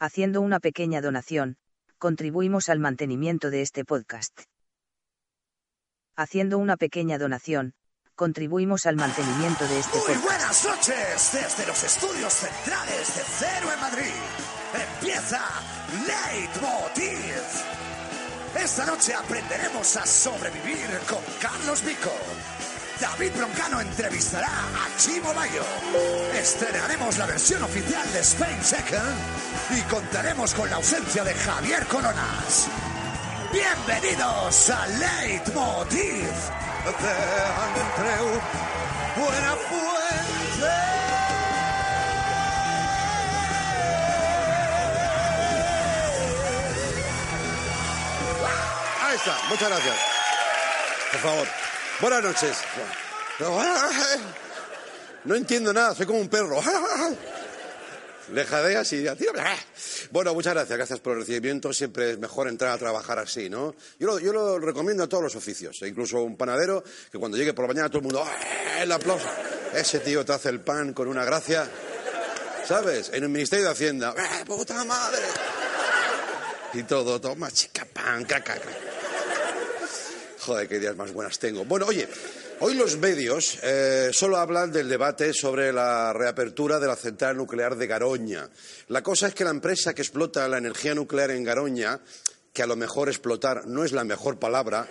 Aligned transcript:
Haciendo 0.00 0.40
una 0.42 0.60
pequeña 0.60 1.00
donación, 1.00 1.56
contribuimos 1.98 2.68
al 2.68 2.78
mantenimiento 2.78 3.50
de 3.50 3.62
este 3.62 3.84
podcast. 3.84 4.42
Haciendo 6.14 6.58
una 6.58 6.76
pequeña 6.76 7.18
donación, 7.18 7.74
contribuimos 8.14 8.86
al 8.86 8.94
mantenimiento 8.94 9.66
de 9.66 9.80
este 9.80 9.98
Muy 9.98 10.06
podcast. 10.06 10.24
buenas 10.24 10.64
noches 10.64 11.30
desde 11.32 11.66
los 11.66 11.82
estudios 11.82 12.32
centrales 12.32 13.16
de 13.16 13.22
Cero 13.38 13.68
en 13.74 13.80
Madrid. 13.80 14.14
Empieza 15.00 15.44
Leitmotiv. 16.06 17.34
Esta 18.56 18.86
noche 18.86 19.14
aprenderemos 19.14 19.96
a 19.96 20.06
sobrevivir 20.06 20.86
con 21.10 21.18
Carlos 21.40 21.84
Vico. 21.84 22.12
David 23.00 23.32
Broncano 23.36 23.80
entrevistará 23.80 24.48
a 24.48 24.98
Chimo 24.98 25.32
Bayo. 25.32 25.62
Estrenaremos 26.34 27.16
la 27.16 27.26
versión 27.26 27.62
oficial 27.62 28.12
de 28.12 28.20
Spain 28.20 28.64
Second 28.64 29.16
y 29.70 29.82
contaremos 29.82 30.52
con 30.52 30.68
la 30.68 30.76
ausencia 30.76 31.22
de 31.22 31.32
Javier 31.32 31.86
Coronas. 31.86 32.68
Bienvenidos 33.52 34.70
a 34.70 34.86
Leitmotiv 34.86 36.26
de 36.84 37.14
Andreu 37.64 38.40
Buena 39.16 39.54
Ahí 49.02 49.16
está, 49.16 49.38
muchas 49.48 49.68
gracias. 49.68 49.96
Por 51.12 51.20
favor. 51.20 51.48
Buenas 52.00 52.22
noches. 52.22 52.56
No 55.24 55.34
entiendo 55.34 55.72
nada, 55.72 55.94
soy 55.94 56.06
como 56.06 56.20
un 56.20 56.28
perro. 56.28 56.60
Le 58.32 58.44
jadeas 58.44 58.92
y... 58.92 59.04
Bueno, 60.10 60.32
muchas 60.32 60.54
gracias, 60.54 60.76
gracias 60.76 61.00
por 61.00 61.14
el 61.14 61.20
recibimiento. 61.20 61.72
Siempre 61.72 62.12
es 62.12 62.18
mejor 62.18 62.46
entrar 62.46 62.72
a 62.72 62.78
trabajar 62.78 63.18
así, 63.18 63.50
¿no? 63.50 63.74
Yo 63.98 64.16
lo, 64.32 64.58
recomiendo 64.60 65.02
a 65.02 65.08
todos 65.08 65.24
los 65.24 65.34
oficios, 65.34 65.82
e 65.82 65.88
incluso 65.88 66.22
un 66.22 66.36
panadero 66.36 66.84
que 67.10 67.18
cuando 67.18 67.36
llegue 67.36 67.52
por 67.52 67.64
la 67.64 67.68
mañana 67.68 67.88
todo 67.88 67.98
el 67.98 68.04
mundo... 68.04 68.24
¡ah! 68.24 68.82
El 68.82 68.92
aplauso. 68.92 69.28
Ese 69.74 69.98
tío 69.98 70.24
te 70.24 70.32
hace 70.32 70.50
el 70.50 70.60
pan 70.60 70.92
con 70.92 71.08
una 71.08 71.24
gracia. 71.24 71.68
¿Sabes? 72.64 73.10
En 73.12 73.24
el 73.24 73.28
Ministerio 73.28 73.64
de 73.64 73.72
Hacienda. 73.72 74.14
¡eh, 74.16 74.44
puta 74.44 74.84
madre! 74.84 75.22
Y 76.74 76.82
todo, 76.84 77.20
toma, 77.20 77.50
chica, 77.50 77.86
pan, 77.92 78.24
caca. 78.24 78.54
caca. 78.54 78.97
Joder, 80.48 80.66
qué 80.66 80.76
ideas 80.76 80.96
más 80.96 81.12
buenas 81.12 81.38
tengo. 81.38 81.66
Bueno, 81.66 81.84
oye, 81.84 82.08
hoy 82.60 82.72
los 82.72 82.96
medios 82.96 83.58
eh, 83.62 84.08
solo 84.14 84.38
hablan 84.38 84.72
del 84.72 84.88
debate 84.88 85.34
sobre 85.34 85.74
la 85.74 86.14
reapertura 86.14 86.80
de 86.80 86.86
la 86.86 86.96
central 86.96 87.36
nuclear 87.36 87.76
de 87.76 87.86
Garoña. 87.86 88.48
La 88.86 89.02
cosa 89.02 89.26
es 89.26 89.34
que 89.34 89.44
la 89.44 89.50
empresa 89.50 89.92
que 89.92 90.00
explota 90.00 90.48
la 90.48 90.56
energía 90.56 90.94
nuclear 90.94 91.32
en 91.32 91.44
Garoña, 91.44 92.00
que 92.50 92.62
a 92.62 92.66
lo 92.66 92.76
mejor 92.76 93.10
explotar 93.10 93.66
no 93.66 93.84
es 93.84 93.92
la 93.92 94.04
mejor 94.04 94.38
palabra. 94.38 94.88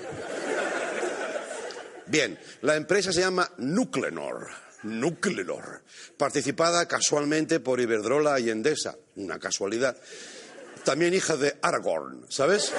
Bien, 2.06 2.38
la 2.62 2.76
empresa 2.76 3.12
se 3.12 3.22
llama 3.22 3.52
Nuclenor. 3.58 4.50
Nuclenor, 4.84 5.82
participada 6.18 6.88
casualmente 6.88 7.60
por 7.60 7.82
Iberdrola 7.82 8.40
y 8.40 8.52
Endesa, 8.52 8.96
una 9.16 9.40
casualidad. 9.40 9.98
También 10.84 11.16
hija 11.16 11.36
de 11.36 11.58
Aragorn, 11.64 12.28
¿sabes? 12.30 12.72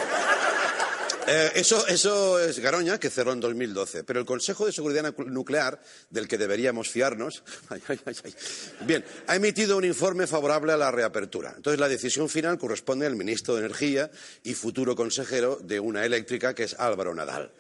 Eh, 1.31 1.53
eso, 1.57 2.39
es 2.39 2.59
Garoña, 2.59 2.99
que 2.99 3.11
cerró 3.11 3.33
en 3.33 3.41
2012. 3.41 4.03
Pero 4.05 4.19
el 4.21 4.25
Consejo 4.25 4.65
de 4.65 4.73
Seguridad 4.73 5.05
Nuc- 5.05 5.27
Nuclear, 5.27 5.79
del 6.09 6.27
que 6.27 6.39
deberíamos 6.39 6.89
fiarnos, 6.89 7.43
bien, 8.87 9.05
ha 9.27 9.37
emitido 9.37 9.77
un 9.77 9.85
informe 9.85 10.27
favorable 10.27 10.73
a 10.73 10.77
la 10.79 10.91
reapertura. 10.91 11.53
Entonces, 11.57 11.79
la 11.81 11.89
decisión 11.89 12.29
final 12.29 12.59
corresponde 12.59 13.07
al 13.07 13.17
ministro 13.17 13.55
de 13.55 13.61
Energía 13.67 14.11
y 14.43 14.55
futuro 14.55 14.97
consejero 14.97 15.59
de 15.63 15.81
una 15.81 16.05
eléctrica, 16.07 16.55
que 16.55 16.63
es 16.65 16.75
Álvaro 16.79 17.15
Nadal. 17.15 17.53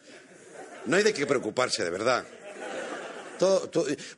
No 0.86 0.96
hay 0.96 1.02
de 1.02 1.12
qué 1.12 1.26
preocuparse, 1.26 1.84
de 1.84 1.90
verdad. 1.90 2.24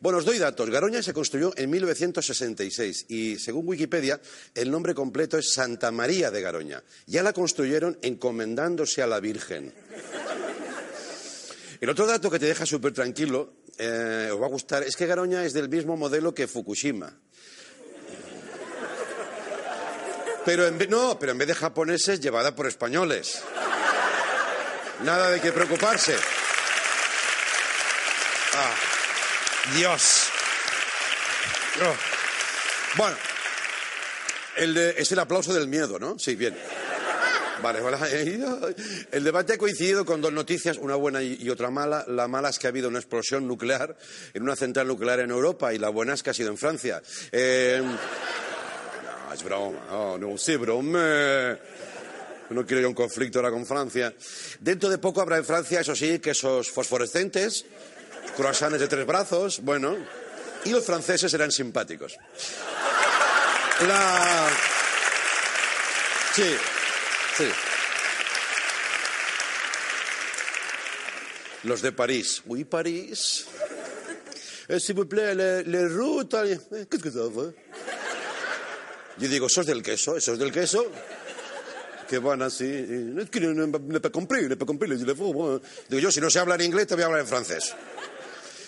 Bueno, 0.01 0.19
os 0.19 0.25
doy 0.25 0.39
datos. 0.39 0.71
Garoña 0.71 1.03
se 1.03 1.13
construyó 1.13 1.53
en 1.57 1.71
1966 1.71 3.07
y, 3.09 3.39
según 3.39 3.69
Wikipedia, 3.69 4.21
el 4.55 4.71
nombre 4.71 4.95
completo 4.95 5.39
es 5.39 5.53
Santa 5.53 5.91
María 5.91 6.31
de 6.31 6.41
Garoña. 6.41 6.83
Ya 7.07 7.23
la 7.23 7.33
construyeron 7.33 7.99
encomendándose 8.03 9.03
a 9.03 9.07
la 9.07 9.21
Virgen. 9.21 9.73
El 11.81 11.89
otro 11.89 12.07
dato 12.07 12.31
que 12.31 12.39
te 12.39 12.47
deja 12.47 12.67
súper 12.67 12.93
tranquilo, 12.93 13.55
eh, 13.79 14.29
os 14.33 14.41
va 14.41 14.47
a 14.47 14.51
gustar, 14.51 14.83
es 14.83 14.97
que 14.97 15.07
Garoña 15.07 15.45
es 15.45 15.53
del 15.53 15.69
mismo 15.69 15.97
modelo 15.97 16.35
que 16.35 16.47
Fukushima. 16.47 17.13
Pero 20.45 20.67
en 20.67 20.79
no, 20.91 21.19
pero 21.19 21.33
en 21.33 21.39
vez 21.39 21.49
de 21.49 21.55
japoneses, 21.55 22.21
llevada 22.21 22.55
por 22.55 22.67
españoles. 22.67 23.43
Nada 25.05 25.31
de 25.31 25.41
qué 25.41 25.53
preocuparse. 25.53 26.17
Ah, 28.53 28.75
Dios. 29.77 30.29
Oh. 31.83 31.95
Bueno, 32.97 33.17
es 34.57 35.13
el 35.13 35.19
aplauso 35.19 35.55
del 35.55 35.69
miedo, 35.69 35.99
¿no? 35.99 36.19
Sí, 36.19 36.35
bien. 36.35 36.57
Vale, 37.63 37.81
vale. 37.81 37.97
El 39.13 39.23
debate 39.23 39.53
ha 39.55 39.59
coincidido 39.59 40.05
con 40.05 40.21
dos 40.21 40.33
noticias, 40.33 40.79
una 40.79 40.95
buena 40.95 41.23
y 41.23 41.39
y 41.41 41.51
otra 41.51 41.71
mala. 41.71 42.05
La 42.09 42.27
mala 42.27 42.49
es 42.49 42.59
que 42.59 42.67
ha 42.67 42.71
habido 42.71 42.89
una 42.89 42.99
explosión 42.99 43.47
nuclear 43.47 43.97
en 44.33 44.43
una 44.43 44.57
central 44.57 44.89
nuclear 44.89 45.21
en 45.21 45.31
Europa 45.31 45.73
y 45.75 45.79
la 45.79 45.91
buena 45.91 46.15
es 46.15 46.23
que 46.23 46.31
ha 46.31 46.35
sido 46.35 46.51
en 46.51 46.59
Francia. 46.59 47.03
Eh, 47.31 47.83
no, 47.83 49.35
es 49.35 49.43
broma. 49.43 49.79
Oh, 49.91 50.19
no, 50.19 50.39
sí, 50.39 50.57
broma. 50.57 51.59
No 52.51 52.67
quiero 52.67 52.83
yo 52.83 52.89
un 52.89 52.95
conflicto 52.95 53.39
ahora 53.39 53.51
con 53.51 53.65
Francia. 53.65 54.13
Dentro 54.59 54.89
de 54.89 54.99
poco 54.99 55.21
habrá 55.21 55.37
en 55.37 55.45
Francia, 55.45 55.81
eso 55.81 55.95
sí, 55.95 56.19
quesos 56.19 56.69
fosforescentes, 56.71 57.65
croissants 58.41 58.79
de 58.79 58.89
tres 58.89 59.07
brazos, 59.07 59.61
bueno. 59.61 59.97
Y 60.65 60.71
los 60.71 60.85
franceses 60.85 61.31
serán 61.31 61.53
simpáticos. 61.53 62.17
La... 63.87 64.49
Sí, 66.35 66.57
sí. 67.37 67.45
Los 71.65 71.83
de 71.83 71.93
París. 71.93 72.43
Oui, 72.47 72.65
París. 72.65 73.47
Eh, 74.69 74.79
vous 74.95 75.05
plaît. 75.07 75.35
Eh, 75.39 76.87
Qu'est-ce 76.89 77.03
que? 77.03 77.11
Yo 79.19 79.29
digo, 79.29 79.49
¿sos 79.49 79.67
del 79.67 79.83
queso? 79.83 80.17
¿Esos 80.17 80.39
del 80.39 80.51
queso? 80.51 80.87
Que 82.09 82.19
van 82.19 82.41
así. 82.43 82.65
no, 82.65 83.67
no, 83.67 83.79
les 83.89 85.17
faut, 85.17 85.35
bueno. 85.35 85.61
Digo 85.89 86.01
yo, 86.01 86.11
si 86.11 86.21
no 86.21 86.31
sé 86.31 86.39
hablar 86.39 86.63
inglés, 86.63 86.87
te 86.87 86.95
voy 86.95 87.03
a 87.03 87.07
hablar 87.07 87.21
en 87.21 87.27
francés. 87.27 87.75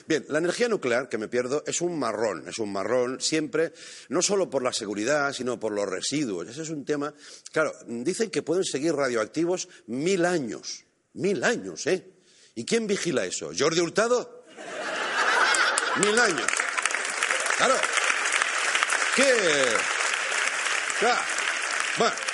Bien, 0.06 0.24
la 0.28 0.38
energía 0.38 0.68
nuclear, 0.68 1.08
que 1.08 1.18
me 1.18 1.28
pierdo, 1.28 1.62
es 1.66 1.80
un 1.80 1.98
marrón, 1.98 2.48
es 2.48 2.58
un 2.58 2.72
marrón 2.72 3.20
siempre, 3.20 3.72
no 4.08 4.22
solo 4.22 4.50
por 4.50 4.62
la 4.62 4.72
seguridad, 4.72 5.32
sino 5.32 5.58
por 5.60 5.72
los 5.72 5.88
residuos. 5.88 6.48
Ese 6.48 6.62
es 6.62 6.70
un 6.70 6.84
tema. 6.84 7.14
Claro, 7.52 7.72
dicen 7.86 8.30
que 8.30 8.42
pueden 8.42 8.64
seguir 8.64 8.94
radioactivos 8.94 9.68
mil 9.86 10.24
años. 10.24 10.84
Mil 11.14 11.44
años, 11.44 11.86
¿eh? 11.86 12.10
¿Y 12.54 12.64
quién 12.64 12.86
vigila 12.86 13.24
eso? 13.24 13.50
¿Jordi 13.56 13.80
Hurtado? 13.80 14.44
Mil 15.96 16.18
años. 16.18 16.46
Claro. 17.56 17.74
¿Qué? 19.14 19.34
Claro. 20.98 21.20
Bueno. 21.98 22.31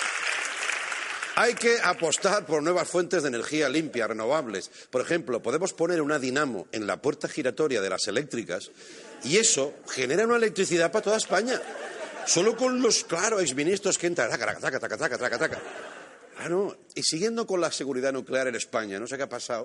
Hay 1.40 1.54
que 1.54 1.78
apostar 1.84 2.44
por 2.44 2.64
nuevas 2.64 2.88
fuentes 2.88 3.22
de 3.22 3.28
energía 3.28 3.68
limpia, 3.68 4.08
renovables. 4.08 4.72
Por 4.90 5.00
ejemplo, 5.00 5.40
podemos 5.40 5.72
poner 5.72 6.02
una 6.02 6.18
dinamo 6.18 6.66
en 6.72 6.88
la 6.88 7.00
puerta 7.00 7.28
giratoria 7.28 7.80
de 7.80 7.88
las 7.88 8.08
eléctricas 8.08 8.72
y 9.22 9.36
eso 9.36 9.72
genera 9.88 10.24
una 10.24 10.34
electricidad 10.34 10.90
para 10.90 11.04
toda 11.04 11.16
España. 11.16 11.62
Solo 12.26 12.56
con 12.56 12.82
los, 12.82 13.04
claro, 13.04 13.38
exministros 13.38 13.98
que 13.98 14.08
entran. 14.08 14.28
Taca, 14.30 14.46
taca, 14.46 14.80
taca, 14.80 14.96
taca, 14.96 15.16
taca, 15.16 15.38
taca. 15.38 15.62
Claro, 16.36 16.76
y 16.96 17.04
siguiendo 17.04 17.46
con 17.46 17.60
la 17.60 17.70
seguridad 17.70 18.12
nuclear 18.12 18.48
en 18.48 18.56
España, 18.56 18.98
no 18.98 19.06
sé 19.06 19.16
qué 19.16 19.22
ha 19.22 19.28
pasado, 19.28 19.62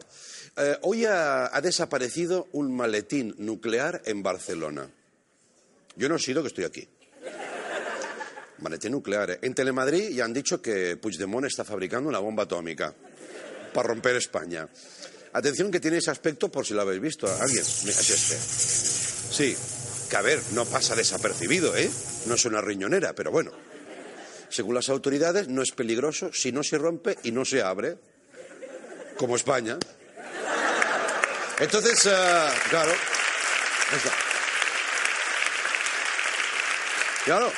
eh, 0.58 0.78
hoy 0.84 1.06
ha, 1.06 1.48
ha 1.48 1.62
desaparecido 1.62 2.50
un 2.52 2.76
maletín 2.76 3.34
nuclear 3.40 4.04
en 4.06 4.22
Barcelona. 4.22 4.92
Yo 5.96 6.08
no 6.08 6.18
he 6.18 6.20
sido 6.20 6.44
que 6.44 6.50
estoy 6.50 6.66
aquí. 6.66 6.88
Maletín 8.60 8.92
nuclear. 8.92 9.32
¿eh? 9.32 9.40
En 9.42 9.54
Telemadrid 9.54 10.10
ya 10.10 10.26
han 10.26 10.34
dicho 10.34 10.62
que 10.62 10.98
Puigdemont 10.98 11.46
está 11.46 11.64
fabricando 11.64 12.10
una 12.10 12.20
bomba 12.20 12.44
atómica 12.44 12.94
para 13.74 13.88
romper 13.88 14.16
España. 14.16 14.68
Atención 15.34 15.72
que 15.72 15.80
tiene 15.80 15.98
ese 15.98 16.12
aspecto 16.12 16.50
por 16.50 16.66
si 16.66 16.74
lo 16.74 16.82
habéis 16.82 17.02
visto. 17.02 17.28
¿Alguien? 17.28 17.64
Mira, 17.84 18.00
es 18.00 18.10
este. 18.10 19.34
Sí, 19.34 19.58
que 20.10 20.16
a 20.16 20.22
ver, 20.22 20.40
no 20.52 20.66
pasa 20.66 20.96
desapercibido, 20.96 21.76
¿eh? 21.76 21.90
No 22.28 22.36
es 22.36 22.46
una 22.46 22.62
riñonera, 22.62 23.14
pero 23.14 23.32
bueno. 23.32 23.52
Según 24.50 24.76
las 24.76 24.90
autoridades, 24.90 25.48
no 25.48 25.64
es 25.64 25.72
peligroso 25.72 26.32
si 26.32 26.52
no 26.52 26.62
se 26.62 26.78
rompe 26.78 27.18
y 27.24 27.32
no 27.32 27.44
se 27.44 27.64
abre, 27.64 27.98
como 29.18 29.36
España. 29.36 29.80
Entonces, 31.60 32.06
eh, 32.06 32.48
claro. 32.70 32.92
Claro. 37.26 37.52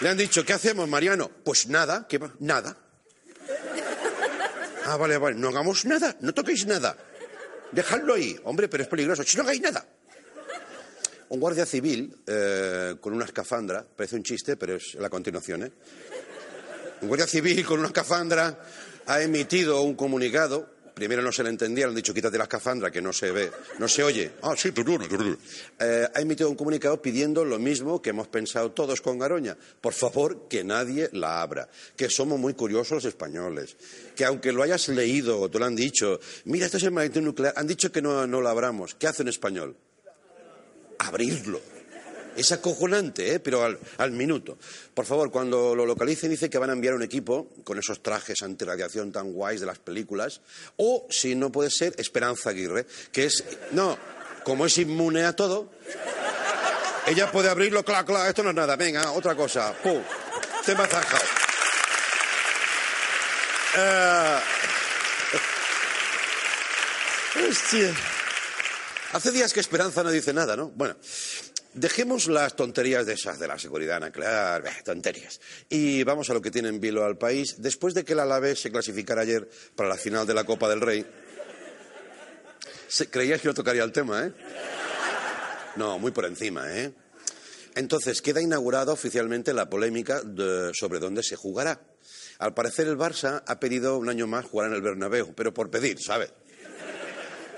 Le 0.00 0.08
han 0.08 0.16
dicho, 0.16 0.44
¿qué 0.44 0.52
hacemos, 0.52 0.88
Mariano? 0.88 1.30
Pues 1.44 1.68
nada, 1.68 2.06
¿qué 2.08 2.18
va? 2.18 2.32
Nada. 2.40 2.76
Ah, 4.88 4.96
vale, 4.96 5.18
vale, 5.18 5.36
no 5.36 5.48
hagamos 5.48 5.84
nada, 5.84 6.16
no 6.20 6.32
toquéis 6.32 6.64
nada. 6.64 6.96
Dejadlo 7.72 8.14
ahí. 8.14 8.38
Hombre, 8.44 8.68
pero 8.68 8.84
es 8.84 8.88
peligroso. 8.88 9.24
Si 9.24 9.36
no 9.36 9.42
hagáis 9.42 9.60
nada. 9.60 9.84
Un 11.28 11.40
guardia 11.40 11.66
civil 11.66 12.16
eh, 12.24 12.94
con 13.00 13.12
una 13.12 13.24
escafandra, 13.24 13.84
parece 13.84 14.14
un 14.14 14.22
chiste, 14.22 14.56
pero 14.56 14.76
es 14.76 14.94
la 14.94 15.10
continuación, 15.10 15.64
¿eh? 15.64 15.72
Un 17.00 17.08
guardia 17.08 17.26
civil 17.26 17.66
con 17.66 17.80
una 17.80 17.88
escafandra 17.88 18.60
ha 19.06 19.20
emitido 19.20 19.82
un 19.82 19.96
comunicado. 19.96 20.75
Primero 20.96 21.20
no 21.20 21.30
se 21.30 21.42
le 21.42 21.50
entendía, 21.50 21.84
le 21.84 21.90
han 21.90 21.94
dicho 21.96 22.14
quítate 22.14 22.38
la 22.38 22.44
escafandra 22.44 22.90
que 22.90 23.02
no 23.02 23.12
se 23.12 23.30
ve, 23.30 23.52
no 23.78 23.86
se 23.86 24.02
oye. 24.02 24.32
Ah, 24.40 24.54
sí, 24.56 24.72
tururu, 24.72 25.06
tururu. 25.06 25.36
Eh, 25.78 26.08
ha 26.14 26.20
emitido 26.22 26.48
un 26.48 26.56
comunicado 26.56 27.02
pidiendo 27.02 27.44
lo 27.44 27.58
mismo 27.58 28.00
que 28.00 28.10
hemos 28.10 28.28
pensado 28.28 28.72
todos 28.72 29.02
con 29.02 29.18
Garoña. 29.18 29.58
Por 29.82 29.92
favor, 29.92 30.48
que 30.48 30.64
nadie 30.64 31.10
la 31.12 31.42
abra. 31.42 31.68
Que 31.96 32.08
somos 32.08 32.40
muy 32.40 32.54
curiosos 32.54 32.92
los 32.92 33.04
españoles. 33.04 33.76
Que 34.16 34.24
aunque 34.24 34.52
lo 34.52 34.62
hayas 34.62 34.88
leído 34.88 35.38
o 35.38 35.50
te 35.50 35.58
lo 35.58 35.66
han 35.66 35.76
dicho, 35.76 36.18
mira, 36.46 36.64
esto 36.64 36.78
es 36.78 36.84
el 36.84 36.92
maletín 36.92 37.24
nuclear, 37.24 37.52
han 37.56 37.66
dicho 37.66 37.92
que 37.92 38.00
no, 38.00 38.26
no 38.26 38.40
lo 38.40 38.48
abramos. 38.48 38.94
¿Qué 38.94 39.06
hace 39.06 39.20
en 39.20 39.28
español? 39.28 39.76
abrirlo. 40.98 41.60
Es 42.36 42.52
acojonante, 42.52 43.34
¿eh? 43.34 43.40
pero 43.40 43.64
al, 43.64 44.10
minuto. 44.12 44.58
Por 44.94 45.06
favor, 45.06 45.30
cuando 45.30 45.74
lo 45.74 45.86
localicen, 45.86 46.30
dice 46.30 46.50
que 46.50 46.58
van 46.58 46.70
a 46.70 46.74
enviar 46.74 46.94
un 46.94 47.02
equipo 47.02 47.48
con 47.64 47.78
esos 47.78 48.02
trajes 48.02 48.42
antirradiación 48.42 49.10
tan 49.10 49.32
guays 49.32 49.60
de 49.60 49.66
las 49.66 49.78
películas. 49.78 50.42
O, 50.76 51.06
si 51.10 51.34
no 51.34 51.50
puede 51.50 51.70
ser, 51.70 51.94
Esperanza 51.98 52.50
Aguirre, 52.50 52.86
que 53.10 53.24
es. 53.24 53.42
No, 53.72 53.98
como 54.44 54.66
es 54.66 54.76
inmune 54.78 55.24
a 55.24 55.34
todo, 55.34 55.70
ella 57.06 57.30
puede 57.32 57.48
abrirlo, 57.48 57.84
clac, 57.84 58.06
clac, 58.06 58.28
esto 58.28 58.42
no 58.42 58.50
es 58.50 58.56
nada, 58.56 58.76
venga, 58.76 59.12
otra 59.12 59.34
cosa, 59.34 59.72
pum, 59.82 60.02
te 60.64 60.74
zanjado. 60.74 61.24
Eh, 63.78 64.38
Hostia. 67.48 67.94
Hace 69.12 69.30
días 69.30 69.52
que 69.52 69.60
Esperanza 69.60 70.02
no 70.02 70.10
dice 70.10 70.32
nada, 70.32 70.56
¿no? 70.56 70.68
Bueno, 70.70 70.96
dejemos 71.76 72.26
las 72.26 72.56
tonterías 72.56 73.06
de 73.06 73.12
esas 73.12 73.38
de 73.38 73.46
la 73.46 73.58
seguridad 73.58 74.00
nuclear, 74.00 74.64
tonterías. 74.84 75.40
Y 75.68 76.02
vamos 76.02 76.28
a 76.30 76.34
lo 76.34 76.42
que 76.42 76.50
tiene 76.50 76.68
en 76.68 76.80
vilo 76.80 77.04
al 77.04 77.18
país. 77.18 77.56
Después 77.58 77.94
de 77.94 78.04
que 78.04 78.14
el 78.14 78.20
Alavés 78.20 78.60
se 78.60 78.72
clasificara 78.72 79.22
ayer 79.22 79.48
para 79.76 79.88
la 79.88 79.96
final 79.96 80.26
de 80.26 80.34
la 80.34 80.44
Copa 80.44 80.68
del 80.68 80.80
Rey, 80.80 81.06
creías 83.10 83.40
que 83.40 83.48
no 83.48 83.54
tocaría 83.54 83.84
el 83.84 83.92
tema, 83.92 84.24
¿eh? 84.24 84.32
No, 85.76 85.98
muy 85.98 86.10
por 86.10 86.24
encima, 86.24 86.72
¿eh? 86.72 86.92
Entonces, 87.74 88.22
queda 88.22 88.40
inaugurada 88.40 88.92
oficialmente 88.92 89.52
la 89.52 89.68
polémica 89.68 90.22
sobre 90.72 90.98
dónde 90.98 91.22
se 91.22 91.36
jugará. 91.36 91.78
Al 92.38 92.54
parecer, 92.54 92.88
el 92.88 92.96
Barça 92.96 93.42
ha 93.46 93.60
pedido 93.60 93.98
un 93.98 94.08
año 94.08 94.26
más 94.26 94.46
jugar 94.46 94.68
en 94.68 94.76
el 94.76 94.82
Bernabéu, 94.82 95.34
pero 95.34 95.52
por 95.52 95.70
pedir, 95.70 96.00
¿sabes? 96.02 96.32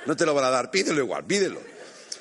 No 0.06 0.16
te 0.16 0.26
lo 0.26 0.34
van 0.34 0.46
a 0.46 0.50
dar, 0.50 0.72
pídelo 0.72 1.00
igual, 1.00 1.24
pídelo. 1.24 1.77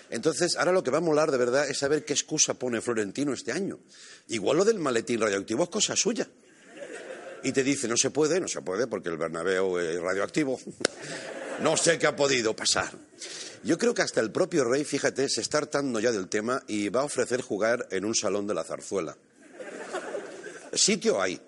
Entonces, 0.10 0.56
ahora 0.56 0.72
lo 0.72 0.84
que 0.84 0.92
va 0.92 1.00
a 1.00 1.02
molar 1.02 1.32
de 1.32 1.38
verdad 1.38 1.70
es 1.70 1.80
saber 1.80 2.06
qué 2.06 2.14
excusa 2.14 2.54
pone 2.54 2.82
Florentino 2.82 3.34
este 3.34 3.52
año. 3.52 3.80
Igual 4.28 4.58
lo 4.58 4.66
del 4.66 4.80
maletín 4.80 5.20
radioactivo 5.20 5.64
es 5.64 5.70
cosa 5.70 5.96
suya. 5.96 6.28
Y 7.44 7.52
te 7.52 7.64
dice, 7.64 7.88
no 7.88 7.98
se 7.98 8.10
puede, 8.10 8.40
no 8.40 8.48
se 8.48 8.62
puede, 8.62 8.88
porque 8.88 9.10
el 9.10 9.18
Bernabéu 9.18 9.78
es 9.78 10.00
radioactivo. 10.00 10.60
No 11.60 11.76
sé 11.76 11.98
qué 11.98 12.06
ha 12.06 12.16
podido 12.16 12.56
pasar. 12.56 12.92
Yo 13.64 13.80
creo 13.80 13.96
que 13.96 14.04
hasta 14.04 14.22
el 14.22 14.32
propio 14.32 14.64
rey, 14.64 14.86
fíjate, 14.86 15.28
se 15.28 15.42
está 15.42 15.58
hartando 15.58 16.00
ya 16.00 16.12
del 16.12 16.28
tema 16.28 16.62
y 16.68 16.90
va 16.90 17.02
a 17.02 17.06
ofrecer 17.06 17.42
jugar 17.42 17.88
en 17.90 18.06
un 18.06 18.14
salón 18.14 18.46
de 18.46 18.54
la 18.54 18.64
zarzuela. 18.64 19.18
Sitio 20.74 21.20
hay, 21.20 21.42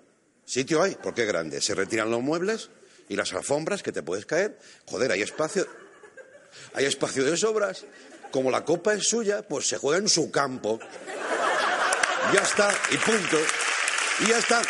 sitio 0.44 0.82
hay, 0.82 0.96
porque 1.00 1.22
es 1.22 1.28
grande. 1.28 1.60
Se 1.60 1.76
retiran 1.76 2.10
los 2.10 2.22
muebles 2.22 2.70
y 3.08 3.14
las 3.14 3.32
alfombras 3.32 3.82
que 3.82 3.92
te 3.92 4.02
puedes 4.02 4.26
caer. 4.26 4.58
Joder, 4.86 5.12
hay 5.12 5.22
espacio, 5.22 5.66
hay 6.74 6.86
espacio 6.86 7.24
de 7.24 7.36
sobras. 7.36 7.84
Como 8.30 8.50
la 8.50 8.64
copa 8.64 8.94
es 8.94 9.08
suya, 9.08 9.42
pues 9.42 9.66
se 9.68 9.78
juega 9.78 9.98
en 9.98 10.08
su 10.08 10.30
campo. 10.30 10.78
Ya 12.32 12.40
está, 12.40 12.72
y 12.90 12.96
punto. 12.98 13.38
Y 14.20 14.26
ya 14.26 14.38
está. 14.38 14.62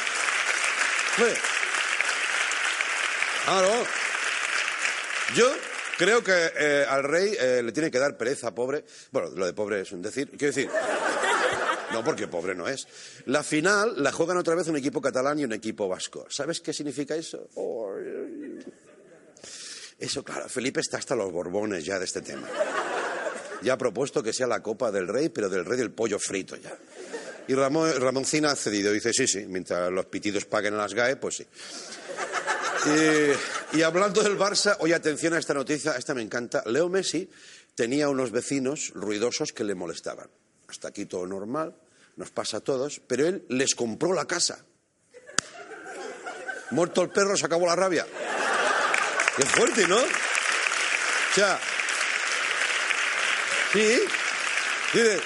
Claro. 3.45 3.85
Yo 5.35 5.53
creo 5.99 6.23
que 6.23 6.53
eh, 6.59 6.87
al 6.89 7.05
rey 7.05 7.37
eh, 7.39 7.63
le 7.63 7.73
tiene 7.73 7.91
que 7.91 7.99
dar 7.99 8.17
pereza, 8.17 8.55
pobre. 8.55 8.85
Bueno, 9.11 9.31
lo 9.31 9.47
de 9.47 9.53
pobre 9.53 9.81
es 9.81 9.93
un 9.93 10.03
decir. 10.03 10.31
Quiero 10.31 10.55
decir. 10.55 10.71
No, 11.93 12.05
porque 12.05 12.29
pobre 12.29 12.55
no 12.55 12.69
es. 12.69 12.87
La 13.27 13.43
final 13.43 14.03
la 14.03 14.13
juegan 14.13 14.37
otra 14.37 14.55
vez 14.55 14.69
un 14.69 14.77
equipo 14.77 15.01
catalán 15.01 15.39
y 15.41 15.45
un 15.45 15.53
equipo 15.53 15.89
vasco. 15.89 16.27
¿Sabes 16.29 16.61
qué 16.61 16.73
significa 16.73 17.17
eso? 17.17 17.49
Eso, 19.99 20.23
claro, 20.23 20.49
Felipe 20.49 20.81
está 20.81 20.97
hasta 20.99 21.15
los 21.15 21.31
borbones 21.31 21.85
ya 21.85 21.99
de 21.99 22.05
este 22.05 22.23
tema. 22.23 22.49
Ya 23.63 23.75
ha 23.75 23.79
propuesto 23.79 24.23
que 24.23 24.33
sea 24.33 24.47
la 24.47 24.63
Copa 24.63 24.91
del 24.91 25.09
Rey, 25.09 25.29
pero 25.29 25.49
del 25.49 25.65
Rey 25.65 25.79
del 25.79 25.93
pollo 25.93 26.19
frito 26.19 26.57
ya. 26.57 26.77
Y 27.49 27.55
Ramón, 27.55 27.93
Ramoncina 28.01 28.53
ha 28.53 28.57
cedido. 28.57 28.93
Dice, 28.93 29.13
sí, 29.13 29.27
sí, 29.27 29.45
mientras 29.47 29.91
los 29.91 30.07
pitidos 30.07 30.45
paguen 30.45 30.75
a 30.75 30.79
las 30.79 30.95
GAE, 30.95 31.17
pues 31.17 31.37
sí. 31.37 31.47
Y, 33.73 33.83
hablando 33.83 34.23
del 34.23 34.39
Barça, 34.39 34.77
oye, 34.81 34.95
atención 34.95 35.35
a 35.35 35.39
esta 35.39 35.53
noticia, 35.53 35.97
esta 35.97 36.15
me 36.15 36.23
encanta. 36.23 36.63
Leo 36.67 36.89
Messi 36.89 37.29
tenía 37.75 38.09
unos 38.09 38.31
vecinos 38.31 38.93
ruidosos 38.95 39.53
que 39.53 39.65
le 39.65 39.75
molestaban. 39.75 40.29
Hasta 40.69 40.89
aquí 40.89 41.07
todo 41.07 41.27
normal, 41.27 41.75
nos 42.17 42.31
pasa 42.31 42.59
a 42.59 42.61
todos, 42.61 43.01
pero 43.07 43.27
él 43.27 43.45
les 43.49 43.75
compró 43.75 44.13
la 44.13 44.27
casa. 44.27 44.65
Muerto 46.71 47.03
el 47.03 47.11
perro, 47.11 47.37
se 47.37 47.47
acabó 47.47 47.67
la 47.67 47.77
rabia. 47.77 48.07
Qué 49.37 49.43
fuerte, 49.45 49.87
¿no? 49.87 49.99
O 49.99 51.35
sea, 51.35 51.61
sí, 53.73 53.99
dice, 54.93 55.21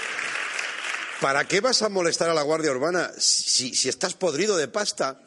¿para 1.21 1.47
qué 1.47 1.61
vas 1.61 1.83
a 1.83 1.89
molestar 1.89 2.31
a 2.31 2.35
la 2.35 2.43
Guardia 2.43 2.71
Urbana 2.71 3.11
si, 3.17 3.75
si 3.75 3.89
estás 3.89 4.15
podrido 4.15 4.57
de 4.57 4.69
pasta? 4.69 5.21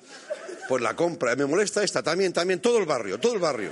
Pues 0.68 0.82
la 0.82 0.96
compra. 0.96 1.36
Me 1.36 1.46
molesta 1.46 1.84
esta 1.84 2.04
también, 2.04 2.34
también, 2.34 2.60
todo 2.62 2.78
el 2.78 2.86
barrio, 2.86 3.20
todo 3.20 3.34
el 3.34 3.40
barrio. 3.40 3.72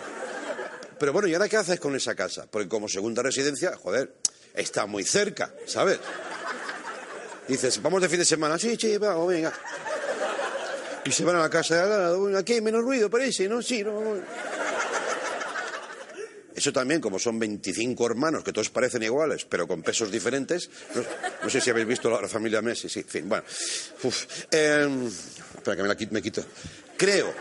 Pero 0.98 1.12
bueno, 1.12 1.28
¿y 1.28 1.34
ahora 1.34 1.50
qué 1.50 1.58
haces 1.58 1.80
con 1.80 1.96
esa 1.96 2.16
casa? 2.16 2.48
Porque 2.50 2.70
como 2.70 2.88
segunda 2.88 3.22
residencia, 3.22 3.76
joder, 3.76 4.14
está 4.54 4.86
muy 4.86 5.04
cerca, 5.04 5.54
¿sabes? 5.66 6.00
Dices, 7.48 7.82
vamos 7.82 8.02
de 8.02 8.10
fin 8.10 8.20
de 8.20 8.26
semana, 8.26 8.58
sí, 8.58 8.76
sí, 8.80 8.98
vamos, 8.98 9.28
venga. 9.28 9.54
Y 11.04 11.12
se 11.12 11.24
van 11.24 11.36
a 11.36 11.40
la 11.40 11.50
casa 11.50 11.86
de 11.86 12.38
aquí 12.38 12.54
hay 12.54 12.62
menos 12.62 12.82
ruido, 12.82 13.10
parece, 13.10 13.48
¿no? 13.48 13.62
Sí, 13.62 13.84
no. 13.84 14.16
Eso 16.56 16.72
también, 16.72 17.02
como 17.02 17.20
son 17.20 17.38
25 17.38 18.06
hermanos 18.06 18.44
que 18.44 18.54
todos 18.54 18.70
parecen 18.70 19.04
iguales, 19.04 19.46
pero 19.46 19.68
con 19.68 19.84
pesos 19.84 20.10
diferentes. 20.10 20.70
No, 21.44 21.50
sé 21.50 21.60
si 21.60 21.70
habéis 21.70 21.88
visto 21.88 22.10
la, 22.10 22.28
familia 22.30 22.62
Messi, 22.62 22.88
sí, 22.88 23.00
en 23.02 23.08
fin, 23.08 23.30
bueno. 23.30 23.44
Uf, 24.04 24.26
eh, 24.52 24.88
espera, 25.56 25.76
que 25.76 25.84
me, 25.84 25.90
la 25.90 25.98
me 26.12 26.22
quito. 26.22 26.46
Creo 26.96 27.34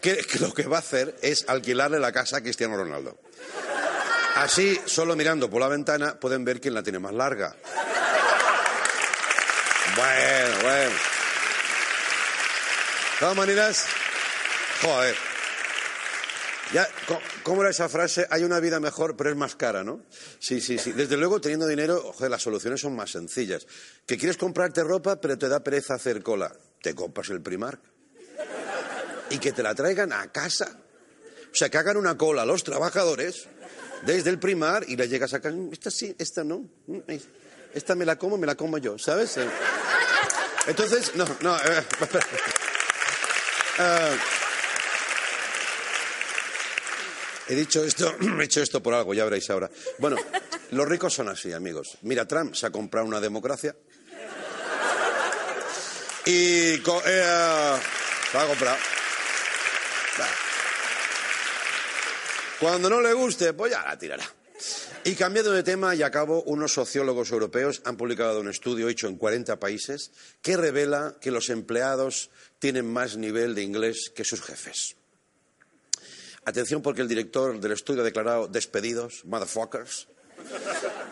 que, 0.00 0.18
que 0.18 0.38
lo 0.38 0.52
que 0.52 0.64
va 0.64 0.76
a 0.76 0.80
hacer 0.80 1.16
es 1.22 1.46
alquilarle 1.48 1.98
la 1.98 2.12
casa 2.12 2.36
a 2.36 2.40
Cristiano 2.42 2.76
Ronaldo. 2.76 3.18
Así, 4.36 4.78
solo 4.84 5.16
mirando 5.16 5.48
por 5.48 5.62
la 5.62 5.68
ventana, 5.68 6.20
pueden 6.20 6.44
ver 6.44 6.60
quién 6.60 6.74
la 6.74 6.82
tiene 6.82 6.98
más 6.98 7.14
larga. 7.14 7.56
Bueno, 9.96 10.56
bueno. 10.62 10.90
De 13.16 13.20
todas 13.20 13.36
maneras, 13.36 13.86
joder. 14.82 15.35
Ya, 16.72 16.88
¿Cómo 17.44 17.62
era 17.62 17.70
esa 17.70 17.88
frase? 17.88 18.26
Hay 18.28 18.42
una 18.42 18.58
vida 18.58 18.80
mejor, 18.80 19.16
pero 19.16 19.30
es 19.30 19.36
más 19.36 19.54
cara, 19.54 19.84
¿no? 19.84 20.00
Sí, 20.40 20.60
sí, 20.60 20.78
sí. 20.78 20.92
Desde 20.92 21.16
luego, 21.16 21.40
teniendo 21.40 21.66
dinero, 21.66 22.12
joder, 22.12 22.30
las 22.30 22.42
soluciones 22.42 22.80
son 22.80 22.96
más 22.96 23.10
sencillas. 23.12 23.66
Que 24.04 24.18
quieres 24.18 24.36
comprarte 24.36 24.82
ropa, 24.82 25.20
pero 25.20 25.38
te 25.38 25.48
da 25.48 25.60
pereza 25.60 25.94
hacer 25.94 26.22
cola. 26.22 26.52
Te 26.82 26.94
compras 26.94 27.30
el 27.30 27.40
Primark. 27.40 27.80
Y 29.30 29.38
que 29.38 29.52
te 29.52 29.62
la 29.62 29.74
traigan 29.74 30.12
a 30.12 30.30
casa. 30.32 30.76
O 31.52 31.54
sea, 31.54 31.68
que 31.68 31.78
hagan 31.78 31.96
una 31.96 32.16
cola 32.18 32.42
a 32.42 32.46
los 32.46 32.64
trabajadores 32.64 33.46
desde 34.02 34.30
el 34.30 34.38
primar 34.38 34.84
y 34.88 34.96
le 34.96 35.08
llegas 35.08 35.32
acá. 35.34 35.50
"Mm, 35.50 35.72
Esta 35.72 35.90
sí, 35.90 36.14
esta 36.18 36.44
no. 36.44 36.68
Mm, 36.86 36.98
Esta 37.74 37.94
me 37.94 38.04
la 38.04 38.16
como, 38.16 38.36
me 38.38 38.46
la 38.46 38.54
como 38.56 38.78
yo, 38.78 38.98
¿sabes? 38.98 39.36
Eh, 39.36 39.48
Entonces, 40.66 41.14
no, 41.14 41.24
no. 41.40 41.56
eh, 41.58 41.84
espera. 42.00 42.26
Eh, 43.78 44.16
He 47.48 47.54
dicho 47.54 47.84
esto, 47.84 48.14
he 48.40 48.44
hecho 48.44 48.60
esto 48.62 48.82
por 48.82 48.94
algo, 48.94 49.14
ya 49.14 49.24
veréis 49.24 49.48
ahora. 49.50 49.70
Bueno, 49.98 50.16
los 50.72 50.88
ricos 50.88 51.14
son 51.14 51.28
así, 51.28 51.52
amigos. 51.52 51.96
Mira, 52.02 52.26
Trump 52.26 52.54
se 52.54 52.66
ha 52.66 52.70
comprado 52.70 53.06
una 53.06 53.20
democracia. 53.20 53.74
Y 56.24 56.78
co- 56.78 57.02
eh, 57.06 57.78
la 58.34 58.42
ha 58.42 58.46
comprado. 58.46 58.76
Cuando 62.58 62.88
no 62.90 63.00
le 63.00 63.12
guste, 63.12 63.52
pues 63.52 63.72
ya 63.72 63.84
la 63.84 63.98
tirará. 63.98 64.24
Y 65.04 65.14
cambiando 65.14 65.52
de 65.52 65.62
tema 65.62 65.94
y 65.94 66.02
a 66.02 66.10
cabo, 66.10 66.42
unos 66.44 66.72
sociólogos 66.72 67.30
europeos 67.30 67.80
han 67.84 67.96
publicado 67.96 68.40
un 68.40 68.48
estudio 68.48 68.88
hecho 68.88 69.06
en 69.06 69.18
40 69.18 69.60
países 69.60 70.10
que 70.42 70.56
revela 70.56 71.14
que 71.20 71.30
los 71.30 71.48
empleados 71.50 72.30
tienen 72.58 72.90
más 72.92 73.16
nivel 73.16 73.54
de 73.54 73.62
inglés 73.62 74.10
que 74.14 74.24
sus 74.24 74.42
jefes. 74.42 74.96
Atención 76.46 76.80
porque 76.80 77.02
el 77.02 77.08
director 77.08 77.58
del 77.58 77.72
estudio 77.72 78.02
ha 78.02 78.04
declarado 78.04 78.46
despedidos, 78.46 79.24
motherfuckers. 79.24 80.06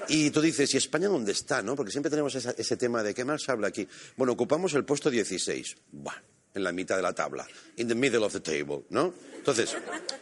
Y 0.06 0.30
tú 0.30 0.40
dices, 0.40 0.72
¿y 0.74 0.76
España 0.76 1.08
dónde 1.08 1.32
está? 1.32 1.60
¿no? 1.60 1.74
Porque 1.74 1.90
siempre 1.90 2.08
tenemos 2.08 2.36
ese 2.36 2.76
tema 2.76 3.02
de 3.02 3.14
qué 3.14 3.24
más 3.24 3.42
se 3.42 3.50
habla 3.50 3.66
aquí. 3.66 3.88
Bueno, 4.16 4.34
ocupamos 4.34 4.74
el 4.74 4.84
puesto 4.84 5.10
16. 5.10 5.76
Buah, 5.90 6.14
en 6.54 6.62
la 6.62 6.70
mitad 6.70 6.94
de 6.94 7.02
la 7.02 7.12
tabla. 7.12 7.44
In 7.78 7.88
the 7.88 7.96
middle 7.96 8.24
of 8.24 8.32
the 8.32 8.38
table, 8.38 8.84
¿no? 8.90 9.12
Entonces, 9.36 9.76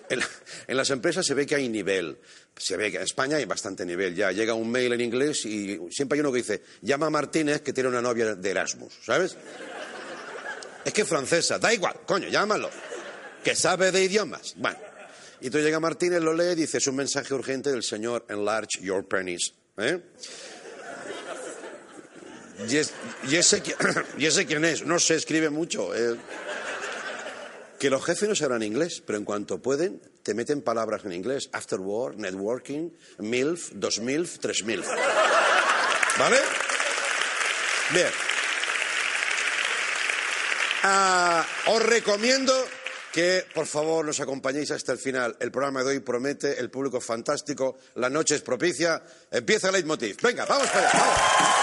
en 0.08 0.76
las 0.78 0.88
empresas 0.88 1.26
se 1.26 1.34
ve 1.34 1.44
que 1.44 1.56
hay 1.56 1.68
nivel. 1.68 2.18
Se 2.56 2.78
ve 2.78 2.90
que 2.90 2.96
en 2.96 3.02
España 3.02 3.36
hay 3.36 3.44
bastante 3.44 3.84
nivel. 3.84 4.14
Ya 4.14 4.32
llega 4.32 4.54
un 4.54 4.70
mail 4.70 4.94
en 4.94 5.02
inglés 5.02 5.44
y 5.44 5.78
siempre 5.90 6.16
hay 6.16 6.20
uno 6.20 6.32
que 6.32 6.38
dice, 6.38 6.62
llama 6.80 7.08
a 7.08 7.10
Martínez 7.10 7.60
que 7.60 7.74
tiene 7.74 7.90
una 7.90 8.00
novia 8.00 8.34
de 8.34 8.50
Erasmus, 8.50 8.94
¿sabes? 9.04 9.36
Es 10.86 10.92
que 10.94 11.02
es 11.02 11.08
francesa, 11.08 11.58
da 11.58 11.70
igual, 11.74 12.00
coño, 12.06 12.28
llámalo. 12.28 12.70
Que 13.44 13.54
sabe 13.54 13.92
de 13.92 14.04
idiomas. 14.04 14.54
Bueno. 14.56 14.91
Y 15.44 15.50
tú 15.50 15.58
llega 15.58 15.80
Martínez, 15.80 16.22
lo 16.22 16.32
lee 16.32 16.52
y 16.52 16.54
dice, 16.54 16.78
es 16.78 16.86
un 16.86 16.94
mensaje 16.96 17.34
urgente 17.34 17.70
del 17.70 17.82
señor 17.82 18.24
Enlarge 18.28 18.80
Your 18.80 19.06
Penis. 19.06 19.52
¿eh? 19.76 20.00
Y, 22.68 22.76
es- 22.76 22.92
y 23.28 23.34
ese, 23.36 23.60
quién 24.46 24.64
es, 24.64 24.84
no 24.86 24.98
se 25.00 25.16
escribe 25.16 25.50
mucho. 25.50 25.94
eh. 25.94 26.16
Que 27.80 27.90
los 27.90 28.04
jefes 28.04 28.28
no 28.28 28.36
sabrán 28.36 28.62
inglés, 28.62 29.02
pero 29.04 29.18
en 29.18 29.24
cuanto 29.24 29.60
pueden, 29.60 30.00
te 30.22 30.32
meten 30.34 30.62
palabras 30.62 31.04
en 31.04 31.12
inglés. 31.12 31.50
After 31.52 31.80
work, 31.80 32.16
networking, 32.18 32.90
MILF, 33.18 33.72
dos 33.74 33.98
MILF, 33.98 34.38
tres 34.38 34.62
MILF. 34.64 34.86
¿Vale? 36.20 36.38
Bien. 37.92 38.06
Ah, 40.84 41.44
os 41.66 41.82
recomiendo 41.82 42.54
que, 43.12 43.44
por 43.54 43.66
favor, 43.66 44.04
nos 44.04 44.20
acompañéis 44.20 44.70
hasta 44.70 44.92
el 44.92 44.98
final. 44.98 45.36
El 45.38 45.52
programa 45.52 45.84
de 45.84 45.90
hoy 45.90 46.00
promete, 46.00 46.58
el 46.58 46.70
público 46.70 46.98
es 46.98 47.04
fantástico, 47.04 47.76
la 47.96 48.08
noche 48.08 48.36
es 48.36 48.42
propicia. 48.42 49.02
Empieza 49.30 49.68
el 49.68 49.74
leitmotiv. 49.74 50.16
Venga, 50.22 50.46
vamos 50.46 50.68
para 50.68 50.88
allá. 50.88 50.98
vamos. 50.98 51.62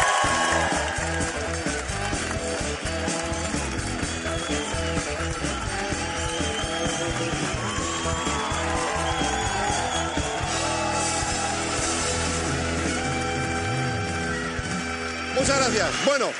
Muchas 15.35 15.57
gracias. 15.57 16.05
Bueno, 16.05 16.31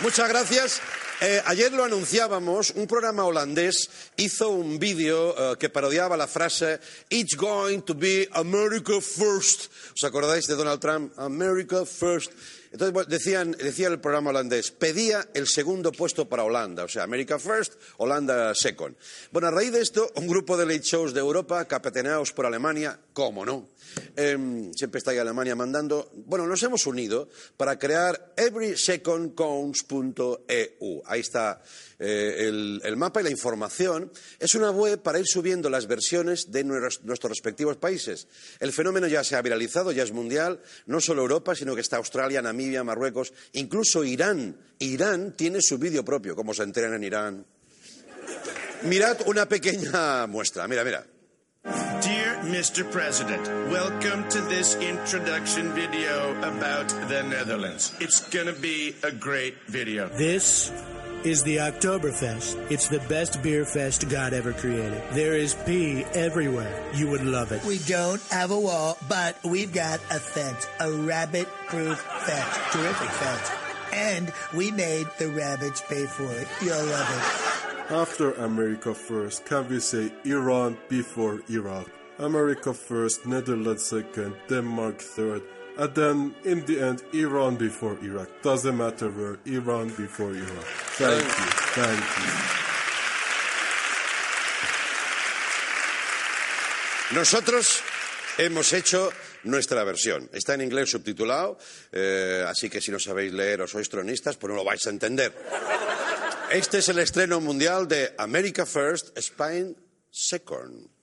muchas 0.00 0.28
gracias. 0.28 0.99
Eh, 1.22 1.42
ayer 1.44 1.70
lo 1.70 1.84
anunciábamos, 1.84 2.70
un 2.70 2.86
programa 2.86 3.24
holandés 3.24 3.90
hizo 4.16 4.48
un 4.48 4.78
vídeo 4.78 5.36
eh, 5.36 5.56
que 5.58 5.68
parodiaba 5.68 6.16
la 6.16 6.26
frase 6.26 6.80
It's 7.10 7.36
going 7.36 7.82
to 7.82 7.94
be 7.94 8.26
America 8.32 9.02
first. 9.02 9.70
¿Os 9.94 10.02
acordáis 10.02 10.46
de 10.46 10.56
Donald 10.56 10.80
Trump? 10.80 11.12
America 11.18 11.84
first. 11.84 12.32
Entonces 12.72 13.06
decía 13.08 13.88
el 13.88 14.00
programa 14.00 14.30
holandés, 14.30 14.70
pedía 14.70 15.28
el 15.34 15.48
segundo 15.48 15.90
puesto 15.90 16.28
para 16.28 16.44
Holanda, 16.44 16.84
o 16.84 16.88
sea, 16.88 17.02
America 17.02 17.38
first, 17.38 17.74
Holanda 17.96 18.54
second. 18.54 18.96
Bueno, 19.32 19.48
a 19.48 19.50
raíz 19.50 19.72
de 19.72 19.80
esto, 19.80 20.10
un 20.14 20.28
grupo 20.28 20.56
de 20.56 20.66
late 20.66 20.82
shows 20.82 21.12
de 21.12 21.20
Europa, 21.20 21.64
capitaneados 21.64 22.32
por 22.32 22.46
Alemania, 22.46 23.00
cómo 23.12 23.44
no, 23.44 23.66
Em, 24.16 24.72
siempre 24.74 24.98
está 24.98 25.12
ahí 25.12 25.18
Alemania 25.18 25.54
mandando. 25.54 26.10
Bueno, 26.26 26.46
nos 26.46 26.62
hemos 26.62 26.86
unido 26.86 27.28
para 27.56 27.78
crear 27.78 28.34
everysecondcounts.eu. 28.36 31.02
Ahí 31.06 31.20
está 31.20 31.62
eh, 31.98 32.48
el, 32.48 32.96
mapa 32.96 33.20
y 33.20 33.24
la 33.24 33.30
información. 33.30 34.12
Es 34.38 34.54
una 34.54 34.70
web 34.70 35.02
para 35.02 35.18
ir 35.18 35.26
subiendo 35.26 35.68
las 35.70 35.86
versiones 35.86 36.52
de 36.52 36.64
nuestros, 36.64 37.02
nuestros 37.04 37.30
respectivos 37.30 37.76
países. 37.76 38.28
El 38.58 38.72
fenómeno 38.72 39.06
ya 39.06 39.24
se 39.24 39.36
ha 39.36 39.42
viralizado, 39.42 39.92
ya 39.92 40.02
es 40.02 40.12
mundial, 40.12 40.60
no 40.86 41.00
solo 41.00 41.22
Europa, 41.22 41.54
sino 41.54 41.74
que 41.74 41.80
está 41.80 41.96
Australia, 41.96 42.42
Namibia, 42.42 42.59
Marruecos, 42.84 43.32
incluso 43.52 44.04
Irán. 44.04 44.56
Irán 44.78 45.34
tiene 45.36 45.60
su 45.60 45.78
vídeo 45.78 46.04
propio, 46.04 46.34
como 46.34 46.54
se 46.54 46.62
enteran 46.62 46.94
en 46.94 47.04
Irán. 47.04 47.46
Mirad 48.82 49.18
una 49.26 49.46
pequeña 49.46 50.26
muestra. 50.26 50.66
Mira, 50.66 50.84
mira. 50.84 51.06
Dear 52.02 52.42
Mr. 52.44 52.90
President, 52.90 53.46
welcome 53.70 54.26
to 54.30 54.40
this 54.48 54.74
introduction 54.76 55.74
video 55.74 56.32
about 56.42 56.88
the 57.08 57.22
Netherlands. 57.22 57.92
It's 58.00 58.20
gonna 58.30 58.54
be 58.54 58.94
a 59.02 59.10
great 59.10 59.54
video. 59.68 60.08
This 60.08 60.72
is 61.24 61.42
the 61.42 61.56
Oktoberfest. 61.56 62.70
It's 62.70 62.88
the 62.88 63.00
best 63.00 63.42
beer 63.42 63.64
fest 63.64 64.08
God 64.08 64.32
ever 64.32 64.52
created. 64.52 65.02
There 65.12 65.34
is 65.34 65.54
pee 65.66 66.04
everywhere. 66.14 66.72
You 66.94 67.08
would 67.10 67.24
love 67.24 67.52
it. 67.52 67.64
We 67.64 67.78
don't 67.78 68.22
have 68.30 68.50
a 68.50 68.58
wall, 68.58 68.96
but 69.08 69.36
we've 69.44 69.72
got 69.72 70.00
a 70.10 70.18
fence, 70.18 70.66
a 70.80 70.90
rabbit-proof 70.90 71.98
fence. 71.98 72.72
Terrific 72.72 73.10
fence. 73.10 73.50
And 73.92 74.32
we 74.54 74.70
made 74.70 75.06
the 75.18 75.28
rabbits 75.28 75.82
pay 75.88 76.06
for 76.06 76.30
it. 76.32 76.48
You'll 76.62 76.84
love 76.86 77.08
it. 77.10 77.92
After 77.92 78.32
America 78.32 78.94
first, 78.94 79.44
can 79.46 79.68
we 79.68 79.80
say 79.80 80.12
Iran 80.24 80.78
before 80.88 81.42
Iraq? 81.50 81.88
America 82.18 82.72
first, 82.72 83.26
Netherlands 83.26 83.84
second, 83.84 84.34
Denmark 84.48 85.00
third, 85.00 85.42
and 85.78 85.94
then 85.94 86.34
in 86.44 86.64
the 86.66 86.80
end, 86.80 87.02
Iran 87.12 87.56
before 87.56 87.96
Iraq. 88.02 88.28
Doesn't 88.42 88.76
matter 88.76 89.10
where, 89.10 89.38
Iran 89.46 89.88
before 89.88 90.32
Iraq. 90.34 90.64
Thank 90.98 91.22
you, 91.22 91.46
thank 91.74 92.00
you. 92.00 92.60
Nosotros 97.12 97.82
hemos 98.38 98.72
hecho 98.72 99.10
nuestra 99.44 99.82
versión. 99.84 100.30
Está 100.32 100.54
en 100.54 100.60
inglés 100.60 100.90
subtitulado, 100.90 101.58
eh, 101.92 102.44
así 102.46 102.70
que 102.70 102.80
si 102.80 102.92
no 102.92 102.98
sabéis 102.98 103.32
leer 103.32 103.62
o 103.62 103.66
sois 103.66 103.88
tronistas, 103.88 104.36
pues 104.36 104.50
no 104.50 104.56
lo 104.56 104.64
vais 104.64 104.86
a 104.86 104.90
entender. 104.90 105.32
Este 106.52 106.78
es 106.78 106.88
el 106.88 106.98
estreno 106.98 107.40
mundial 107.40 107.88
de 107.88 108.14
America 108.18 108.64
First, 108.66 109.16
Spain 109.18 109.76
Second. 110.10 110.99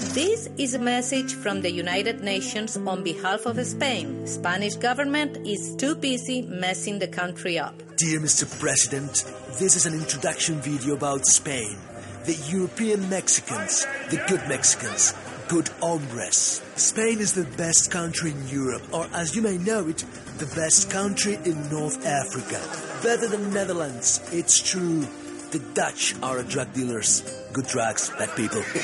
This 0.00 0.48
is 0.56 0.74
a 0.74 0.78
message 0.78 1.34
from 1.34 1.60
the 1.60 1.70
United 1.70 2.22
Nations 2.22 2.74
on 2.76 3.04
behalf 3.04 3.44
of 3.44 3.64
Spain. 3.64 4.26
Spanish 4.26 4.74
government 4.74 5.36
is 5.46 5.76
too 5.76 5.94
busy 5.94 6.40
messing 6.42 6.98
the 6.98 7.06
country 7.06 7.58
up. 7.58 7.74
Dear 7.96 8.18
Mr. 8.18 8.48
President, 8.58 9.24
this 9.60 9.76
is 9.76 9.84
an 9.84 9.92
introduction 9.92 10.56
video 10.62 10.94
about 10.94 11.26
Spain. 11.26 11.76
The 12.24 12.34
European 12.48 13.08
Mexicans, 13.10 13.86
the 14.08 14.16
good 14.26 14.40
Mexicans, 14.48 15.14
good 15.48 15.68
hombres. 15.82 16.62
Spain 16.76 17.18
is 17.20 17.34
the 17.34 17.44
best 17.56 17.90
country 17.90 18.30
in 18.30 18.48
Europe, 18.48 18.82
or 18.92 19.06
as 19.12 19.36
you 19.36 19.42
may 19.42 19.58
know 19.58 19.86
it, 19.86 19.98
the 20.38 20.50
best 20.56 20.90
country 20.90 21.34
in 21.44 21.68
North 21.68 22.04
Africa. 22.06 22.58
Better 23.02 23.28
than 23.28 23.52
Netherlands, 23.52 24.26
it's 24.32 24.60
true. 24.60 25.06
The 25.50 25.60
Dutch 25.74 26.14
are 26.22 26.42
drug 26.42 26.72
dealers. 26.72 27.39
Good 27.52 27.66
drugs, 27.66 28.10
bad 28.10 28.36
people. 28.36 28.58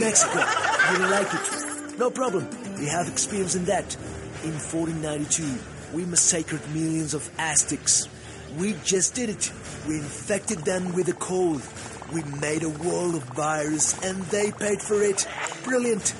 Mexico, 0.00 0.38
you 0.92 1.06
like 1.10 1.28
it? 1.34 1.98
No 1.98 2.10
problem. 2.10 2.48
We 2.78 2.86
have 2.86 3.08
experience 3.08 3.54
in 3.54 3.66
that. 3.66 3.94
In 4.42 4.52
1492, 4.52 5.44
we 5.92 6.06
massacred 6.06 6.62
millions 6.72 7.12
of 7.12 7.28
Aztecs. 7.38 8.08
We 8.56 8.74
just 8.84 9.14
did 9.14 9.28
it. 9.28 9.52
We 9.86 9.96
infected 9.96 10.60
them 10.60 10.94
with 10.94 11.08
a 11.08 11.12
cold. 11.12 11.62
We 12.12 12.22
made 12.40 12.62
a 12.62 12.70
world 12.70 13.16
of 13.16 13.24
virus 13.34 14.02
and 14.02 14.22
they 14.24 14.50
paid 14.50 14.80
for 14.80 15.02
it. 15.02 15.28
Brilliant. 15.62 16.14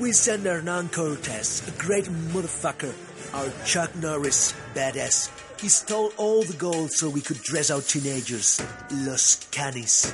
We 0.00 0.12
sent 0.12 0.44
Hernan 0.44 0.88
Cortez, 0.88 1.62
a 1.68 1.78
great 1.78 2.06
motherfucker. 2.06 2.94
Our 3.34 3.64
Chuck 3.66 3.94
Norris, 3.96 4.54
badass. 4.74 5.41
He 5.62 5.68
stole 5.68 6.12
all 6.16 6.42
the 6.42 6.54
gold 6.54 6.90
so 6.90 7.08
we 7.08 7.20
could 7.20 7.40
dress 7.40 7.70
our 7.70 7.80
teenagers. 7.80 8.60
Los 8.90 9.46
Canis. 9.52 10.12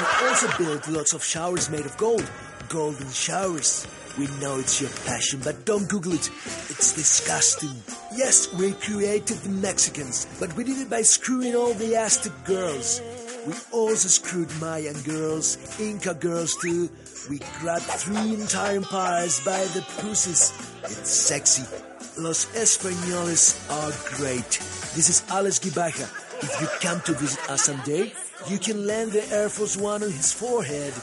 We 0.00 0.26
also 0.26 0.48
built 0.56 0.88
lots 0.88 1.12
of 1.12 1.22
showers 1.22 1.68
made 1.68 1.84
of 1.84 1.94
gold. 1.98 2.24
Golden 2.70 3.10
showers. 3.10 3.86
We 4.16 4.28
know 4.40 4.58
it's 4.58 4.80
your 4.80 4.88
passion, 5.04 5.40
but 5.44 5.66
don't 5.66 5.86
Google 5.90 6.14
it. 6.14 6.30
It's 6.70 6.94
disgusting. 6.94 7.82
Yes, 8.16 8.50
we 8.54 8.72
created 8.72 9.36
the 9.40 9.50
Mexicans, 9.50 10.26
but 10.40 10.56
we 10.56 10.64
did 10.64 10.78
it 10.78 10.88
by 10.88 11.02
screwing 11.02 11.54
all 11.54 11.74
the 11.74 11.94
Aztec 11.94 12.32
girls. 12.46 13.02
We 13.46 13.52
also 13.72 14.08
screwed 14.08 14.50
Mayan 14.58 14.98
girls, 15.02 15.78
Inca 15.78 16.14
girls 16.14 16.56
too. 16.62 16.88
We 17.28 17.40
grabbed 17.60 17.84
three 17.84 18.32
entire 18.32 18.76
empires 18.76 19.44
by 19.44 19.64
the 19.66 19.82
pussies. 19.98 20.50
It's 20.84 21.10
sexy. 21.10 21.64
Los 22.18 22.46
Españoles 22.54 23.56
are 23.70 23.92
great. 24.16 24.58
This 24.94 25.08
is 25.08 25.22
Alex 25.30 25.58
Gibaja. 25.58 26.08
If 26.42 26.60
you 26.60 26.66
come 26.80 27.00
to 27.02 27.12
visit 27.12 27.50
us 27.50 27.62
someday, 27.62 28.12
You 28.46 28.58
can 28.58 28.86
land 28.86 29.12
the 29.12 29.28
Air 29.34 29.48
Force 29.50 29.76
One 29.76 30.02
on 30.02 30.10
his 30.10 30.32
forehead. 30.32 30.94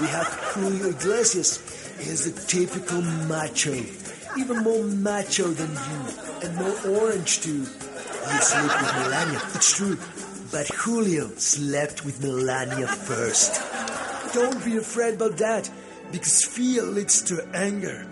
We 0.00 0.08
have 0.08 0.26
Julio 0.26 0.88
Iglesias. 0.88 1.60
He's 2.00 2.24
the 2.24 2.46
typical 2.46 3.02
macho. 3.28 3.74
Even 4.36 4.58
more 4.64 4.82
macho 4.82 5.44
than 5.48 5.70
you. 5.70 6.48
And 6.48 6.56
more 6.56 7.00
orange 7.02 7.42
too. 7.42 7.58
You 7.58 8.40
sleep 8.40 8.72
with 8.80 8.92
Melania. 8.96 9.40
It's 9.54 9.76
true. 9.76 9.98
But 10.50 10.66
Julio 10.68 11.28
slept 11.36 12.04
with 12.04 12.20
Melania 12.22 12.88
first. 12.88 13.60
Don't 14.34 14.64
be 14.64 14.78
afraid 14.78 15.14
about 15.14 15.36
that. 15.36 15.70
Because 16.10 16.44
fear 16.44 16.82
leads 16.82 17.22
to 17.22 17.46
anger. 17.54 18.06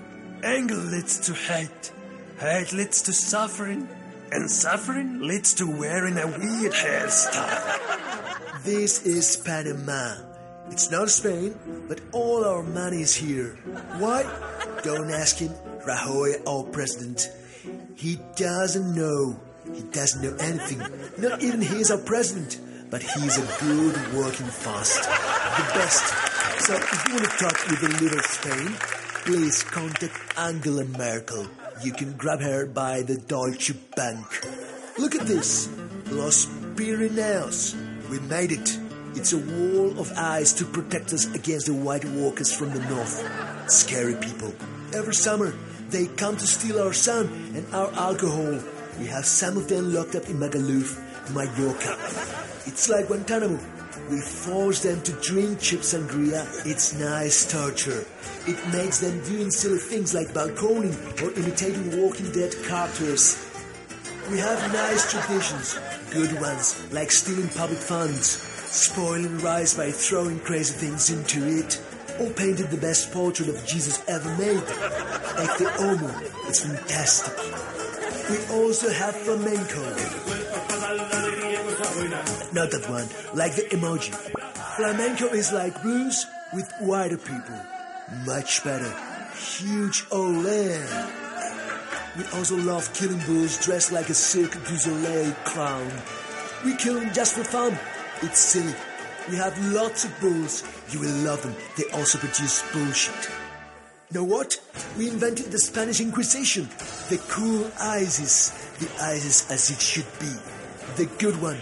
Anger 0.45 0.77
leads 0.77 1.19
to 1.27 1.33
hate. 1.33 1.93
Hate 2.39 2.73
leads 2.73 3.03
to 3.03 3.13
suffering. 3.13 3.89
And 4.31 4.51
suffering 4.51 5.21
leads 5.21 5.55
to 5.55 5.67
wearing 5.67 6.17
a 6.19 6.27
weird 6.27 6.73
hairstyle. 6.73 7.79
This 8.65 9.05
is 9.05 9.37
Panama. 9.39 10.15
It's 10.71 10.89
not 10.89 11.11
Spain, 11.11 11.59
but 11.89 12.01
all 12.13 12.45
our 12.45 12.63
money 12.63 13.03
is 13.03 13.13
here. 13.13 13.59
Why? 13.99 14.23
Don't 14.85 15.11
ask 15.11 15.39
him. 15.39 15.51
Rajoy, 15.85 16.47
our 16.47 16.63
president. 16.71 17.29
He 17.97 18.21
doesn't 18.37 18.95
know. 18.95 19.37
He 19.75 19.83
doesn't 19.83 20.23
know 20.23 20.37
anything. 20.39 20.79
Not 21.19 21.43
even 21.43 21.61
he 21.61 21.81
is 21.81 21.91
our 21.91 21.99
president. 21.99 22.61
But 22.89 23.03
he's 23.03 23.37
a 23.37 23.47
good 23.65 23.97
working 24.15 24.47
fast. 24.47 25.03
The 25.03 25.65
best. 25.75 26.07
So 26.63 26.75
if 26.75 27.09
you 27.09 27.15
want 27.15 27.25
to 27.25 27.37
talk 27.43 27.67
with 27.69 27.83
a 27.83 28.05
little 28.05 28.23
Spain, 28.23 28.77
please 29.25 29.63
contact 29.65 30.39
Angela 30.39 30.85
Merkel. 30.85 31.49
You 31.83 31.93
can 31.93 32.13
grab 32.17 32.41
her 32.41 32.67
by 32.67 33.03
the 33.03 33.17
Deutsche 33.17 33.73
Bank. 33.97 34.25
Look 34.99 35.17
at 35.17 35.27
this. 35.27 35.69
Los 36.13 36.47
Pirineos. 36.77 37.75
We 38.09 38.21
made 38.21 38.53
it. 38.53 38.79
It's 39.17 39.33
a 39.33 39.39
wall 39.39 39.99
of 39.99 40.13
ice 40.17 40.53
to 40.55 40.65
protect 40.65 41.13
us 41.13 41.27
against 41.35 41.67
the 41.67 41.75
white 41.75 42.05
walkers 42.05 42.55
from 42.55 42.71
the 42.71 42.79
north. 42.87 43.19
Scary 43.69 44.15
people. 44.15 44.55
Every 44.95 45.15
summer, 45.15 45.55
they 45.89 46.07
come 46.07 46.37
to 46.37 46.47
steal 46.47 46.81
our 46.81 46.93
sun 46.93 47.27
and 47.57 47.67
our 47.75 47.93
alcohol. 47.95 48.61
We 49.01 49.07
have 49.07 49.27
some 49.27 49.57
of 49.57 49.69
them 49.69 49.93
locked 49.93 50.15
up 50.15 50.29
in 50.29 50.39
Magaluf, 50.39 50.95
Mallorca. 51.35 51.99
It's 52.65 52.89
like 52.89 53.09
Guantanamo. 53.09 53.59
We 54.13 54.21
force 54.21 54.83
them 54.83 55.01
to 55.05 55.13
drink 55.23 55.59
cheap 55.59 55.81
sangria. 55.81 56.45
It's 56.67 56.93
nice 57.01 57.51
torture. 57.51 58.05
It 58.47 58.61
makes 58.69 58.99
them 58.99 59.25
doing 59.25 59.51
silly 59.51 59.79
things 59.79 60.13
like 60.13 60.35
balconing 60.35 60.93
or 61.23 61.33
imitating 61.33 61.99
Walking 61.99 62.31
Dead 62.31 62.55
characters. 62.69 63.41
We 64.31 64.37
have 64.37 64.71
nice 64.71 65.11
traditions, 65.11 65.79
good 66.11 66.39
ones, 66.43 66.93
like 66.93 67.11
stealing 67.11 67.49
public 67.57 67.79
funds, 67.79 68.29
spoiling 68.29 69.39
rice 69.39 69.73
by 69.73 69.91
throwing 69.91 70.41
crazy 70.41 70.75
things 70.75 71.09
into 71.09 71.49
it, 71.49 71.81
or 72.21 72.29
painting 72.35 72.67
the 72.67 72.77
best 72.77 73.11
portrait 73.13 73.49
of 73.49 73.65
Jesus 73.65 74.05
ever 74.09 74.29
made, 74.37 74.61
like 75.41 75.57
the 75.57 75.73
Omo. 75.81 76.13
It's 76.51 76.61
fantastic. 76.61 77.33
We 78.29 78.37
also 78.61 78.91
have 78.91 79.17
flamenco. 79.17 80.52
Not 82.11 82.71
that 82.73 82.87
one, 82.89 83.09
like 83.37 83.55
the 83.55 83.63
emoji. 83.71 84.13
Flamenco 84.77 85.27
is 85.27 85.53
like 85.53 85.81
blues 85.83 86.27
with 86.53 86.73
whiter 86.81 87.17
people. 87.17 87.57
Much 88.27 88.65
better. 88.65 88.93
Huge 89.37 90.05
ole. 90.11 90.43
We 92.17 92.25
also 92.35 92.57
love 92.57 92.93
killing 92.93 93.21
bulls 93.27 93.65
dressed 93.65 93.93
like 93.93 94.09
a 94.11 94.15
Cirque 94.15 94.53
du 94.67 94.77
Soleil 94.77 95.33
clown. 95.45 95.91
We 96.65 96.75
kill 96.77 96.95
them 96.95 97.13
just 97.13 97.35
for 97.35 97.45
fun. 97.45 97.79
It's 98.21 98.41
silly. 98.41 98.75
We 99.31 99.37
have 99.37 99.57
lots 99.73 100.05
of 100.05 100.21
bulls. 100.21 100.65
You 100.91 101.01
will 101.01 101.17
love 101.25 101.43
them. 101.43 101.55
They 101.77 101.85
also 101.97 102.19
produce 102.19 102.63
bullshit. 102.73 103.31
Know 104.11 104.25
what? 104.25 104.61
We 104.99 105.09
invented 105.09 105.53
the 105.53 105.59
Spanish 105.59 106.01
Inquisition. 106.01 106.69
The 107.09 107.23
cool 107.29 107.71
ISIS. 107.81 108.51
The 108.79 108.91
ISIS 109.01 109.51
as 109.51 109.71
it 109.71 109.81
should 109.81 110.07
be. 110.19 110.35
The 110.97 111.09
good 111.19 111.41
one. 111.41 111.59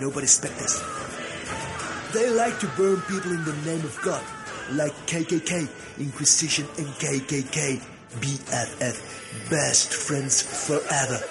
Nobody 0.00 0.24
expects 0.24 0.62
us. 0.62 2.12
They 2.14 2.30
like 2.30 2.58
to 2.60 2.66
burn 2.76 3.00
people 3.02 3.32
in 3.32 3.44
the 3.44 3.56
name 3.64 3.84
of 3.84 3.98
God. 4.02 4.24
Like 4.72 4.92
KKK, 5.06 5.68
Inquisition, 5.98 6.66
and 6.78 6.86
KKK. 6.86 7.80
BFF. 8.16 9.50
Best 9.50 9.92
friends 9.92 10.40
forever. 10.42 11.22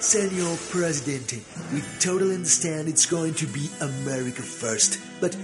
Senor 0.00 0.56
Presidente, 0.70 1.42
we 1.74 1.82
totally 2.00 2.34
understand 2.34 2.88
it's 2.88 3.04
going 3.04 3.34
to 3.34 3.46
be 3.46 3.68
America 3.80 4.40
first. 4.40 4.98
But 5.20 5.36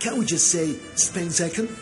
can't 0.00 0.18
we 0.18 0.26
just 0.26 0.48
say 0.52 0.74
Spain 0.96 1.30
second? 1.30 1.74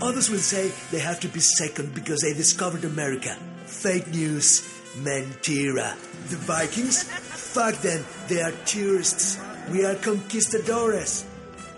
Others 0.00 0.30
will 0.30 0.38
say 0.38 0.70
they 0.92 1.00
have 1.00 1.18
to 1.20 1.28
be 1.28 1.40
second 1.40 1.94
because 1.94 2.20
they 2.20 2.32
discovered 2.34 2.84
America. 2.84 3.36
Fake 3.66 4.08
news. 4.08 4.62
Mentira. 5.02 5.96
The 6.28 6.36
Vikings? 6.36 7.02
Fuck 7.02 7.74
them. 7.76 8.04
They 8.28 8.42
are 8.42 8.52
tourists. 8.64 9.38
We 9.70 9.84
are 9.84 9.94
conquistadores. 9.94 11.24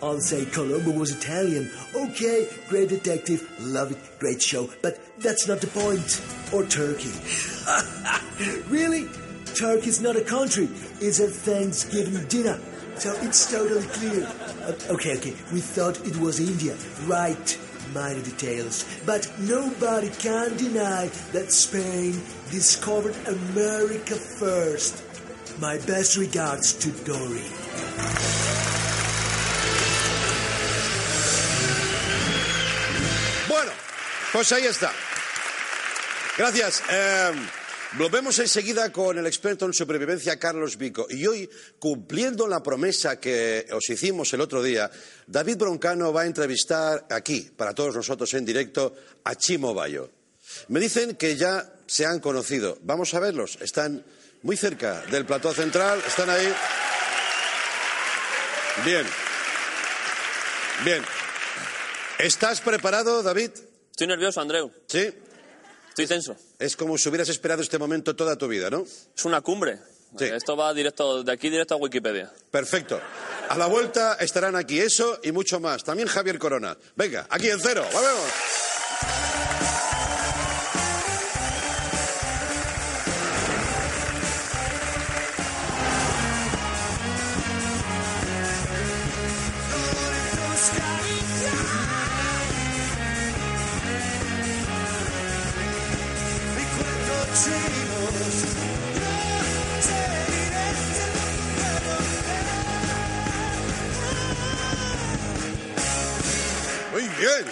I'll 0.03 0.21
say 0.21 0.45
Colombo 0.47 0.91
was 0.91 1.15
Italian. 1.15 1.71
Okay, 1.95 2.49
great 2.69 2.89
detective. 2.89 3.49
Love 3.61 3.93
it. 3.93 3.99
Great 4.19 4.43
show. 4.43 4.69
But 4.83 5.01
that's 5.19 5.47
not 5.47 5.61
the 5.61 5.67
point. 5.69 6.21
Or 6.53 6.65
Turkey. 6.65 7.13
really? 8.69 9.09
Turkey's 9.55 10.01
not 10.01 10.17
a 10.17 10.23
country. 10.23 10.69
It's 11.01 11.21
a 11.21 11.29
Thanksgiving 11.29 12.27
dinner. 12.27 12.59
So 12.97 13.15
it's 13.23 13.51
totally 13.51 13.87
clear. 13.89 14.29
Okay, 14.91 15.17
okay. 15.17 15.35
We 15.53 15.61
thought 15.61 16.05
it 16.07 16.17
was 16.17 16.41
India. 16.41 16.77
Right. 17.07 17.59
Minor 17.93 18.23
details. 18.23 18.85
But 19.07 19.31
nobody 19.39 20.11
can 20.11 20.57
deny 20.57 21.07
that 21.33 21.53
Spain 21.53 22.21
discovered 22.51 23.15
America 23.27 24.15
first. 24.15 25.04
My 25.61 25.79
best 25.87 26.17
regards 26.17 26.75
to 26.81 26.89
Dory. 27.05 27.45
Bueno, 33.49 33.71
pues 34.33 34.51
ahí 34.51 34.65
está. 34.65 34.93
Gracias. 36.37 36.83
Eh, 36.91 37.31
volvemos 37.97 38.37
enseguida 38.41 38.91
con 38.91 39.17
el 39.17 39.27
experto 39.29 39.65
en 39.67 39.73
supervivencia, 39.73 40.41
Carlos 40.41 40.77
Vico. 40.77 41.07
Y 41.09 41.25
hoy, 41.25 41.49
cumpliendo 41.79 42.49
la 42.49 42.61
promesa 42.61 43.21
que 43.21 43.69
os 43.71 43.89
hicimos 43.89 44.33
el 44.33 44.41
otro 44.41 44.61
día, 44.61 44.91
David 45.29 45.59
Broncano 45.59 46.13
va 46.13 46.23
a 46.23 46.27
entrevistar 46.27 47.07
aquí, 47.11 47.53
para 47.57 47.75
todos 47.75 47.95
nosotros 47.95 48.35
en 48.35 48.45
directo, 48.45 48.97
a 49.23 49.37
Chimo 49.37 49.73
Bayo. 49.73 50.11
Me 50.67 50.81
dicen 50.81 51.15
que 51.15 51.37
ya 51.37 51.75
se 51.87 52.07
han 52.07 52.19
conocido. 52.19 52.77
Vamos 52.83 53.15
a 53.15 53.21
verlos. 53.21 53.57
Están 53.61 54.05
muy 54.45 54.57
cerca 54.57 55.01
del 55.11 55.25
plató 55.25 55.53
central. 55.53 56.01
Están 56.07 56.31
ahí. 56.31 56.55
Bien. 58.85 59.07
Bien. 60.85 61.03
¿Estás 62.19 62.61
preparado, 62.61 63.23
David? 63.23 63.51
Estoy 63.91 64.07
nervioso, 64.07 64.41
Andreu. 64.41 64.71
Sí. 64.87 65.13
Estoy 65.89 66.07
tenso. 66.07 66.37
Es 66.59 66.77
como 66.77 66.99
si 66.99 67.09
hubieras 67.09 67.29
esperado 67.29 67.63
este 67.63 67.79
momento 67.79 68.15
toda 68.15 68.37
tu 68.37 68.47
vida, 68.47 68.69
¿no? 68.69 68.83
Es 68.83 69.25
una 69.25 69.41
cumbre. 69.41 69.79
Sí. 70.19 70.27
Esto 70.27 70.57
va 70.57 70.73
directo, 70.75 71.23
de 71.23 71.33
aquí 71.33 71.49
directo 71.49 71.75
a 71.75 71.79
Wikipedia. 71.79 72.33
Perfecto. 72.51 73.01
A 73.49 73.57
la 73.57 73.67
vuelta 73.67 74.15
estarán 74.21 74.57
aquí 74.57 74.79
eso 74.79 75.21
y 75.23 75.33
mucho 75.33 75.59
más. 75.59 75.83
También 75.85 76.07
Javier 76.09 76.39
Corona. 76.39 76.77
Venga, 76.97 77.27
aquí 77.31 77.49
en 77.49 77.61
cero. 77.61 77.85
¡Volvemos! 77.93 78.31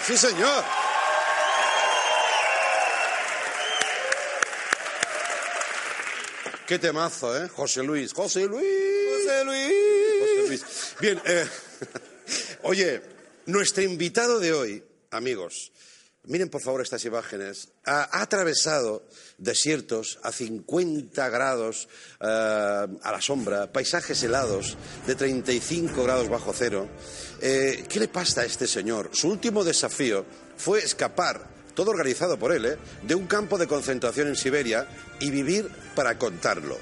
Sí 0.05 0.17
señor. 0.17 0.63
Qué 6.67 6.79
temazo, 6.79 7.37
¿eh? 7.37 7.49
José 7.49 7.83
Luis, 7.83 8.13
José 8.13 8.47
Luis. 8.47 8.63
José 8.63 9.45
Luis. 9.45 9.73
José 10.21 10.47
Luis. 10.47 10.95
Bien, 10.99 11.21
eh, 11.25 11.47
oye, 12.63 13.01
nuestro 13.45 13.83
invitado 13.83 14.39
de 14.39 14.53
hoy, 14.53 14.83
amigos, 15.11 15.71
Miren 16.25 16.47
por 16.47 16.61
favor 16.61 16.81
estas 16.81 17.03
imágenes. 17.03 17.67
Ha, 17.85 18.21
atravesado 18.21 19.03
desiertos 19.37 20.19
a 20.23 20.31
50 20.31 21.27
grados 21.27 21.89
eh, 22.21 22.25
a 22.25 23.11
la 23.11 23.21
sombra, 23.21 23.73
paisajes 23.73 24.23
helados 24.23 24.77
de 25.05 25.15
35 25.15 26.01
grados 26.01 26.29
bajo 26.29 26.53
cero. 26.53 26.87
Eh, 27.41 27.83
¿Qué 27.89 27.99
le 27.99 28.07
pasa 28.07 28.41
a 28.41 28.45
este 28.45 28.67
señor? 28.67 29.09
Su 29.11 29.27
último 29.27 29.65
desafío 29.65 30.25
fue 30.55 30.79
escapar, 30.79 31.49
todo 31.75 31.91
organizado 31.91 32.39
por 32.39 32.53
él, 32.53 32.67
¿eh? 32.67 32.77
de 33.01 33.15
un 33.15 33.27
campo 33.27 33.57
de 33.57 33.67
concentración 33.67 34.29
en 34.29 34.37
Siberia 34.37 34.87
y 35.19 35.29
vivir 35.29 35.69
para 35.93 36.17
contarlo. 36.17 36.77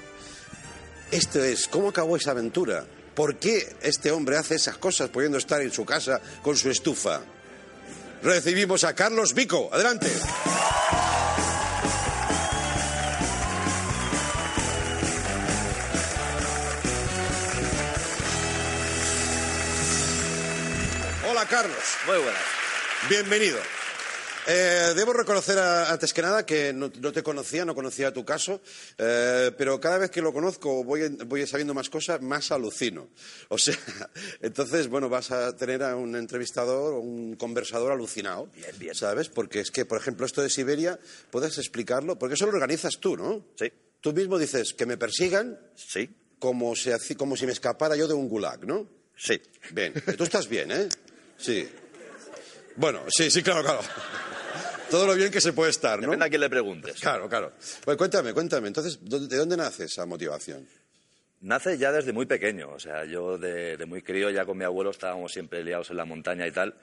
Esto 1.09 1.43
es, 1.43 1.67
¿cómo 1.67 1.89
acabó 1.89 2.15
esa 2.15 2.31
aventura? 2.31 2.85
¿Por 3.15 3.39
qué 3.39 3.75
este 3.81 4.11
hombre 4.11 4.37
hace 4.37 4.55
esas 4.55 4.77
cosas 4.77 5.09
pudiendo 5.09 5.39
estar 5.39 5.61
en 5.61 5.71
su 5.71 5.83
casa 5.83 6.21
con 6.43 6.55
su 6.55 6.69
estufa? 6.69 7.21
Recibimos 8.23 8.83
a 8.83 8.93
Carlos 8.93 9.33
Vico. 9.33 9.69
Adelante. 9.71 10.07
Hola 21.29 21.45
Carlos. 21.47 21.77
Muy 22.05 22.17
buenas. 22.17 22.41
Bienvenido. 23.09 23.80
Eh, 24.47 24.93
debo 24.95 25.13
reconocer 25.13 25.57
a- 25.59 25.91
antes 25.91 26.13
que 26.13 26.21
nada 26.21 26.45
que 26.45 26.73
no, 26.73 26.91
no 26.99 27.11
te 27.11 27.21
conocía, 27.21 27.63
no 27.63 27.75
conocía 27.75 28.11
tu 28.11 28.25
caso, 28.25 28.59
eh, 28.97 29.51
pero 29.57 29.79
cada 29.79 29.99
vez 29.99 30.09
que 30.09 30.21
lo 30.21 30.33
conozco 30.33 30.83
voy, 30.83 31.07
voy 31.27 31.45
sabiendo 31.45 31.73
más 31.75 31.89
cosas, 31.89 32.21
más 32.21 32.51
alucino. 32.51 33.09
O 33.49 33.57
sea, 33.59 33.77
entonces, 34.41 34.87
bueno, 34.87 35.09
vas 35.09 35.29
a 35.31 35.55
tener 35.55 35.83
a 35.83 35.95
un 35.95 36.15
entrevistador, 36.15 36.93
un 36.95 37.35
conversador 37.35 37.91
alucinado, 37.91 38.47
Bien, 38.55 38.71
bien. 38.79 38.95
¿sabes? 38.95 39.29
Porque 39.29 39.59
es 39.59 39.69
que, 39.69 39.85
por 39.85 39.99
ejemplo, 39.99 40.25
esto 40.25 40.41
de 40.41 40.49
Siberia, 40.49 40.99
¿puedes 41.29 41.57
explicarlo? 41.59 42.17
Porque 42.17 42.33
eso 42.33 42.45
lo 42.47 42.53
organizas 42.53 42.97
tú, 42.99 43.15
¿no? 43.15 43.45
Sí. 43.59 43.71
Tú 44.01 44.11
mismo 44.13 44.39
dices 44.39 44.73
que 44.73 44.87
me 44.87 44.97
persigan 44.97 45.59
Sí. 45.75 46.09
como, 46.39 46.75
si 46.75 46.89
como 47.15 47.37
si 47.37 47.45
me 47.45 47.51
escapara 47.51 47.95
yo 47.95 48.07
de 48.07 48.15
un 48.15 48.27
gulag, 48.27 48.65
¿no? 48.65 48.87
Sí. 49.15 49.39
Bien, 49.71 49.93
tú 50.17 50.23
estás 50.23 50.47
bien, 50.47 50.71
¿eh? 50.71 50.89
Sí. 51.37 51.69
Bueno, 52.77 53.01
sí, 53.15 53.29
sí, 53.29 53.43
claro, 53.43 53.61
claro. 53.61 53.81
Todo 54.91 55.07
lo 55.07 55.15
bien 55.15 55.31
que 55.31 55.41
se 55.41 55.53
puede 55.53 55.71
estar, 55.71 55.97
¿no? 55.99 56.07
Depende 56.07 56.25
a 56.25 56.29
quién 56.29 56.41
le 56.41 56.49
preguntes. 56.49 56.99
Claro, 56.99 57.27
claro. 57.27 57.53
Pues 57.83 57.97
cuéntame, 57.97 58.33
cuéntame. 58.33 58.67
Entonces, 58.67 58.99
¿dó- 59.01 59.19
¿de 59.27 59.37
dónde 59.37 59.57
nace 59.57 59.85
esa 59.85 60.05
motivación? 60.05 60.67
Nace 61.41 61.77
ya 61.77 61.91
desde 61.91 62.13
muy 62.13 62.25
pequeño. 62.27 62.69
O 62.71 62.79
sea, 62.79 63.05
yo 63.05 63.37
de, 63.37 63.77
de 63.77 63.85
muy 63.87 64.01
crío 64.03 64.29
ya 64.29 64.45
con 64.45 64.57
mi 64.57 64.65
abuelo 64.65 64.91
estábamos 64.91 65.31
siempre 65.31 65.63
liados 65.63 65.89
en 65.89 65.97
la 65.97 66.05
montaña 66.05 66.45
y 66.45 66.51
tal. 66.51 66.75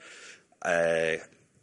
Eh, 0.64 1.20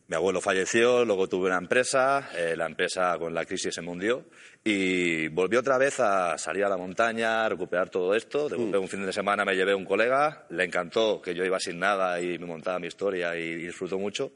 mi 0.08 0.16
abuelo 0.16 0.40
falleció, 0.40 1.04
luego 1.04 1.28
tuve 1.28 1.48
una 1.48 1.58
empresa, 1.58 2.30
eh, 2.36 2.56
la 2.56 2.68
empresa 2.68 3.18
con 3.18 3.34
la 3.34 3.44
crisis 3.44 3.74
se 3.74 3.82
mundió 3.82 4.24
y 4.64 5.28
volví 5.30 5.58
otra 5.58 5.80
vez 5.80 6.00
a 6.00 6.38
salir 6.38 6.64
a 6.64 6.70
la 6.70 6.78
montaña, 6.78 7.44
a 7.46 7.50
recuperar 7.50 7.90
todo 7.90 8.14
esto. 8.14 8.48
De 8.48 8.56
golpe, 8.56 8.78
un 8.78 8.88
fin 8.88 9.04
de 9.06 9.12
semana 9.12 9.44
me 9.44 9.56
llevé 9.56 9.72
a 9.72 9.76
un 9.76 9.84
colega, 9.84 10.46
le 10.52 10.64
encantó 10.64 11.20
que 11.22 11.34
yo 11.34 11.44
iba 11.44 11.60
sin 11.60 11.80
nada 11.80 12.22
y 12.22 12.38
me 12.38 12.46
montaba 12.46 12.78
mi 12.80 12.86
historia 12.88 13.36
y, 13.36 13.56
disfrutó 13.56 13.98
mucho. 13.98 14.32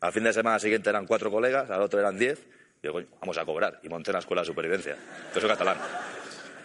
Al 0.00 0.12
fin 0.12 0.24
de 0.24 0.32
semana 0.32 0.58
siguiente 0.58 0.88
eran 0.88 1.06
cuatro 1.06 1.30
colegas, 1.30 1.70
al 1.70 1.82
otro 1.82 2.00
eran 2.00 2.18
diez. 2.18 2.40
Y 2.82 2.88
coño, 2.88 3.06
vamos 3.20 3.36
a 3.36 3.44
cobrar. 3.44 3.80
Y 3.82 3.88
monté 3.88 4.10
una 4.10 4.20
escuela 4.20 4.42
de 4.42 4.46
supervivencia. 4.46 4.96
Yo 5.34 5.40
soy 5.40 5.50
catalán. 5.50 5.76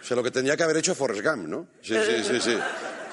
O 0.00 0.04
sea, 0.04 0.16
lo 0.16 0.22
que 0.22 0.30
tendría 0.30 0.56
que 0.56 0.62
haber 0.62 0.78
hecho 0.78 0.94
Forrest 0.94 1.22
Gump, 1.22 1.46
¿no? 1.46 1.66
Sí, 1.82 1.94
sí, 1.94 2.24
sí, 2.24 2.40
sí. 2.40 2.58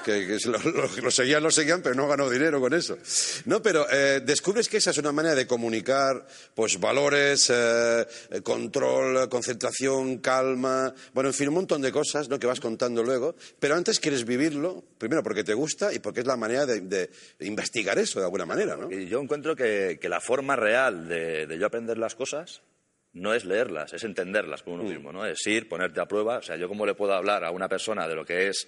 Que, 0.04 0.26
que 0.26 0.36
lo, 0.50 0.58
lo- 0.70 0.88
lo 1.02 1.10
seguían, 1.10 1.42
lo 1.42 1.50
seguían, 1.50 1.80
pero 1.82 1.94
no 1.94 2.06
ganó 2.06 2.28
dinero 2.28 2.60
con 2.60 2.74
eso. 2.74 2.98
No, 3.46 3.62
pero 3.62 3.86
eh, 3.90 4.20
descubres 4.24 4.68
que 4.68 4.76
esa 4.76 4.90
es 4.90 4.98
una 4.98 5.12
manera 5.12 5.34
de 5.34 5.46
comunicar, 5.46 6.26
pues, 6.54 6.78
valores, 6.78 7.50
eh, 7.52 8.06
control, 8.42 9.28
concentración, 9.28 10.18
calma, 10.18 10.94
bueno, 11.12 11.30
en 11.30 11.34
fin, 11.34 11.48
un 11.48 11.54
montón 11.54 11.80
de 11.82 11.90
cosas, 11.92 12.28
¿no?, 12.28 12.38
que 12.38 12.46
vas 12.46 12.60
contando 12.60 13.02
luego. 13.02 13.34
Pero 13.58 13.74
antes 13.74 13.98
quieres 14.00 14.24
vivirlo, 14.24 14.84
primero 14.98 15.22
porque 15.22 15.44
te 15.44 15.54
gusta 15.54 15.92
y 15.92 15.98
porque 15.98 16.20
es 16.20 16.26
la 16.26 16.36
manera 16.36 16.66
de, 16.66 16.80
de 16.82 17.10
investigar 17.40 17.98
eso 17.98 18.18
de 18.18 18.26
alguna 18.26 18.46
manera, 18.46 18.76
¿no? 18.76 18.90
Y 18.90 19.06
yo 19.06 19.20
encuentro 19.20 19.56
que, 19.56 19.98
que 20.00 20.08
la 20.08 20.20
forma 20.20 20.56
real 20.56 21.08
de, 21.08 21.46
de 21.46 21.58
yo 21.58 21.66
aprender 21.66 21.96
las 21.98 22.14
cosas 22.14 22.62
no 23.12 23.32
es 23.32 23.44
leerlas, 23.44 23.92
es 23.92 24.02
entenderlas 24.04 24.62
con 24.62 24.74
Mm. 24.74 24.80
uno 24.80 24.88
mismo, 24.90 25.12
¿no? 25.12 25.24
Es 25.24 25.46
ir, 25.46 25.68
ponerte 25.68 26.00
a 26.00 26.06
prueba. 26.06 26.38
O 26.38 26.42
sea, 26.42 26.56
yo 26.56 26.68
cómo 26.68 26.84
le 26.84 26.94
puedo 26.94 27.14
hablar 27.14 27.44
a 27.44 27.50
una 27.52 27.68
persona 27.68 28.08
de 28.08 28.14
lo 28.16 28.24
que 28.24 28.48
es 28.48 28.66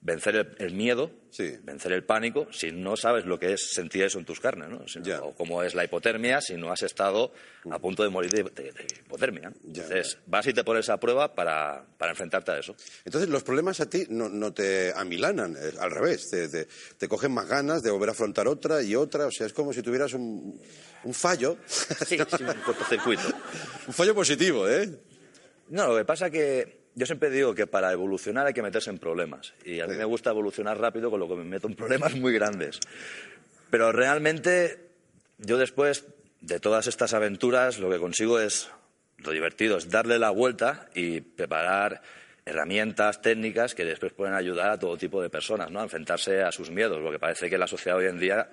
vencer 0.00 0.36
el, 0.36 0.54
el 0.58 0.74
miedo, 0.74 1.10
Sí. 1.30 1.56
vencer 1.62 1.92
el 1.92 2.04
pánico, 2.04 2.46
si 2.52 2.70
no 2.72 2.96
sabes 2.96 3.26
lo 3.26 3.38
que 3.38 3.52
es 3.52 3.72
sentir 3.74 4.04
eso 4.04 4.18
en 4.18 4.24
tus 4.24 4.40
carnes, 4.40 4.68
¿no? 4.70 4.86
Si 4.88 4.98
no- 5.00 5.04
Ya. 5.04 5.20
O 5.22 5.34
cómo 5.34 5.62
es 5.62 5.74
la 5.74 5.84
hipotermia 5.84 6.40
si 6.40 6.54
no 6.54 6.70
has 6.72 6.82
estado 6.82 7.32
a 7.70 7.78
punto 7.78 8.02
de 8.04 8.08
morir 8.08 8.30
de, 8.30 8.44
de- 8.44 8.72
de 8.72 8.86
hipotermia. 9.00 9.52
Ya. 9.64 9.82
Entonces, 9.82 10.18
vas 10.26 10.46
y 10.46 10.54
te 10.54 10.64
pones 10.64 10.88
a 10.88 10.98
prueba 10.98 11.34
para, 11.34 11.84
para 11.98 12.12
enfrentarte 12.12 12.52
a 12.52 12.58
eso. 12.60 12.74
Entonces, 13.04 13.28
los 13.28 13.42
problemas 13.42 13.80
a 13.80 13.90
ti 13.90 14.06
no, 14.08 14.28
no 14.28 14.52
te 14.54 14.92
amilanan, 14.94 15.56
al 15.78 15.90
revés, 15.90 16.30
te, 16.30 16.48
te- 16.48 16.68
te 16.96 17.08
cogen 17.08 17.32
más 17.32 17.46
ganas 17.48 17.82
de 17.82 17.90
volver 17.90 18.08
a 18.10 18.12
afrontar 18.12 18.46
otra 18.48 18.82
y 18.82 18.94
otra, 18.94 19.26
o 19.26 19.30
sea, 19.30 19.46
es 19.46 19.52
como 19.52 19.72
si 19.72 19.82
tuvieras 19.82 20.14
un, 20.14 20.58
un 21.04 21.14
fallo, 21.14 21.58
Sí, 21.66 22.16
sí, 22.16 22.44
un 22.44 22.54
cortocircuito. 22.64 23.22
un 23.88 23.92
fallo 23.94 24.14
positivo, 24.14 24.68
¿eh? 24.68 24.88
No, 25.70 25.88
lo 25.88 25.96
que 25.98 26.04
pasa 26.06 26.30
que 26.30 26.77
yo 26.98 27.06
siempre 27.06 27.30
digo 27.30 27.54
que 27.54 27.68
para 27.68 27.92
evolucionar 27.92 28.46
hay 28.46 28.52
que 28.52 28.62
meterse 28.62 28.90
en 28.90 28.98
problemas. 28.98 29.54
Y 29.64 29.78
a 29.78 29.86
mí 29.86 29.94
me 29.94 30.04
gusta 30.04 30.30
evolucionar 30.30 30.80
rápido, 30.80 31.10
con 31.10 31.20
lo 31.20 31.28
que 31.28 31.36
me 31.36 31.44
meto 31.44 31.68
en 31.68 31.76
problemas 31.76 32.16
muy 32.16 32.32
grandes. 32.32 32.80
Pero 33.70 33.92
realmente 33.92 34.90
yo 35.38 35.58
después 35.58 36.06
de 36.40 36.58
todas 36.58 36.88
estas 36.88 37.14
aventuras 37.14 37.78
lo 37.78 37.88
que 37.88 37.98
consigo 37.98 38.40
es, 38.40 38.68
lo 39.18 39.30
divertido, 39.30 39.78
es 39.78 39.90
darle 39.90 40.18
la 40.18 40.30
vuelta 40.30 40.88
y 40.92 41.20
preparar 41.20 42.02
herramientas, 42.44 43.22
técnicas 43.22 43.76
que 43.76 43.84
después 43.84 44.12
pueden 44.12 44.34
ayudar 44.34 44.70
a 44.70 44.78
todo 44.78 44.96
tipo 44.96 45.22
de 45.22 45.30
personas 45.30 45.70
¿no? 45.70 45.78
a 45.78 45.84
enfrentarse 45.84 46.42
a 46.42 46.50
sus 46.50 46.70
miedos, 46.70 46.98
porque 47.00 47.20
parece 47.20 47.48
que 47.48 47.58
la 47.58 47.68
sociedad 47.68 47.98
hoy 47.98 48.06
en 48.06 48.18
día 48.18 48.50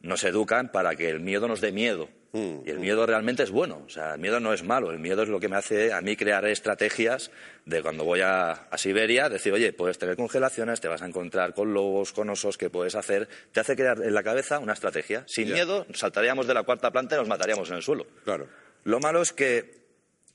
nos 0.00 0.24
educan 0.24 0.70
para 0.70 0.94
que 0.96 1.08
el 1.08 1.20
miedo 1.20 1.48
nos 1.48 1.60
dé 1.60 1.72
miedo. 1.72 2.08
y 2.32 2.70
el 2.70 2.78
miedo 2.78 3.06
realmente 3.06 3.42
es 3.42 3.50
bueno, 3.50 3.82
o 3.86 3.88
sea, 3.88 4.14
el 4.14 4.20
miedo 4.20 4.38
no 4.38 4.52
es 4.52 4.62
malo, 4.62 4.90
el 4.90 4.98
miedo 4.98 5.22
es 5.22 5.28
lo 5.28 5.40
que 5.40 5.48
me 5.48 5.56
hace 5.56 5.92
a 5.94 6.02
mí 6.02 6.14
crear 6.14 6.46
estrategias 6.46 7.30
de 7.64 7.82
cuando 7.82 8.04
voy 8.04 8.20
a, 8.20 8.50
a 8.52 8.78
Siberia, 8.78 9.28
decir, 9.28 9.52
oye, 9.52 9.72
puedes 9.72 9.98
tener 9.98 10.14
congelaciones, 10.14 10.80
te 10.80 10.88
vas 10.88 11.00
a 11.02 11.06
encontrar 11.06 11.54
con 11.54 11.72
lobos, 11.72 12.12
con 12.12 12.28
osos, 12.28 12.58
¿qué 12.58 12.68
puedes 12.68 12.94
hacer? 12.94 13.28
Te 13.50 13.60
hace 13.60 13.74
crear 13.74 14.02
en 14.02 14.14
la 14.14 14.22
cabeza 14.22 14.58
una 14.58 14.74
estrategia. 14.74 15.24
Sin 15.26 15.52
miedo, 15.52 15.86
saltaríamos 15.94 16.46
de 16.46 16.54
la 16.54 16.64
cuarta 16.64 16.90
planta 16.90 17.16
y 17.16 17.18
nos 17.18 17.28
mataríamos 17.28 17.70
en 17.70 17.76
el 17.76 17.82
suelo. 17.82 18.06
Claro. 18.24 18.46
Lo 18.84 19.00
malo 19.00 19.22
es 19.22 19.32
que 19.32 19.78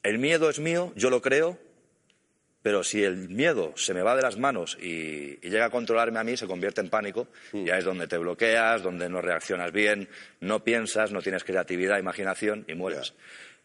el 0.01 0.17
miedo 0.17 0.49
es 0.49 0.59
mío, 0.59 0.91
yo 0.95 1.09
lo 1.09 1.21
creo, 1.21 1.57
pero 2.63 2.83
si 2.83 3.03
el 3.03 3.29
miedo 3.29 3.73
se 3.75 3.93
me 3.93 4.01
va 4.01 4.15
de 4.15 4.21
las 4.21 4.37
manos 4.37 4.77
y, 4.81 5.37
y 5.41 5.49
llega 5.49 5.65
a 5.65 5.69
controlarme 5.69 6.19
a 6.19 6.23
mí, 6.23 6.37
se 6.37 6.47
convierte 6.47 6.81
en 6.81 6.89
pánico. 6.89 7.27
Ya 7.51 7.77
es 7.77 7.83
donde 7.83 8.07
te 8.07 8.17
bloqueas, 8.17 8.81
donde 8.81 9.09
no 9.09 9.21
reaccionas 9.21 9.71
bien, 9.71 10.07
no 10.39 10.63
piensas, 10.63 11.11
no 11.11 11.21
tienes 11.21 11.43
creatividad, 11.43 11.99
imaginación 11.99 12.63
y 12.67 12.73
mueres. 12.73 13.13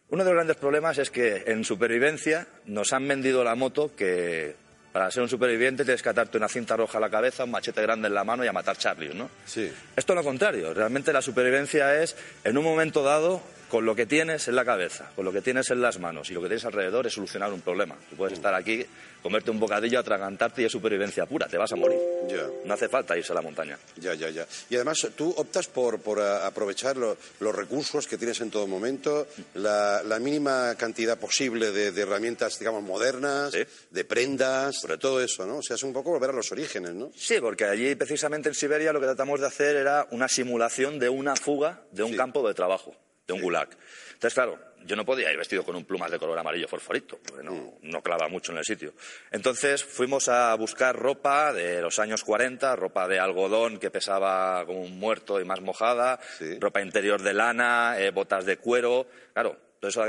Uno 0.09 0.23
de 0.23 0.31
los 0.31 0.35
grandes 0.35 0.57
problemas 0.57 0.97
es 0.97 1.11
que 1.11 1.43
en 1.47 1.63
supervivencia 1.63 2.47
nos 2.65 2.93
han 2.93 3.07
vendido 3.07 3.43
la 3.43 3.55
moto 3.55 3.95
que 3.95 4.55
para 4.91 5.11
ser 5.11 5.21
un 5.23 5.29
superviviente 5.29 5.83
tienes 5.85 6.01
que 6.01 6.09
atarte 6.09 6.37
una 6.37 6.49
cinta 6.49 6.75
roja 6.75 6.97
a 6.97 7.01
la 7.01 7.09
cabeza, 7.09 7.43
un 7.43 7.51
machete 7.51 7.81
grande 7.81 8.07
en 8.07 8.15
la 8.15 8.23
mano 8.23 8.43
y 8.43 8.47
a 8.47 8.51
matar 8.51 8.75
Charlie, 8.75 9.13
¿no? 9.13 9.29
Sí. 9.45 9.71
Esto 9.95 10.13
es 10.13 10.17
lo 10.17 10.23
contrario. 10.23 10.73
Realmente 10.73 11.13
la 11.13 11.21
supervivencia 11.21 12.01
es, 12.01 12.17
en 12.43 12.57
un 12.57 12.63
momento 12.63 13.03
dado, 13.03 13.41
con 13.69 13.85
lo 13.85 13.95
que 13.95 14.05
tienes 14.05 14.47
en 14.47 14.55
la 14.55 14.65
cabeza, 14.65 15.11
con 15.15 15.23
lo 15.25 15.31
que 15.31 15.41
tienes 15.41 15.69
en 15.69 15.81
las 15.81 15.99
manos 15.99 16.29
y 16.29 16.33
lo 16.33 16.41
que 16.41 16.47
tienes 16.47 16.65
alrededor 16.65 17.05
es 17.07 17.13
solucionar 17.13 17.53
un 17.53 17.61
problema. 17.61 17.95
Tú 18.09 18.15
puedes 18.15 18.33
estar 18.33 18.53
aquí, 18.53 18.85
comerte 19.21 19.51
un 19.51 19.59
bocadillo, 19.59 19.99
atragantarte 19.99 20.61
y 20.61 20.65
es 20.65 20.71
supervivencia 20.71 21.25
pura, 21.25 21.47
te 21.47 21.57
vas 21.57 21.71
a 21.71 21.75
morir. 21.75 21.99
Ya. 22.27 22.47
No 22.65 22.73
hace 22.73 22.89
falta 22.89 23.17
irse 23.17 23.31
a 23.31 23.35
la 23.35 23.41
montaña. 23.41 23.77
Ya, 23.97 24.13
ya, 24.15 24.29
ya. 24.29 24.47
Y 24.69 24.75
además 24.75 25.07
tú 25.15 25.33
optas 25.37 25.67
por, 25.67 25.99
por 26.01 26.19
a- 26.19 26.47
aprovechar 26.47 26.97
lo- 26.97 27.17
los 27.39 27.55
recursos 27.55 28.07
que 28.07 28.17
tienes 28.17 28.41
en 28.41 28.49
todo 28.49 28.65
momento, 28.67 29.27
la, 29.53 30.01
la 30.03 30.19
mínima 30.19 30.73
cantidad 30.75 31.17
posible 31.19 31.71
de, 31.71 31.91
de 31.91 32.01
herramientas, 32.01 32.57
digamos, 32.59 32.81
modernas, 32.83 33.51
Sí. 33.51 33.63
de 33.91 34.03
prendas, 34.05 34.81
de 34.87 34.97
todo 34.97 35.21
eso, 35.21 35.45
¿no? 35.45 35.57
O 35.57 35.61
sea, 35.61 35.75
es 35.75 35.83
un 35.83 35.93
poco 35.93 36.11
volver 36.11 36.31
a 36.31 36.33
los 36.33 36.51
orígenes, 36.51 36.93
¿no? 36.95 37.11
Sí, 37.15 37.35
porque 37.39 37.65
allí 37.65 37.93
precisamente 37.95 38.49
en 38.49 38.55
Siberia 38.55 38.91
lo 38.93 38.99
que 38.99 39.05
tratamos 39.05 39.39
de 39.39 39.47
hacer 39.47 39.75
era 39.75 40.07
una 40.11 40.27
simulación 40.27 40.97
de 40.99 41.09
una 41.09 41.35
fuga 41.35 41.81
de 41.91 42.03
un 42.03 42.11
Sí. 42.11 42.17
campo 42.17 42.47
de 42.47 42.53
trabajo, 42.53 42.95
de 43.29 43.33
un 43.33 43.41
gulag. 43.41 43.69
Entonces, 44.13 44.33
claro, 44.33 44.59
yo 44.85 44.95
no 44.95 45.05
podía 45.05 45.31
ir 45.31 45.37
vestido 45.37 45.63
con 45.63 45.75
un 45.75 45.85
plumas 45.85 46.09
de 46.09 46.17
color 46.17 46.37
amarillo 46.39 46.67
fosforito, 46.67 47.19
porque 47.25 47.43
no, 47.43 47.77
no 47.83 48.01
clava 48.01 48.27
mucho 48.27 48.51
en 48.51 48.57
el 48.57 48.65
sitio. 48.65 48.93
Entonces 49.31 49.83
fuimos 49.83 50.27
a 50.29 50.53
buscar 50.55 50.95
ropa 50.95 51.53
de 51.53 51.81
los 51.81 51.99
años 51.99 52.23
40, 52.23 52.75
ropa 52.75 53.07
de 53.07 53.19
algodón 53.19 53.77
que 53.79 53.91
pesaba 53.91 54.65
como 54.65 54.81
un 54.81 54.97
muerto 54.99 55.39
y 55.39 55.45
más 55.45 55.61
mojada, 55.61 56.19
Sí. 56.37 56.57
ropa 56.59 56.81
interior 56.81 57.21
de 57.21 57.33
lana, 57.33 57.95
eh, 57.99 58.09
botas 58.11 58.45
de 58.45 58.57
cuero. 58.57 59.07
Claro, 59.33 59.57
todo 59.79 59.89
eso 59.89 60.03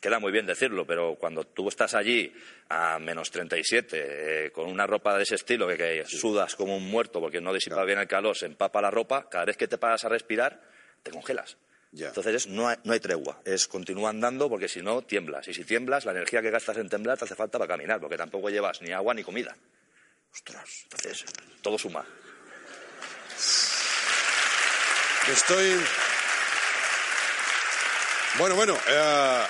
queda 0.00 0.18
muy 0.18 0.30
bien 0.32 0.46
decirlo, 0.46 0.86
pero 0.86 1.16
cuando 1.16 1.44
tú 1.44 1.68
estás 1.68 1.94
allí 1.94 2.32
a 2.68 2.98
menos 2.98 3.30
37, 3.30 4.46
eh, 4.46 4.50
con 4.52 4.66
una 4.68 4.86
ropa 4.86 5.16
de 5.16 5.22
ese 5.24 5.34
estilo 5.36 5.66
que, 5.68 5.76
que 5.76 6.04
sudas 6.06 6.54
como 6.54 6.76
un 6.76 6.88
muerto 6.90 7.20
porque 7.20 7.40
no 7.40 7.52
disipa 7.52 7.82
bien 7.84 7.98
el 7.98 8.08
calor, 8.08 8.36
se 8.36 8.46
empapa 8.46 8.80
la 8.80 8.90
ropa, 8.90 9.28
cada 9.28 9.44
vez 9.46 9.56
que 9.56 9.68
te 9.68 9.78
paras 9.78 10.04
a 10.04 10.08
respirar, 10.08 10.60
te 11.02 11.10
congelas. 11.10 11.56
Ya. 11.94 12.08
Entonces 12.08 12.34
es- 12.34 12.46
no, 12.46 12.68
hay, 12.68 12.76
no 12.84 12.92
hay 12.94 13.00
tregua, 13.00 13.40
es 13.44 13.68
continúa 13.68 14.10
andando 14.10 14.48
porque 14.48 14.66
si 14.68 14.80
no 14.80 15.02
tiemblas. 15.02 15.46
Y 15.48 15.54
si 15.54 15.64
tiemblas, 15.64 16.04
la 16.06 16.12
energía 16.12 16.40
que 16.42 16.50
gastas 16.50 16.78
en 16.78 16.88
temblar 16.88 17.18
te 17.18 17.26
hace 17.26 17.34
falta 17.34 17.58
para 17.58 17.68
caminar, 17.68 18.00
porque 18.00 18.16
tampoco 18.16 18.48
llevas 18.48 18.80
ni 18.82 18.92
agua 18.92 19.12
ni 19.14 19.22
comida. 19.22 19.54
Ostras. 20.32 20.68
Entonces, 20.84 21.24
todo 21.60 21.78
suma. 21.78 22.04
Estoy. 25.30 25.76
Bueno, 28.38 28.54
bueno. 28.56 28.76
eh, 28.88 29.42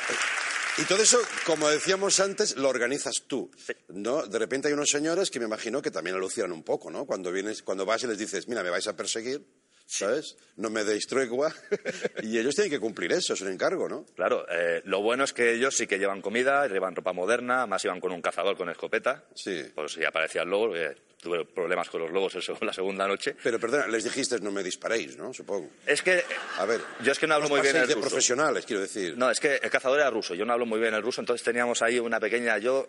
y 0.78 0.82
todo 0.84 1.02
eso, 1.02 1.20
como 1.46 1.68
decíamos 1.68 2.18
antes, 2.20 2.56
lo 2.56 2.68
organizas 2.68 3.22
tú, 3.26 3.50
¿no? 3.88 4.26
De 4.26 4.38
repente 4.38 4.68
hay 4.68 4.74
unos 4.74 4.90
señores 4.90 5.30
que 5.30 5.38
me 5.38 5.44
imagino 5.46 5.80
que 5.82 5.90
también 5.90 6.16
alucinan 6.16 6.50
un 6.52 6.62
poco, 6.64 6.90
¿no? 6.90 7.04
Cuando 7.06 7.30
vienes, 7.30 7.62
cuando 7.62 7.84
vas 7.86 8.02
y 8.02 8.06
les 8.06 8.18
dices, 8.18 8.48
mira, 8.48 8.62
me 8.62 8.70
vais 8.70 8.86
a 8.88 8.96
perseguir, 8.96 9.44
¿sabes? 9.92 10.36
No 10.56 10.70
me 10.70 10.84
deis 10.84 11.06
tregua. 11.06 11.52
y 12.22 12.38
ellos 12.38 12.54
tienen 12.54 12.70
que 12.70 12.80
cumplir 12.80 13.12
eso, 13.12 13.34
es 13.34 13.40
un 13.42 13.52
encargo, 13.52 13.88
¿no? 13.88 14.04
Claro, 14.14 14.46
eh, 14.50 14.80
lo 14.84 15.02
bueno 15.02 15.24
es 15.24 15.32
que 15.32 15.52
ellos 15.52 15.76
sí 15.76 15.86
que 15.86 15.98
llevan 15.98 16.22
comida, 16.22 16.66
llevan 16.66 16.96
ropa 16.96 17.12
moderna, 17.12 17.66
más 17.66 17.84
iban 17.84 18.00
con 18.00 18.12
un 18.12 18.22
cazador 18.22 18.56
con 18.56 18.70
escopeta. 18.70 19.24
Sí. 19.34 19.64
Pues 19.74 19.92
si 19.92 20.04
aparecía 20.04 20.42
el 20.42 20.48
lobo, 20.48 20.68
porque 20.68 20.96
tuve 21.22 21.44
problemas 21.46 21.88
con 21.88 22.00
los 22.02 22.10
lobos 22.10 22.34
eso, 22.34 22.58
la 22.60 22.72
segunda 22.72 23.06
noche. 23.06 23.36
Pero 23.42 23.60
perdona, 23.60 23.86
les 23.86 24.02
dijiste 24.04 24.40
no 24.40 24.50
me 24.50 24.62
disparéis, 24.62 25.16
¿no? 25.16 25.32
Supongo. 25.32 25.70
Es 25.86 26.02
que 26.02 26.24
A 26.58 26.64
ver. 26.66 26.80
yo 27.04 27.12
es 27.12 27.18
que 27.18 27.26
no 27.28 27.34
hablo 27.34 27.48
muy 27.48 27.60
bien 27.60 27.76
el 27.76 27.86
de 27.86 27.94
ruso. 27.94 28.08
profesionales, 28.08 28.66
quiero 28.66 28.82
decir. 28.82 29.16
No, 29.16 29.30
es 29.30 29.38
que 29.38 29.54
el 29.54 29.70
cazador 29.70 30.00
era 30.00 30.10
ruso, 30.10 30.34
yo 30.34 30.44
no 30.44 30.52
hablo 30.52 30.66
muy 30.66 30.80
bien 30.80 30.92
el 30.94 31.02
ruso, 31.02 31.20
entonces 31.22 31.44
teníamos 31.44 31.80
ahí 31.80 31.98
una 32.00 32.18
pequeña 32.18 32.58
yo 32.58 32.88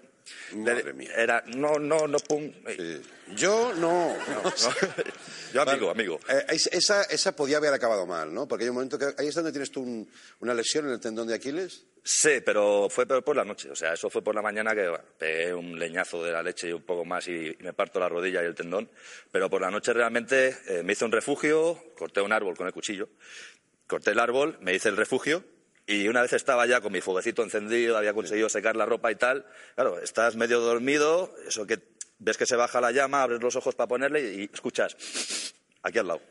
Madre 0.56 0.84
le- 0.86 0.94
mía. 0.94 1.12
era 1.16 1.44
no 1.48 1.78
no 1.78 2.08
no 2.08 2.18
pum 2.20 2.52
Sí. 2.76 3.02
Yo 3.36 3.72
no. 3.76 4.16
no. 4.18 4.44
yo 5.54 5.62
amigo, 5.62 5.88
Vale. 5.88 5.92
amigo. 5.92 6.20
Eh, 6.28 6.46
es- 6.50 6.68
esa, 6.68 7.04
esa 7.04 7.36
podía 7.36 7.58
haber 7.58 7.74
acabado 7.74 8.06
mal, 8.06 8.34
¿no? 8.34 8.48
Porque 8.48 8.64
hay 8.66 8.70
un 8.70 8.76
momento 8.76 8.98
que... 8.98 9.14
Ahí 9.18 9.28
es 9.28 9.36
donde 9.36 9.52
tienes 9.52 9.72
tú 9.72 9.82
un- 9.82 10.10
una 10.40 10.54
lesión 10.54 10.86
en 10.88 10.92
el 10.94 11.00
tendón 11.00 11.28
de 11.28 11.36
Aquiles. 11.36 11.84
Sí, 12.06 12.42
pero 12.46 12.90
fue 12.90 13.06
por, 13.06 13.36
la 13.36 13.46
noche. 13.46 13.72
O 13.72 13.76
sea, 13.76 13.94
eso 13.94 14.10
fue 14.10 14.22
por 14.22 14.36
la 14.36 14.42
mañana 14.42 14.76
que 14.76 14.90
bueno, 14.90 15.06
pegué 15.18 15.54
un 15.54 15.80
leñazo 15.80 16.22
de 16.22 16.34
la 16.34 16.44
leche 16.44 16.68
y 16.68 16.74
un 16.74 16.84
poco 16.84 17.06
más 17.06 17.28
y, 17.30 17.56
y 17.58 17.64
me 17.64 17.72
parto 17.72 17.98
la 18.00 18.10
rodilla 18.10 18.44
y 18.44 18.46
el 18.46 18.56
tendón. 18.56 18.90
Pero 19.32 19.50
por 19.50 19.62
la 19.62 19.72
noche 19.72 19.94
realmente 19.94 20.58
eh, 20.68 20.84
me 20.84 20.94
hice 20.94 21.06
un 21.06 21.14
refugio, 21.14 21.82
corté 21.98 22.20
un 22.20 22.34
árbol 22.34 22.58
con 22.58 22.68
el 22.68 22.74
cuchillo, 22.74 23.08
corté 23.88 24.12
el 24.12 24.20
árbol, 24.20 24.58
me 24.60 24.74
hice 24.74 24.90
el 24.90 24.98
refugio 24.98 25.46
y 25.86 26.10
una 26.10 26.22
vez 26.22 26.34
estaba 26.34 26.66
ya 26.66 26.82
con 26.82 26.92
mi 26.92 27.00
fueguecito 27.00 27.42
encendido, 27.42 27.98
había 27.98 28.14
conseguido 28.14 28.50
secar 28.50 28.76
la 28.76 28.86
ropa 28.86 29.10
y 29.10 29.16
tal. 29.16 29.46
Claro, 29.76 30.00
estás 30.00 30.36
medio 30.36 30.60
dormido, 30.60 31.34
eso 31.48 31.66
que 31.66 31.80
ves 32.20 32.38
que 32.38 32.46
se 32.46 32.58
baja 32.58 32.82
la 32.82 32.92
llama, 32.92 33.24
abres 33.24 33.42
los 33.42 33.56
ojos 33.56 33.76
para 33.76 33.88
ponerle 33.88 34.34
y 34.34 34.50
escuchas 34.54 35.54
aquí 35.82 36.00
al 36.00 36.08
lado. 36.08 36.22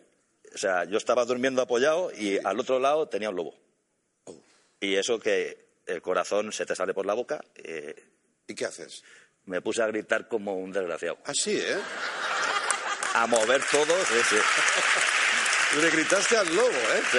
O 0.54 0.58
sea, 0.58 0.84
yo 0.84 0.98
estaba 0.98 1.24
durmiendo 1.24 1.62
apoyado 1.62 2.10
y 2.12 2.38
al 2.44 2.60
otro 2.60 2.78
lado 2.78 3.08
tenía 3.08 3.30
un 3.30 3.36
lobo. 3.36 3.54
Y 4.82 4.96
eso 4.96 5.18
que 5.18 5.78
el 5.86 6.02
corazón 6.02 6.52
se 6.52 6.66
te 6.66 6.74
sale 6.74 6.92
por 6.92 7.06
la 7.06 7.14
boca, 7.14 7.40
eh, 7.54 7.94
¿Y 8.48 8.54
qué 8.54 8.66
haces? 8.66 9.02
me 9.44 9.60
puse 9.60 9.82
a 9.82 9.86
gritar 9.86 10.28
como 10.28 10.56
un 10.56 10.72
desgraciado. 10.72 11.18
Así, 11.24 11.56
¿eh? 11.56 11.78
A 13.14 13.26
mover 13.26 13.62
todo, 13.70 13.94
sí, 14.04 14.20
sí. 14.28 15.80
Le 15.80 15.90
gritaste 15.90 16.36
al 16.36 16.54
lobo, 16.54 16.68
¿eh? 16.68 17.02
Sí. 17.10 17.18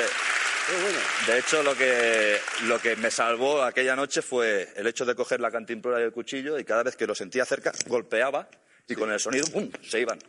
Bueno. 0.82 0.99
De 1.28 1.39
hecho, 1.39 1.63
lo 1.63 1.76
que, 1.76 2.39
lo 2.63 2.80
que 2.80 2.95
me 2.97 3.12
salvó 3.12 3.63
aquella 3.63 3.95
noche 3.95 4.21
fue 4.21 4.71
el 4.76 4.88
hecho 4.88 5.06
de 5.06 5.15
coger 5.15 5.41
la 5.41 5.52
cantimplora 5.52 5.99
y 5.99 6.04
el 6.04 6.13
cuchillo 6.13 6.58
y 6.60 6.63
cada 6.63 6.84
vez 6.84 6.95
que 6.95 7.08
lo 7.08 7.15
sentía 7.15 7.45
cerca, 7.45 7.71
golpeaba 7.88 8.49
y 8.88 8.95
con 8.95 9.12
el 9.12 9.19
sonido, 9.19 9.45
¡pum!, 9.47 9.69
se 9.82 9.99
iban. 9.99 10.19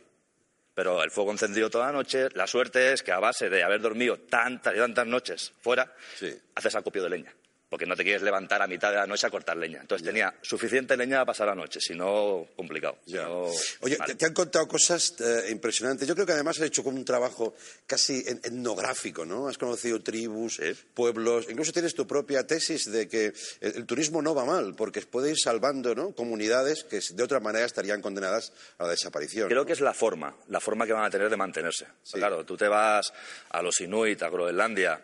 Pero 0.75 1.01
el 1.03 1.09
fuego 1.09 1.31
encendido 1.31 1.69
toda 1.69 1.87
la 1.87 1.93
noche. 1.93 2.27
La 2.33 2.45
suerte 2.45 2.91
es 2.93 3.01
que 3.01 3.11
a 3.13 3.19
base 3.19 3.49
de 3.49 3.63
haber 3.63 3.81
dormido 3.81 4.17
tantas 4.17 4.75
y 4.75 4.77
tantas 4.77 5.07
noches 5.07 5.53
fuera, 5.61 5.91
Sí. 6.17 6.37
haces 6.53 6.75
acopio 6.75 7.01
de 7.03 7.09
leña. 7.09 7.33
Porque 7.75 7.85
no 7.87 7.97
te 7.97 8.03
quieres 8.05 8.21
levantar 8.21 8.61
a 8.61 8.67
mitad 8.67 8.89
de 8.89 8.95
la 8.95 9.05
noche 9.05 9.27
a 9.27 9.29
cortar 9.29 9.57
leña. 9.57 9.81
Entonces 9.81 10.07
tenía 10.07 10.33
suficiente 10.41 10.95
leña 10.95 11.17
para 11.17 11.25
pasar 11.25 11.47
la 11.47 11.55
noche, 11.55 11.81
si 11.81 11.93
no, 11.93 12.47
complicado. 12.55 12.99
Si 13.05 13.11
Ya. 13.11 13.23
no, 13.23 13.47
Oye, 13.81 13.97
mal. 13.97 14.15
te, 14.15 14.25
han 14.25 14.33
contado 14.33 14.65
cosas 14.65 15.13
eh, 15.19 15.49
impresionantes. 15.49 16.07
Yo 16.07 16.13
creo 16.15 16.25
que 16.25 16.31
además 16.31 16.55
has 16.57 16.67
hecho 16.67 16.85
como 16.85 16.95
un 16.97 17.03
trabajo 17.03 17.53
casi 17.85 18.19
etnográfico, 18.19 19.25
¿no? 19.25 19.49
Has 19.49 19.57
conocido 19.57 20.01
tribus, 20.01 20.61
pueblos, 20.93 21.47
incluso 21.49 21.73
tienes 21.73 21.93
tu 21.93 22.07
propia 22.07 22.47
tesis 22.47 22.89
de 22.89 23.09
que 23.09 23.33
el, 23.59 23.75
el 23.75 23.85
turismo 23.85 24.21
no 24.21 24.33
va 24.33 24.45
mal, 24.45 24.73
porque 24.73 25.01
puede 25.01 25.31
ir 25.31 25.37
salvando 25.37 25.93
¿no? 25.95 26.15
comunidades 26.15 26.85
que 26.85 27.01
de 27.11 27.23
otra 27.23 27.41
manera 27.41 27.65
estarían 27.65 28.01
condenadas 28.01 28.53
a 28.77 28.83
la 28.85 28.91
desaparición. 28.91 29.49
Creo 29.49 29.63
¿no? 29.63 29.65
que 29.65 29.73
es 29.73 29.81
la 29.81 29.93
forma, 29.93 30.33
la 30.47 30.61
forma 30.61 30.85
que 30.85 30.93
van 30.93 31.03
a 31.03 31.09
tener 31.09 31.29
de 31.29 31.35
mantenerse. 31.35 31.87
Sí. 32.03 32.19
Claro, 32.19 32.45
tú 32.45 32.55
te 32.55 32.69
vas 32.69 33.11
a 33.49 33.61
los 33.61 33.81
Inuit, 33.81 34.23
a 34.23 34.29
Groenlandia, 34.29 35.01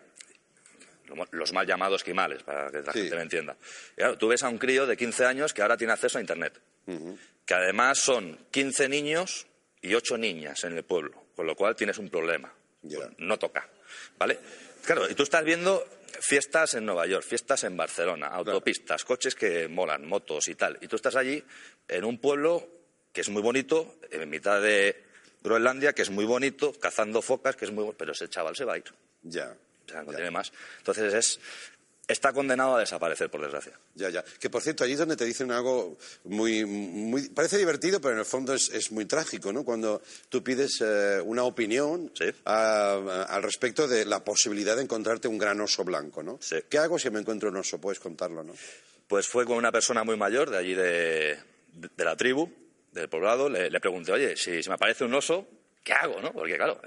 los 1.32 1.52
mal 1.52 1.66
llamados 1.66 2.02
quimales, 2.04 2.42
para 2.42 2.70
que 2.70 2.82
la 2.82 2.92
Sí. 2.92 3.00
gente 3.00 3.16
me 3.16 3.22
entienda. 3.22 3.56
Y 3.92 3.96
claro, 3.96 4.18
tú 4.18 4.28
ves 4.28 4.42
a 4.42 4.48
un 4.48 4.58
crío 4.58 4.86
de 4.86 4.96
15 4.96 5.24
años 5.24 5.52
que 5.52 5.62
ahora 5.62 5.76
tiene 5.76 5.92
acceso 5.92 6.18
a 6.18 6.20
Internet, 6.20 6.60
que 7.46 7.54
además 7.54 7.98
son 7.98 8.38
15 8.50 8.88
niños 8.88 9.46
y 9.80 9.94
8 9.94 10.16
niñas 10.18 10.62
en 10.64 10.76
el 10.76 10.84
pueblo, 10.84 11.24
con 11.34 11.46
lo 11.46 11.54
cual 11.56 11.74
tienes 11.76 11.98
un 11.98 12.08
problema. 12.08 12.52
Pues 12.82 13.08
no 13.18 13.38
toca, 13.38 13.68
¿vale? 14.18 14.38
Claro, 14.84 15.08
y 15.08 15.14
tú 15.14 15.22
estás 15.22 15.44
viendo 15.44 15.86
fiestas 16.20 16.74
en 16.74 16.84
Nueva 16.84 17.06
York, 17.06 17.24
fiestas 17.24 17.62
en 17.64 17.76
Barcelona, 17.76 18.26
autopistas, 18.28 19.04
coches 19.04 19.34
que 19.36 19.68
molan, 19.68 20.06
motos 20.06 20.48
y 20.48 20.54
tal. 20.56 20.78
Y 20.80 20.88
tú 20.88 20.96
estás 20.96 21.14
allí 21.16 21.42
en 21.88 22.04
un 22.04 22.18
pueblo 22.18 22.68
que 23.12 23.20
es 23.20 23.28
muy 23.28 23.42
bonito, 23.42 23.98
en 24.10 24.28
mitad 24.28 24.60
de 24.60 25.04
Groenlandia, 25.42 25.92
que 25.92 26.02
es 26.02 26.10
muy 26.10 26.24
bonito, 26.24 26.72
cazando 26.80 27.20
focas, 27.22 27.56
que 27.56 27.66
es 27.66 27.70
muy... 27.70 27.92
Pero 27.96 28.12
ese 28.12 28.28
chaval 28.28 28.56
se 28.56 28.64
va 28.64 28.74
a 28.74 28.78
ir. 28.78 28.84
Ya. 29.22 29.54
O 29.86 29.90
sea, 29.90 30.02
no 30.02 30.10
Ya. 30.12 30.16
tiene 30.16 30.30
más. 30.30 30.52
Entonces 30.78 31.12
es... 31.14 31.40
Está 32.08 32.32
condenado 32.32 32.76
a 32.76 32.80
desaparecer, 32.80 33.30
por 33.30 33.40
desgracia. 33.40 33.78
Ya, 33.94 34.10
ya. 34.10 34.24
Que 34.40 34.50
por 34.50 34.60
cierto, 34.60 34.82
allí 34.82 34.94
es 34.94 34.98
donde 34.98 35.16
te 35.16 35.24
dicen 35.24 35.52
algo 35.52 35.96
muy, 36.24 36.64
muy 36.66 37.28
parece 37.28 37.56
divertido, 37.56 38.00
pero 38.00 38.14
en 38.14 38.18
el 38.18 38.24
fondo 38.26 38.52
es, 38.54 38.70
es 38.70 38.90
muy 38.90 39.06
trágico, 39.06 39.52
¿no? 39.52 39.64
Cuando 39.64 40.02
tú 40.28 40.42
pides 40.42 40.80
eh, 40.84 41.20
una 41.24 41.44
opinión 41.44 42.10
Sí. 42.18 42.24
a- 42.44 42.94
a- 42.94 43.22
al 43.22 43.42
respecto 43.44 43.86
de 43.86 44.04
la 44.04 44.24
posibilidad 44.24 44.74
de 44.76 44.82
encontrarte 44.82 45.28
un 45.28 45.38
gran 45.38 45.60
oso 45.60 45.84
blanco, 45.84 46.24
¿no? 46.24 46.38
Sí. 46.42 46.56
¿Qué 46.68 46.76
hago 46.78 46.98
si 46.98 47.08
me 47.08 47.20
encuentro 47.20 47.50
un 47.50 47.56
oso? 47.56 47.80
Puedes 47.80 48.00
contarlo, 48.00 48.42
¿no? 48.42 48.52
Pues 49.06 49.28
fue 49.28 49.46
con 49.46 49.56
una 49.56 49.70
persona 49.70 50.02
muy 50.02 50.16
mayor 50.16 50.50
de 50.50 50.58
allí 50.58 50.74
de, 50.74 51.38
de- 51.72 51.90
de 51.96 52.04
la 52.04 52.16
tribu, 52.16 52.52
del 52.90 53.08
poblado, 53.08 53.48
le, 53.48 53.70
le 53.70 53.80
pregunté, 53.80 54.10
oye, 54.12 54.36
si, 54.36 54.60
si 54.62 54.68
me 54.68 54.74
aparece 54.74 55.04
un 55.04 55.14
oso, 55.14 55.46
¿qué 55.84 55.92
hago? 55.92 56.20
¿no? 56.20 56.32
Porque 56.32 56.56
claro, 56.56 56.80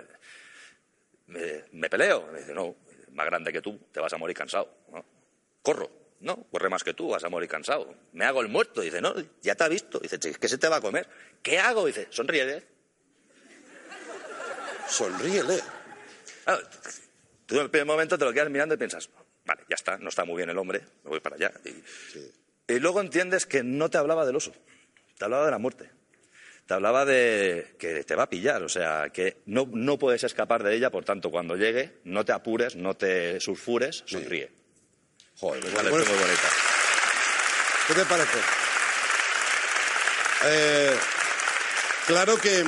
me, 1.28 1.66
me 1.72 1.90
peleo. 1.90 2.28
Me 2.32 2.40
dice, 2.40 2.54
no, 2.54 2.76
más 3.12 3.26
grande 3.26 3.52
que 3.52 3.62
tú, 3.62 3.80
te 3.92 4.00
vas 4.00 4.14
a 4.14 4.18
morir 4.18 4.36
cansado. 4.36 4.70
¿no? 4.92 5.06
Corro. 5.62 5.90
No, 6.22 6.44
corre 6.50 6.70
más 6.70 6.84
que 6.84 6.94
tú, 6.94 7.10
vas 7.10 7.24
a 7.24 7.30
morir 7.30 7.50
cansado. 7.50 7.94
Me 8.14 8.26
hago 8.26 8.42
el 8.42 8.48
muerto. 8.48 8.82
Dice, 8.82 9.02
no, 9.02 9.14
ya 9.42 9.56
te 9.56 9.64
ha 9.64 9.68
visto. 9.68 10.00
Dice, 10.00 10.18
"Che, 10.18 10.34
¿qué 10.34 10.48
se 10.48 10.58
te 10.58 10.68
va 10.68 10.78
a 10.78 10.82
comer? 10.82 11.08
¿Qué 11.44 11.60
hago? 11.60 11.86
Dice, 11.86 12.08
sonríe. 12.10 12.64
Sonríele. 14.88 15.62
Claro, 16.44 16.62
tú 17.46 17.56
en 17.56 17.62
el 17.62 17.70
primer 17.70 17.88
momento 17.88 18.18
te 18.18 18.26
lo 18.26 18.34
quedas 18.34 18.50
mirando 18.50 18.76
y 18.76 18.78
piensas, 18.78 19.10
vale, 19.46 19.64
ya 19.70 19.76
está, 19.76 19.98
no 19.98 20.10
está 20.10 20.26
muy 20.26 20.38
bien 20.38 20.50
el 20.50 20.58
hombre, 20.58 20.82
me 21.04 21.10
voy 21.10 21.20
para 21.20 21.36
allá. 21.36 21.52
Y, 21.66 22.74
y 22.74 22.80
luego 22.80 23.02
entiendes 23.02 23.46
que 23.46 23.64
no 23.64 23.90
te 23.90 23.98
hablaba 23.98 24.26
del 24.26 24.36
oso, 24.36 24.54
te 25.18 25.26
hablaba 25.26 25.46
de 25.46 25.52
la 25.52 25.58
muerte. 25.58 25.90
Te 26.66 26.74
hablaba 26.74 27.06
de 27.06 27.76
que 27.78 28.04
te 28.04 28.16
va 28.16 28.24
a 28.24 28.30
pillar, 28.30 28.64
o 28.64 28.70
sea, 28.70 29.10
que 29.14 29.42
no, 29.46 29.70
no 29.72 30.00
puedes 30.00 30.24
escapar 30.24 30.64
de 30.64 30.76
ella, 30.76 30.90
por 30.90 31.06
tanto, 31.06 31.30
cuando 31.30 31.56
llegue, 31.56 32.00
no 32.06 32.26
te 32.26 32.32
apures, 32.32 32.76
no 32.76 32.96
te 32.96 33.40
sulfures, 33.40 34.04
sonríe. 34.08 34.52
Joder, 35.38 35.62
pareció 35.62 35.90
bueno, 35.92 36.06
muy 36.06 36.16
bonita. 36.16 36.50
¿Qué 37.88 37.94
te 37.94 38.06
parece? 38.06 38.40
Eh, 40.46 40.96
claro 42.08 42.38
que, 42.38 42.64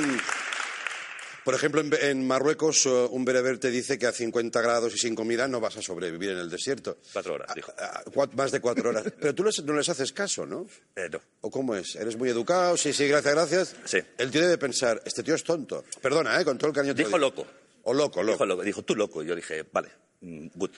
por 1.48 1.54
ejemplo, 1.54 1.80
en, 1.80 1.90
en 2.02 2.26
Marruecos 2.26 2.84
eh, 2.84 2.90
un 3.10 3.24
bereber 3.24 3.56
te 3.58 3.70
dice 3.70 3.98
que 3.98 4.06
a 4.06 4.12
50 4.12 4.60
grados 4.60 4.94
y 4.94 4.98
sin 4.98 5.14
comida 5.14 5.48
no 5.48 5.60
vas 5.60 5.78
a 5.78 5.80
sobrevivir 5.80 6.28
en 6.32 6.36
el 6.36 6.50
desierto. 6.50 6.98
Cuatro 7.10 7.32
horas, 7.32 7.54
dijo. 7.54 7.72
A- 7.78 8.00
a- 8.00 8.04
cua- 8.04 8.30
más 8.34 8.52
de 8.52 8.60
cuatro 8.60 8.90
horas. 8.90 9.04
Pero 9.18 9.34
tú 9.34 9.44
les- 9.44 9.64
no 9.64 9.72
les 9.72 9.88
haces 9.88 10.12
caso, 10.12 10.44
¿no? 10.44 10.66
Eh, 10.94 11.08
no. 11.10 11.18
¿O 11.40 11.50
cómo 11.50 11.74
es? 11.74 11.96
¿Eres 11.96 12.18
muy 12.18 12.28
educado? 12.28 12.76
Sí, 12.76 12.92
sí, 12.92 13.08
gracias, 13.08 13.34
gracias. 13.34 13.76
Sí. 13.86 13.96
El 14.18 14.30
tío 14.30 14.42
debe 14.42 14.58
pensar, 14.58 15.00
este 15.06 15.22
tío 15.22 15.34
es 15.36 15.42
tonto. 15.42 15.86
Perdona, 16.02 16.38
¿eh? 16.38 16.44
Con 16.44 16.58
todo 16.58 16.68
el 16.68 16.74
cariño. 16.74 16.92
Dijo 16.92 17.16
loco. 17.16 17.46
O 17.84 17.94
loco, 17.94 18.22
loco. 18.22 18.32
Dijo, 18.34 18.44
loco. 18.44 18.62
dijo, 18.64 18.82
tú 18.82 18.94
loco. 18.94 19.22
Y 19.22 19.26
yo 19.28 19.34
dije, 19.34 19.64
vale, 19.72 19.88
mm, 20.20 20.48
good, 20.54 20.72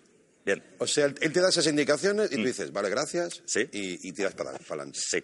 bien. 0.47 0.63
O 0.79 0.87
sea, 0.87 1.07
él 1.07 1.33
te 1.33 1.41
da 1.41 1.49
esas 1.49 1.67
indicaciones 1.67 2.31
y 2.31 2.37
tú 2.37 2.45
dices, 2.45 2.71
vale, 2.73 2.91
gracias. 2.91 3.41
Mm. 3.41 3.43
Sí. 3.47 3.69
Y, 3.73 4.09
y 4.09 4.13
tiras 4.13 4.35
para 4.35 4.51
adelante. 4.51 5.01
Sí, 5.03 5.19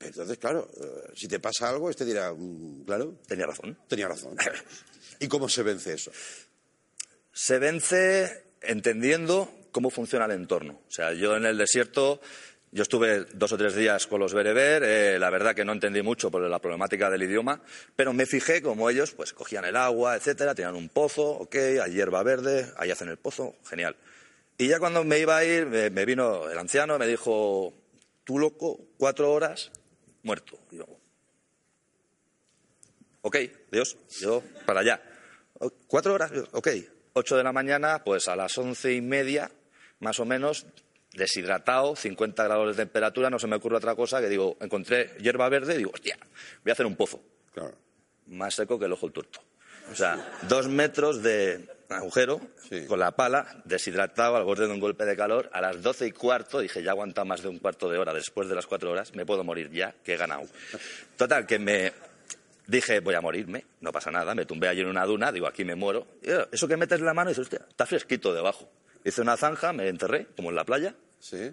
entonces, 0.00 0.38
claro, 0.38 0.68
eh, 0.80 1.10
si 1.14 1.26
te 1.28 1.38
pasa 1.40 1.68
algo, 1.68 1.88
este 1.90 2.04
dirá, 2.04 2.32
"Mm, 2.32 2.84
claro, 2.84 3.14
tenía 3.26 3.46
razón. 3.46 3.76
tenía 3.88 4.08
razón. 4.08 4.36
¿Y 5.20 5.28
cómo 5.28 5.48
se 5.48 5.62
vence 5.62 5.94
eso? 5.94 6.10
Se 7.32 7.58
vence 7.58 8.44
entendiendo 8.62 9.50
cómo 9.72 9.90
funciona 9.90 10.24
el 10.26 10.32
entorno. 10.32 10.80
O 10.86 10.90
sea, 10.90 11.12
yo 11.12 11.36
en 11.36 11.46
el 11.46 11.56
desierto 11.58 12.20
Yo 12.72 12.82
estuve 12.82 13.24
dos 13.32 13.52
o 13.52 13.56
tres 13.56 13.74
días 13.74 14.06
con 14.06 14.20
los 14.20 14.34
bereber, 14.34 14.82
eh, 14.82 15.18
la 15.18 15.30
verdad 15.30 15.54
que 15.54 15.64
no 15.64 15.72
entendí 15.72 16.02
mucho 16.02 16.30
por 16.30 16.42
la 16.42 16.58
problemática 16.58 17.08
del 17.08 17.22
idioma, 17.22 17.62
pero 17.94 18.12
me 18.12 18.26
fijé 18.26 18.60
como 18.60 18.90
ellos 18.90 19.12
pues 19.12 19.32
cogían 19.32 19.64
el 19.64 19.76
agua, 19.76 20.16
etcétera, 20.16 20.54
tenían 20.54 20.74
un 20.74 20.88
pozo, 20.90 21.22
ok, 21.26 21.54
hay 21.54 21.92
hierba 21.92 22.22
verde, 22.24 22.70
ahí 22.76 22.90
hacen 22.90 23.08
el 23.08 23.16
pozo, 23.16 23.54
genial. 23.64 23.96
Y 24.58 24.66
ya 24.66 24.78
cuando 24.78 25.04
me 25.04 25.18
iba 25.20 25.36
a 25.38 25.44
ir, 25.44 25.64
me, 25.66 25.88
me 25.90 26.04
vino 26.04 26.50
el 26.50 26.58
anciano, 26.58 26.98
me 26.98 27.06
dijo, 27.06 27.72
tú 28.24 28.38
loco, 28.38 28.80
cuatro 28.98 29.32
horas, 29.32 29.70
muerto. 30.26 30.58
Y 30.70 30.76
yo, 30.76 30.86
ok, 33.22 33.36
Dios, 33.72 33.96
yo 34.20 34.42
para 34.66 34.80
allá. 34.80 35.00
Cuatro 35.86 36.12
horas, 36.12 36.32
ok. 36.52 36.68
Ocho 37.14 37.36
de 37.36 37.44
la 37.44 37.52
mañana, 37.52 38.04
pues 38.04 38.28
a 38.28 38.36
las 38.36 38.58
once 38.58 38.92
y 38.92 39.00
media, 39.00 39.50
más 40.00 40.20
o 40.20 40.26
menos, 40.26 40.66
deshidratado, 41.14 41.96
50 41.96 42.44
grados 42.44 42.76
de 42.76 42.82
temperatura, 42.82 43.30
no 43.30 43.38
se 43.38 43.46
me 43.46 43.56
ocurre 43.56 43.76
otra 43.76 43.94
cosa 43.94 44.20
que 44.20 44.28
digo, 44.28 44.58
encontré 44.60 45.16
hierba 45.18 45.48
verde 45.48 45.74
y 45.74 45.78
digo, 45.78 45.92
hostia, 45.94 46.18
voy 46.62 46.70
a 46.70 46.72
hacer 46.74 46.84
un 46.84 46.96
pozo. 46.96 47.22
Claro. 47.54 47.74
Más 48.26 48.54
seco 48.54 48.78
que 48.78 48.84
el 48.84 48.92
ojo 48.92 49.06
del 49.06 49.14
tuerto. 49.14 49.40
O 49.90 49.94
sea, 49.94 50.38
dos 50.46 50.68
metros 50.68 51.22
de 51.22 51.75
agujero, 51.88 52.40
con 52.88 52.98
la 52.98 53.12
pala, 53.12 53.62
deshidratado 53.64 54.36
al 54.36 54.44
borde 54.44 54.66
de 54.66 54.72
un 54.72 54.80
golpe 54.80 55.04
de 55.04 55.16
calor. 55.16 55.50
A 55.52 55.60
las 55.60 55.82
doce 55.82 56.06
y 56.06 56.12
cuarto 56.12 56.60
dije, 56.60 56.82
ya 56.82 56.92
aguanta 56.92 57.24
más 57.24 57.42
de 57.42 57.48
un 57.48 57.58
cuarto 57.58 57.88
de 57.88 57.98
hora. 57.98 58.12
Después 58.12 58.48
de 58.48 58.54
las 58.54 58.66
cuatro 58.66 58.90
horas 58.90 59.14
me 59.14 59.24
puedo 59.26 59.44
morir 59.44 59.70
ya, 59.70 59.94
que 60.04 60.14
he 60.14 60.16
ganado. 60.16 60.42
Total, 61.16 61.46
que 61.46 61.58
me 61.58 61.92
dije, 62.66 63.00
voy 63.00 63.14
a 63.14 63.20
morirme, 63.20 63.64
no 63.80 63.92
pasa 63.92 64.10
nada. 64.10 64.34
Me 64.34 64.44
tumbé 64.44 64.68
allí 64.68 64.80
en 64.80 64.88
una 64.88 65.04
duna, 65.04 65.32
digo, 65.32 65.46
aquí 65.46 65.64
me 65.64 65.74
muero. 65.74 66.06
Y, 66.22 66.30
eh, 66.30 66.46
eso 66.52 66.68
que 66.68 66.76
metes 66.76 67.00
la 67.00 67.14
mano 67.14 67.30
y 67.30 67.32
dices, 67.32 67.42
hostia, 67.42 67.66
está 67.68 67.86
fresquito 67.86 68.34
debajo. 68.34 68.68
Hice 69.04 69.22
una 69.22 69.36
zanja, 69.36 69.72
me 69.72 69.88
enterré, 69.88 70.26
como 70.36 70.50
en 70.50 70.56
la 70.56 70.64
playa, 70.64 70.94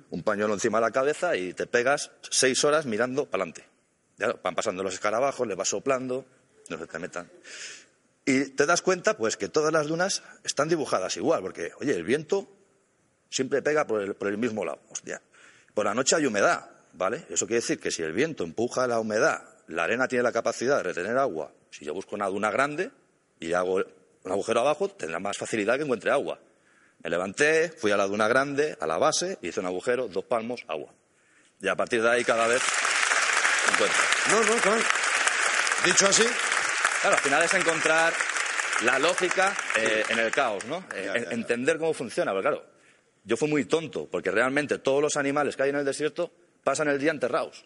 un 0.10 0.24
pañuelo 0.24 0.54
encima 0.54 0.80
de 0.80 0.86
la 0.86 0.91
cabeza 0.91 1.36
y 1.36 1.54
te 1.54 1.67
pegas 1.67 2.12
seis 2.30 2.63
horas 2.63 2.86
mirando 2.86 3.26
para 3.26 3.43
adelante. 3.43 3.65
Ya 4.17 4.34
van 4.43 4.56
pasando 4.56 4.84
los 4.84 4.93
escarabajos, 4.93 5.48
le 5.48 5.56
vas 5.56 5.69
soplando, 5.69 6.26
no 6.69 6.78
se 6.78 6.88
te 6.88 7.00
metan. 7.00 7.30
Y 8.25 8.49
te 8.51 8.65
das 8.65 8.81
cuenta, 8.81 9.17
pues, 9.17 9.36
que 9.36 9.49
todas 9.49 9.73
las 9.73 9.88
dunas 9.88 10.23
están 10.43 10.69
dibujadas 10.69 11.17
igual, 11.17 11.41
porque, 11.41 11.71
oye, 11.79 11.93
el 11.93 12.03
viento 12.03 12.47
siempre 13.29 13.62
pega 13.62 13.86
por 13.86 14.01
el, 14.01 14.15
por 14.15 14.29
el 14.29 14.38
mismo 14.38 14.63
lado. 14.63 14.79
Hostia. 14.89 15.21
Por 15.73 15.86
la 15.86 15.93
noche 15.93 16.15
hay 16.15 16.25
humedad, 16.25 16.69
¿vale? 16.93 17.25
Eso 17.29 17.47
quiere 17.47 17.62
decir 17.62 17.79
que 17.79 17.91
si 17.91 18.01
el 18.03 18.13
viento 18.13 18.43
empuja 18.43 18.88
la 18.88 18.99
humedad, 18.99 19.43
la 19.67 19.83
arena 19.83 20.07
tiene 20.07 20.23
la 20.23 20.31
capacidad 20.31 20.77
de 20.77 20.83
retener 20.83 21.17
agua. 21.17 21.51
Si 21.71 21.83
yo 21.83 21.93
busco 21.93 22.15
una 22.15 22.27
duna 22.27 22.51
grande 22.51 22.91
y 23.39 23.53
hago 23.53 23.75
un 24.23 24.31
agujero 24.31 24.62
abajo, 24.62 24.89
tendrá 24.89 25.19
más 25.19 25.38
facilidad 25.38 25.77
que 25.77 25.83
encuentre 25.83 26.12
agua. 26.12 26.39
Me 27.03 27.09
levanté, 27.09 27.69
fui 27.69 27.91
a 27.91 27.97
la 27.97 28.07
duna 28.07 28.27
grande, 28.27 28.77
a 28.79 28.88
la 28.88 28.97
base, 28.97 29.38
hice 29.41 29.59
un 29.59 29.65
agujero, 29.65 30.07
dos 30.07 30.23
palmos, 30.25 30.63
agua. 30.67 30.93
Y 31.59 31.67
a 31.67 31.75
partir 31.75 32.01
de 32.01 32.09
ahí 32.09 32.23
cada 32.23 32.47
vez 32.47 32.62
encuentro. 33.73 34.01
No, 34.29 34.43
no. 34.43 34.83
Dicho 35.86 36.07
así. 36.07 36.23
Claro, 37.03 37.17
al 37.17 37.21
final 37.21 37.43
es 37.43 37.53
encontrar 37.53 38.13
la 38.85 38.97
lógica 38.97 39.55
eh, 39.77 40.03
en 40.09 40.19
el 40.19 40.31
caos, 40.31 40.65
¿no? 40.65 40.85
Eh, 40.95 41.03
Ya, 41.05 41.13
en- 41.15 41.23
ya, 41.25 41.29
ya. 41.29 41.35
Entender 41.35 41.77
cómo 41.77 41.93
funciona. 41.93 42.31
Porque 42.31 42.47
claro, 42.47 42.65
yo 43.25 43.37
fui 43.37 43.49
muy 43.49 43.65
tonto, 43.65 44.07
porque 44.09 44.31
realmente 44.31 44.79
todos 44.79 45.01
los 45.01 45.17
animales 45.17 45.55
que 45.55 45.63
hay 45.63 45.69
en 45.69 45.75
el 45.75 45.85
desierto 45.85 46.31
pasan 46.63 46.87
el 46.87 46.97
día 46.99 47.11
enterrados. 47.11 47.65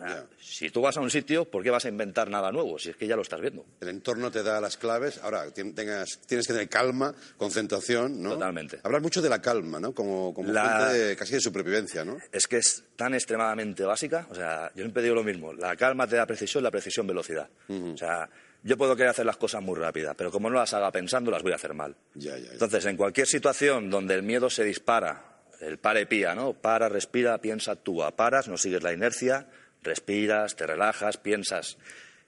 Ah, 0.00 0.22
Si 0.40 0.70
tú 0.70 0.80
vas 0.80 0.96
a 0.96 1.00
un 1.00 1.10
sitio, 1.10 1.44
¿por 1.46 1.60
qué 1.64 1.70
vas 1.70 1.84
a 1.84 1.88
inventar 1.88 2.30
nada 2.30 2.52
nuevo? 2.52 2.78
Si 2.78 2.90
es 2.90 2.96
que 2.96 3.08
ya 3.08 3.16
lo 3.16 3.22
estás 3.22 3.40
viendo. 3.40 3.66
El 3.80 3.88
entorno 3.88 4.30
te 4.30 4.44
da 4.44 4.60
las 4.60 4.76
claves. 4.76 5.18
Ahora, 5.24 5.50
tengas- 5.52 6.20
tienes 6.24 6.46
que 6.46 6.52
tener 6.52 6.68
calma, 6.68 7.12
concentración, 7.36 8.22
¿no? 8.22 8.34
Totalmente. 8.34 8.78
Hablar 8.84 9.00
mucho 9.02 9.20
de 9.20 9.28
la 9.28 9.42
calma, 9.42 9.80
¿no? 9.80 9.92
Como, 9.92 10.32
como 10.32 10.52
La- 10.52 10.76
fuente 10.78 10.98
de- 10.98 11.16
casi 11.16 11.32
de 11.32 11.40
supervivencia, 11.40 12.04
¿no? 12.04 12.18
Es 12.30 12.46
que 12.46 12.58
es 12.58 12.84
tan 12.94 13.12
extremadamente 13.14 13.82
básica. 13.82 14.26
O 14.30 14.36
sea, 14.36 14.68
yo 14.76 14.84
siempre 14.84 15.02
digo 15.02 15.16
lo 15.16 15.24
mismo. 15.24 15.52
La 15.52 15.74
calma 15.74 16.06
te 16.06 16.14
da 16.14 16.26
precisión, 16.26 16.62
la 16.62 16.70
precisión 16.70 17.04
velocidad. 17.04 17.48
O 17.68 17.96
sea, 17.96 18.28
yo 18.62 18.76
puedo 18.76 18.96
querer 18.96 19.10
hacer 19.10 19.26
las 19.26 19.36
cosas 19.36 19.62
muy 19.62 19.78
rápidas, 19.78 20.14
pero 20.16 20.30
como 20.30 20.50
no 20.50 20.56
las 20.56 20.74
haga 20.74 20.90
pensando, 20.92 21.30
las 21.30 21.42
voy 21.42 21.52
a 21.52 21.56
hacer 21.56 21.74
mal. 21.74 21.96
Ya, 22.14 22.36
ya, 22.36 22.46
ya. 22.46 22.52
Entonces, 22.52 22.84
en 22.86 22.96
cualquier 22.96 23.26
situación 23.26 23.90
donde 23.90 24.14
el 24.14 24.22
miedo 24.22 24.50
se 24.50 24.64
dispara, 24.64 25.42
el 25.60 25.78
pare 25.78 26.06
pía, 26.06 26.34
¿no? 26.34 26.52
Para, 26.54 26.88
respira, 26.88 27.38
piensa, 27.40 27.72
actúa. 27.72 28.14
Paras, 28.16 28.48
no 28.48 28.56
sigues 28.56 28.82
la 28.82 28.92
inercia, 28.92 29.48
respiras, 29.82 30.56
te 30.56 30.66
relajas, 30.66 31.16
piensas 31.18 31.78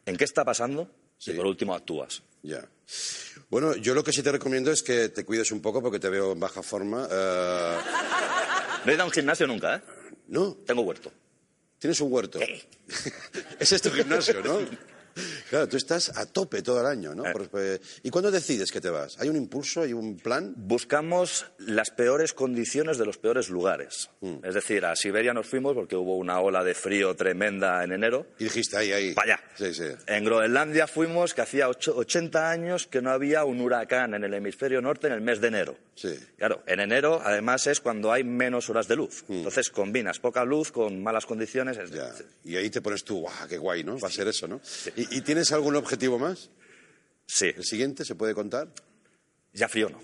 en 0.07 0.17
qué 0.17 0.25
está 0.25 0.45
pasando 0.45 0.91
y 1.27 1.33
por 1.33 1.47
último 1.47 1.75
actúas. 1.75 2.23
Ya. 2.43 2.67
Bueno, 3.51 3.77
yo 3.77 3.95
lo 3.95 4.03
que 4.03 4.13
sí 4.13 4.23
te 4.23 4.33
recomiendo 4.33 4.71
es 4.73 4.83
que 4.83 5.11
te 5.11 5.25
cuides 5.25 5.53
un 5.53 5.61
poco 5.61 5.83
porque 5.83 5.99
te 6.01 6.09
veo 6.09 6.33
en 6.33 6.41
baja 6.41 6.63
forma. 6.63 7.07
eh, 7.11 7.77
No 8.85 8.91
he 8.91 8.95
ido 8.95 9.03
a 9.03 9.07
un 9.07 9.13
gimnasio 9.13 9.47
nunca, 9.47 9.77
¿eh? 9.77 9.81
No. 10.29 10.57
Tengo 10.67 10.83
huerto. 10.83 11.13
Tienes 11.79 12.01
un 12.01 12.13
huerto. 12.13 12.39
Ese 13.59 13.77
es 13.77 13.83
tu 13.83 13.91
gimnasio, 13.91 14.43
¿no? 14.43 14.59
Claro, 15.51 15.69
tú 15.69 15.77
estás 15.77 16.17
a 16.17 16.25
tope 16.27 16.63
todo 16.63 16.81
el 16.81 16.87
año, 16.87 17.13
¿no? 17.15 17.25
Por- 17.25 17.51
eh, 17.61 17.79
¿Y 18.05 18.11
cuándo 18.11 18.31
decides 18.31 18.71
que 18.71 18.81
te 18.81 18.89
vas? 18.89 19.19
¿Hay 19.19 19.29
un 19.29 19.35
impulso, 19.37 19.83
hay 19.83 19.93
un 19.93 20.17
plan? 20.17 20.55
Buscamos 20.57 21.45
las 21.59 21.91
peores 21.91 22.33
condiciones 22.33 22.97
de 22.99 23.05
los 23.05 23.19
peores 23.19 23.49
lugares. 23.51 24.09
Mm. 24.21 24.45
Es 24.45 24.55
decir, 24.55 24.85
a 24.85 24.95
Siberia 24.95 25.35
nos 25.35 25.47
fuimos 25.49 25.75
porque 25.75 25.97
hubo 25.97 26.17
una 26.17 26.41
ola 26.41 26.63
de 26.63 26.75
frío 26.75 27.17
tremenda 27.17 27.83
en 27.83 27.91
enero. 27.93 28.29
Y 28.39 28.45
dijiste, 28.45 28.77
ahí, 28.77 28.93
ahí. 28.93 29.13
Para 29.15 29.35
allá. 29.35 29.45
Sí, 29.59 29.75
sí. 29.75 29.85
En 30.07 30.25
Groenlandia 30.25 30.87
fuimos 30.87 31.35
que 31.35 31.41
hacía 31.43 31.69
ocho- 31.69 31.97
80 31.97 32.49
años 32.51 32.87
que 32.87 33.03
no 33.03 33.11
había 33.11 33.45
un 33.45 33.61
huracán 33.61 34.15
en 34.15 34.23
el 34.23 34.33
hemisferio 34.35 34.81
norte 34.81 35.09
en 35.09 35.15
el 35.15 35.21
mes 35.21 35.41
de 35.41 35.49
enero. 35.49 35.77
Sí. 35.97 36.15
Claro, 36.39 36.63
en 36.67 36.81
enero 36.81 37.21
además 37.25 37.67
es 37.67 37.81
cuando 37.81 38.13
hay 38.13 38.25
menos 38.25 38.71
horas 38.71 38.87
de 38.89 38.97
luz. 38.97 39.25
Mm. 39.29 39.33
Entonces 39.35 39.71
combinas 39.71 40.19
poca 40.21 40.45
luz 40.45 40.71
con 40.73 41.03
malas 41.03 41.27
condiciones. 41.27 41.77
es- 41.77 41.91
Y 42.45 42.57
ahí 42.57 42.71
te 42.71 42.81
pones 42.81 43.05
tú, 43.05 43.21
¡guau, 43.21 43.49
qué 43.49 43.59
guay, 43.59 43.85
¿no? 43.85 43.99
Va 43.99 44.09
a 44.09 44.11
ser 44.11 44.29
eso, 44.29 44.47
¿no? 44.49 44.61
¿Y, 44.97 45.19
y 45.19 45.21
tienes 45.23 45.40
algún 45.53 45.77
objetivo 45.77 46.19
más? 46.19 46.51
Sí. 47.27 47.53
¿El 47.57 47.65
siguiente 47.65 48.05
se 48.05 48.15
puede 48.15 48.35
contar? 48.35 48.69
Ya 49.53 49.69
frío 49.69 49.89
no. 49.89 50.01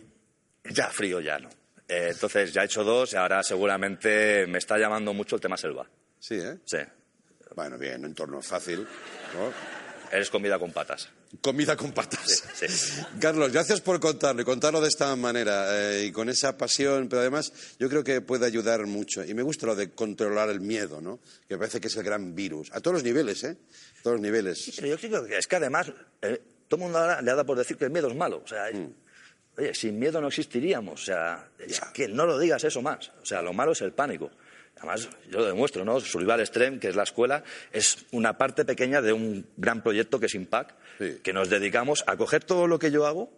Ya 0.70 0.88
frío 0.90 1.20
ya 1.20 1.38
no. 1.38 1.48
Eh, 1.88 2.08
entonces 2.12 2.52
ya 2.52 2.62
he 2.62 2.64
hecho 2.64 2.82
dos 2.82 3.12
y 3.12 3.16
ahora 3.16 3.42
seguramente 3.42 4.46
me 4.46 4.58
está 4.58 4.78
llamando 4.78 5.12
mucho 5.12 5.36
el 5.36 5.42
tema 5.42 5.56
selva. 5.56 5.88
Sí, 6.18 6.36
¿eh? 6.36 6.58
Sí. 6.64 6.78
Bueno, 7.54 7.78
bien, 7.78 8.04
entorno 8.04 8.42
fácil. 8.42 8.80
¿no? 8.80 9.52
Eres 10.10 10.30
comida 10.30 10.58
con 10.58 10.72
patas. 10.72 11.08
Comida 11.40 11.76
con 11.76 11.92
patas. 11.92 12.44
Sí, 12.54 12.68
sí. 12.68 13.00
Carlos, 13.20 13.52
gracias 13.52 13.80
por 13.80 13.98
contarlo 14.00 14.42
y 14.42 14.44
contarlo 14.44 14.80
de 14.80 14.88
esta 14.88 15.14
manera 15.16 15.66
eh, 15.98 16.06
y 16.06 16.12
con 16.12 16.28
esa 16.28 16.56
pasión, 16.56 17.08
pero 17.08 17.20
además 17.20 17.52
yo 17.78 17.88
creo 17.88 18.02
que 18.04 18.20
puede 18.20 18.46
ayudar 18.46 18.86
mucho. 18.86 19.24
Y 19.24 19.34
me 19.34 19.42
gusta 19.42 19.66
lo 19.66 19.74
de 19.74 19.90
controlar 19.90 20.48
el 20.50 20.60
miedo, 20.60 21.00
¿no? 21.00 21.18
Que 21.48 21.54
me 21.54 21.58
parece 21.58 21.80
que 21.80 21.88
es 21.88 21.96
el 21.96 22.04
gran 22.04 22.34
virus. 22.34 22.70
A 22.72 22.80
todos 22.80 22.94
los 22.94 23.02
niveles, 23.04 23.42
¿eh? 23.44 23.56
A 23.98 24.02
todos 24.02 24.14
los 24.14 24.20
niveles. 24.22 24.72
Pero 24.76 24.86
yo 24.88 24.98
creo 24.98 25.24
que 25.26 25.36
es 25.38 25.46
que 25.46 25.56
además 25.56 25.92
eh, 26.22 26.40
todo 26.68 26.78
el 26.78 26.82
mundo 26.84 26.98
ahora 26.98 27.20
le 27.20 27.30
dado 27.30 27.44
por 27.44 27.58
decir 27.58 27.76
que 27.76 27.84
el 27.86 27.90
miedo 27.90 28.08
es 28.08 28.14
malo. 28.16 28.40
O 28.44 28.48
sea, 28.48 28.66
Mm. 28.72 28.94
oye, 29.58 29.74
sin 29.74 29.98
miedo 29.98 30.20
no 30.20 30.28
existiríamos. 30.28 31.02
O 31.02 31.04
sea, 31.04 31.48
es 31.58 31.80
que 31.92 32.06
no 32.08 32.24
lo 32.24 32.38
digas 32.38 32.62
eso 32.64 32.80
más. 32.82 33.10
O 33.20 33.26
sea, 33.26 33.42
lo 33.42 33.52
malo 33.52 33.72
es 33.72 33.80
el 33.82 33.92
pánico. 33.92 34.30
Además, 34.76 35.08
yo 35.30 35.38
lo 35.38 35.46
demuestro, 35.46 35.84
¿no? 35.84 35.98
Survival 36.00 36.40
Extreme, 36.40 36.78
que 36.78 36.88
es 36.88 36.96
la 36.96 37.04
escuela, 37.04 37.42
es 37.72 38.04
una 38.12 38.36
parte 38.36 38.64
pequeña 38.64 39.00
de 39.00 39.12
un 39.12 39.46
gran 39.56 39.82
proyecto 39.82 40.20
que 40.20 40.26
es 40.26 40.34
Impact, 40.34 40.72
que 41.22 41.32
nos 41.32 41.48
dedicamos 41.48 42.04
a 42.06 42.16
coger 42.16 42.44
todo 42.44 42.66
lo 42.66 42.78
que 42.78 42.90
yo 42.90 43.06
hago, 43.06 43.30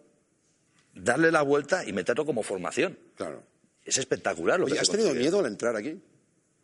darle 0.93 1.31
la 1.31 1.41
vuelta 1.41 1.85
y 1.85 1.93
meterlo 1.93 2.25
como 2.25 2.43
formación. 2.43 2.97
Claro. 3.15 3.43
Es 3.85 3.97
espectacular 3.97 4.59
lo 4.59 4.65
Oye, 4.65 4.73
que 4.75 4.79
¿has 4.81 4.87
se 4.87 4.91
tenido 4.97 5.13
miedo 5.13 5.39
al 5.39 5.45
entrar 5.45 5.75
aquí? 5.75 6.01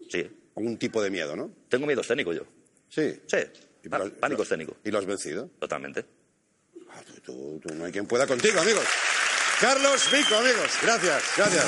Sí. 0.09 0.29
Algún 0.55 0.77
tipo 0.77 1.01
de 1.01 1.09
miedo, 1.09 1.35
¿no? 1.35 1.51
Tengo 1.69 1.85
miedo 1.87 2.01
escénico 2.01 2.33
yo. 2.33 2.43
Sí. 2.89 3.19
Sí. 3.27 3.37
Y 3.83 3.89
Pá- 3.89 3.99
pánico 4.19 4.39
lo- 4.39 4.43
escénico. 4.43 4.75
¿Y 4.83 4.91
lo 4.91 4.99
has 4.99 5.05
vencido? 5.05 5.49
Totalmente. 5.59 6.05
Ah, 6.89 7.01
tú 7.23 7.61
no 7.73 7.85
hay 7.85 7.91
quien 7.91 8.05
pueda 8.07 8.27
contigo, 8.27 8.59
amigos. 8.59 8.85
Carlos 9.59 10.09
Vico, 10.11 10.35
amigos. 10.35 10.69
Gracias, 10.83 11.23
gracias. 11.37 11.65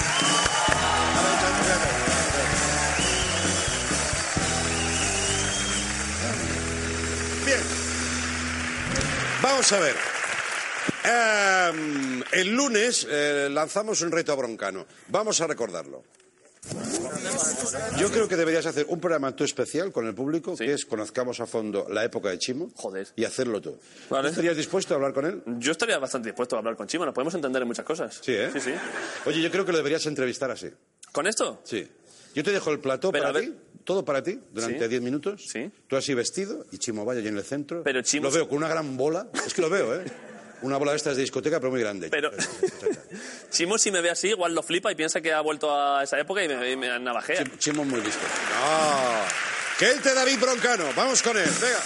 Vamos 9.49 9.71
a 9.71 9.79
ver. 9.79 9.95
Em, 11.05 12.21
el 12.33 12.49
lunes 12.53 13.07
eh, 13.09 13.47
lanzamos 13.49 14.01
un 14.01 14.11
reto 14.11 14.33
a 14.33 14.35
Broncano. 14.35 14.85
Vamos 15.07 15.39
a 15.39 15.47
recordarlo. 15.47 16.03
Yo 17.97 18.11
creo 18.11 18.27
que 18.27 18.35
deberías 18.35 18.65
hacer 18.65 18.85
un 18.89 18.99
programa 18.99 19.33
tú 19.33 19.45
especial 19.45 19.93
con 19.93 20.05
el 20.05 20.13
público, 20.13 20.57
que 20.57 20.73
es 20.73 20.85
conozcamos 20.85 21.39
a 21.39 21.45
fondo 21.45 21.87
la 21.89 22.03
época 22.03 22.29
de 22.29 22.39
Chimo. 22.39 22.69
Y 23.15 23.23
hacerlo 23.23 23.61
tú. 23.61 23.79
Vale. 24.09 24.29
¿Estarías 24.29 24.57
dispuesto 24.57 24.93
a 24.93 24.97
hablar 24.97 25.13
con 25.13 25.25
él? 25.25 25.41
Yo 25.45 25.71
estaría 25.71 25.97
bastante 25.97 26.27
dispuesto 26.27 26.57
a 26.57 26.59
hablar 26.59 26.75
con 26.75 26.85
Chimo, 26.87 27.05
nos 27.05 27.13
podemos 27.13 27.33
entender 27.33 27.61
en 27.61 27.69
muchas 27.69 27.85
cosas. 27.85 28.19
Sí, 28.21 28.33
¿eh? 28.33 28.49
Sí, 28.51 28.59
sí. 28.59 28.73
Oye, 29.25 29.41
yo 29.41 29.49
creo 29.49 29.65
que 29.65 29.71
lo 29.71 29.77
deberías 29.77 30.05
entrevistar 30.07 30.51
así. 30.51 30.69
¿Con 31.13 31.25
esto? 31.25 31.61
Sí. 31.63 31.87
Yo 32.35 32.43
te 32.43 32.51
dejo 32.51 32.69
el 32.69 32.79
plató 32.79 33.11
Pero, 33.11 33.23
para 33.25 33.39
ti, 33.39 33.51
todo 33.87 34.03
para 34.03 34.21
ti, 34.21 34.37
durante 34.51 34.83
Sí. 34.83 34.87
10 34.89 35.01
minutos. 35.01 35.45
Sí. 35.49 35.71
Tú 35.87 35.95
así 35.95 36.13
vestido 36.13 36.65
y 36.73 36.77
Chimo 36.77 37.05
Vaya 37.05 37.21
allí 37.21 37.29
en 37.29 37.37
el 37.37 37.43
centro. 37.45 37.83
Pero 37.83 38.01
Chimo- 38.01 38.23
Lo 38.23 38.31
veo 38.31 38.49
con 38.49 38.57
una 38.57 38.67
gran 38.67 38.97
bola. 38.97 39.29
Es 39.45 39.53
que 39.53 39.61
lo 39.61 39.69
veo, 39.69 39.95
¿eh? 39.95 40.03
Una 40.61 40.75
bola 40.75 40.91
de 40.91 40.97
estas 40.97 41.15
de 41.15 41.21
discoteca, 41.21 41.61
pero 41.61 41.71
muy 41.71 41.79
grande. 41.79 42.09
Pero 42.09 42.29
Chimo, 43.49 43.77
si 43.77 43.89
me 43.91 44.01
ve 44.01 44.09
así, 44.09 44.27
igual 44.27 44.53
lo 44.53 44.61
flipa 44.61 44.91
y 44.91 44.95
piensa 44.95 45.21
que 45.21 45.31
ha 45.31 45.39
vuelto 45.39 45.73
a 45.73 46.03
esa 46.03 46.19
época 46.19 46.43
y 46.43 46.49
me, 46.49 46.69
y 46.71 46.75
me 46.75 46.99
navajea. 46.99 47.45
Chimo, 47.59 47.83
es 47.83 47.87
muy 47.87 48.01
listo. 48.01 48.19
No. 48.59 49.21
Kelte 49.79 50.13
David 50.13 50.37
Broncano. 50.41 50.85
Vamos 50.93 51.23
con 51.23 51.37
él. 51.37 51.45
Venga. 51.61 51.79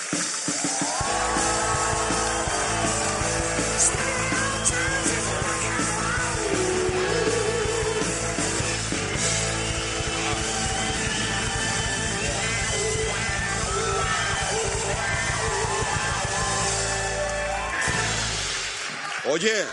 Oye. 19.42 19.66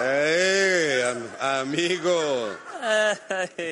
¡Eh, 0.00 1.04
am- 1.06 1.28
amigo! 1.60 2.48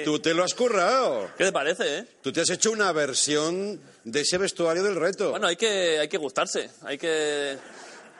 Tú 0.05 0.21
te 0.21 0.33
lo 0.33 0.45
has 0.45 0.55
currado. 0.55 1.29
¿Qué 1.37 1.47
te 1.47 1.51
parece, 1.53 1.99
eh? 1.99 2.05
Tú 2.23 2.33
te 2.33 2.43
has 2.43 2.51
hecho 2.51 2.71
una 2.71 2.93
versión 2.93 3.81
de 4.05 4.21
ese 4.21 4.39
vestuario 4.39 4.85
del 4.85 4.95
reto. 4.95 5.31
Bueno, 5.33 5.49
hay 5.49 5.57
que, 5.57 5.99
hay 5.99 6.09
que 6.09 6.19
gustarse. 6.19 6.71
Hay 6.83 6.97
que... 6.99 7.59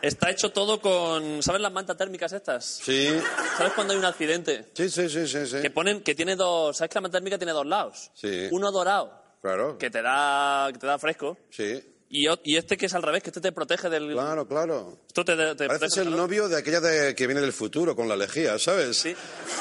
Está 0.03 0.31
hecho 0.31 0.51
todo 0.51 0.81
con... 0.81 1.41
¿Sabes 1.41 1.61
las 1.61 1.71
mantas 1.73 1.97
térmicas 1.97 2.33
estas? 2.33 2.65
Sí, 2.65 3.09
¿Sabes 3.57 3.73
cuando 3.75 3.93
hay 3.93 3.99
un 4.01 4.05
accidente? 4.05 4.65
sí, 4.75 4.89
sí, 4.91 5.09
sí, 5.09 5.29
sí. 5.29 5.47
sí. 5.47 5.61
Que 5.63 5.71
ponen... 5.71 6.01
Que 6.03 6.17
tiene 6.17 6.35
dos... 6.35 6.77
¿Sabes 6.79 6.91
que 6.91 6.97
la 6.97 7.03
manta 7.03 7.19
térmica 7.19 7.39
tiene 7.39 7.53
dos 7.53 7.67
lados? 7.67 8.11
Sí. 8.15 8.49
Uno 8.51 8.73
dorado, 8.73 9.23
Claro. 9.41 9.79
que 9.79 9.89
te 9.89 10.03
da, 10.03 10.69
que 10.73 10.79
te 10.81 10.87
da 10.89 10.99
fresco. 10.99 11.39
Sí. 11.51 11.81
Y, 12.11 12.27
y 12.45 12.57
este 12.57 12.77
que 12.79 12.87
es 12.87 12.95
al 12.95 13.03
revés, 13.03 13.23
que 13.23 13.29
este 13.31 13.41
te 13.43 13.53
protege 13.53 13.91
del... 13.91 14.13
Claro, 14.13 14.49
claro. 14.49 14.99
Esto 15.07 15.25
te, 15.27 15.37
te 15.37 15.45
protege 15.47 15.69
Pareces 15.69 15.97
el 15.99 16.11
novio 16.17 16.49
de 16.49 16.57
aquella 16.57 16.81
de, 16.81 17.15
que 17.15 17.27
viene 17.27 17.41
del 17.43 17.53
futuro 17.53 17.95
con 17.95 18.09
la 18.09 18.17
lejía, 18.17 18.59
¿sabes? 18.59 18.97
Sí. 18.97 19.15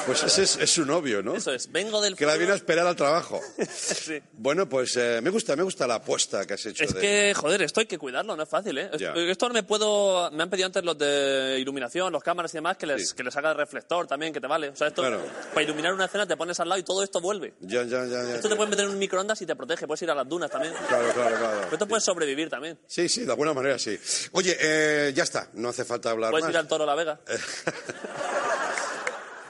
Pues 0.06 0.22
ese 0.22 0.44
es, 0.44 0.56
es 0.56 0.70
su 0.70 0.86
novio, 0.86 1.22
¿no? 1.22 1.34
Eso 1.34 1.52
es. 1.52 1.70
Vengo 1.70 2.00
del 2.00 2.16
Que 2.16 2.24
la 2.24 2.32
futuro. 2.32 2.38
viene 2.38 2.52
a 2.54 2.56
esperar 2.56 2.86
al 2.86 2.96
trabajo. 2.96 3.40
Sí. 3.68 4.18
Bueno, 4.32 4.66
pues 4.68 4.96
eh, 4.96 5.20
me 5.22 5.28
gusta, 5.30 5.54
me 5.56 5.62
gusta 5.62 5.86
la 5.86 5.96
apuesta 5.96 6.46
que 6.46 6.54
has 6.54 6.64
hecho. 6.64 6.84
Es 6.84 6.94
de- 6.94 7.00
que, 7.00 7.34
joder, 7.34 7.60
esto 7.62 7.80
hay 7.80 7.86
que 7.86 7.98
cuidarlo, 7.98 8.34
no 8.36 8.42
es 8.42 8.48
fácil, 8.48 8.78
¿eh? 8.78 8.90
Ya. 8.98 9.12
Esto 9.14 9.48
no 9.48 9.54
me 9.54 9.62
puedo... 9.62 10.30
Me 10.30 10.42
han 10.44 10.48
pedido 10.50 10.66
antes 10.66 10.82
los 10.84 10.96
de 10.96 11.58
iluminación, 11.60 12.10
los 12.12 12.22
cámaras 12.22 12.52
y 12.54 12.58
demás, 12.58 12.76
que 12.78 12.86
les, 12.86 13.10
Sí. 13.10 13.14
que 13.16 13.24
les 13.24 13.36
haga 13.36 13.50
el 13.50 13.56
reflector 13.58 14.06
también, 14.06 14.32
que 14.32 14.40
te 14.40 14.46
vale. 14.46 14.70
O 14.70 14.76
sea, 14.76 14.88
esto, 14.88 15.02
Claro. 15.02 15.20
para 15.52 15.62
iluminar 15.62 15.92
una 15.92 16.06
escena 16.06 16.26
te 16.26 16.36
pones 16.36 16.58
al 16.60 16.68
lado 16.68 16.78
y 16.80 16.84
todo 16.84 17.02
esto 17.02 17.20
vuelve. 17.20 17.54
Ya, 17.60 17.82
ya, 17.82 18.04
ya, 18.06 18.22
ya. 18.24 18.34
Esto 18.36 18.48
te 18.48 18.56
puedes 18.56 18.70
meter 18.70 18.86
en 18.86 18.92
un 18.92 18.98
microondas 18.98 19.40
y 19.42 19.46
te 19.46 19.54
protege, 19.56 19.86
puedes 19.86 20.00
ir 20.02 20.10
a 20.10 20.14
las 20.14 20.28
dunas 20.28 20.50
también. 20.50 20.72
Claro, 20.88 21.12
claro, 21.12 21.36
claro. 21.36 21.58
Pero 21.62 21.72
esto 21.74 21.86
puedes 21.88 22.04
sobrevivir 22.04 22.37
también. 22.48 22.78
Sí, 22.86 23.08
sí, 23.08 23.24
de 23.24 23.30
alguna 23.30 23.52
manera 23.54 23.78
sí. 23.78 23.98
Oye, 24.32 24.56
eh, 24.60 25.12
ya 25.14 25.22
está, 25.24 25.48
no 25.54 25.70
hace 25.70 25.84
falta 25.84 26.10
hablar 26.10 26.30
Puedes 26.30 26.44
más. 26.44 26.50
ir 26.52 26.56
al 26.58 26.68
Toro 26.68 26.86
La 26.86 26.94
Vega. 26.94 27.18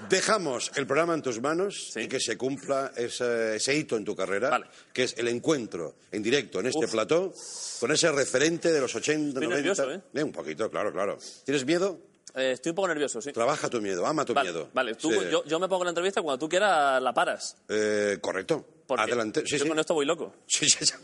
Dejamos 0.09 0.71
el 0.77 0.87
programa 0.87 1.15
en 1.15 1.23
tus 1.23 1.41
manos 1.41 1.91
Sí. 1.93 2.01
y 2.03 2.09
que 2.09 2.21
se 2.21 2.39
cumpla 2.39 2.93
ese, 2.97 3.57
ese 3.57 3.75
hito 3.75 3.97
en 3.97 4.05
tu 4.05 4.15
carrera, 4.15 4.49
Vale. 4.49 4.67
que 4.93 5.03
es 5.03 5.15
el 5.19 5.29
encuentro 5.29 5.97
en 6.13 6.23
directo 6.23 6.61
en 6.61 6.67
este 6.67 6.85
Uf. 6.87 6.93
plató 6.93 7.33
con 7.81 7.91
ese 7.93 8.11
referente 8.13 8.73
de 8.73 8.81
los 8.81 8.95
80, 8.95 9.29
Estoy 9.41 9.49
90. 9.49 9.57
nervioso, 9.57 9.93
¿eh? 10.15 10.23
un 10.25 10.33
poquito, 10.33 10.71
claro, 10.71 10.93
claro. 10.93 11.19
¿Tienes 11.45 11.67
miedo? 11.67 11.99
Eh, 12.35 12.53
estoy 12.53 12.71
un 12.71 12.77
poco 12.77 12.89
nervioso, 12.89 13.21
sí. 13.21 13.33
Trabaja 13.33 13.69
tu 13.69 13.81
miedo, 13.83 14.07
ama 14.07 14.25
tu 14.25 14.33
Vale, 14.35 14.51
miedo. 14.53 14.69
vale. 14.73 14.95
Tú, 14.95 15.11
Sí. 15.11 15.19
yo, 15.31 15.45
yo 15.45 15.59
me 15.59 15.69
pongo 15.69 15.83
en 15.83 15.87
la 15.87 15.91
entrevista 15.91 16.23
cuando 16.23 16.39
tú 16.39 16.49
quieras 16.49 17.03
la 17.03 17.13
paras. 17.13 17.57
Eh, 17.69 18.19
correcto. 18.21 18.65
Porque 18.89 19.03
Adelante. 19.03 19.43
Sí, 19.45 19.59
yo 19.59 19.65
sí. 19.65 19.69
con 19.69 19.79
esto 19.79 19.93
voy 19.93 20.07
loco. 20.07 20.35
Sí, 20.47 20.67
sí, 20.69 20.85
sí. 20.87 20.95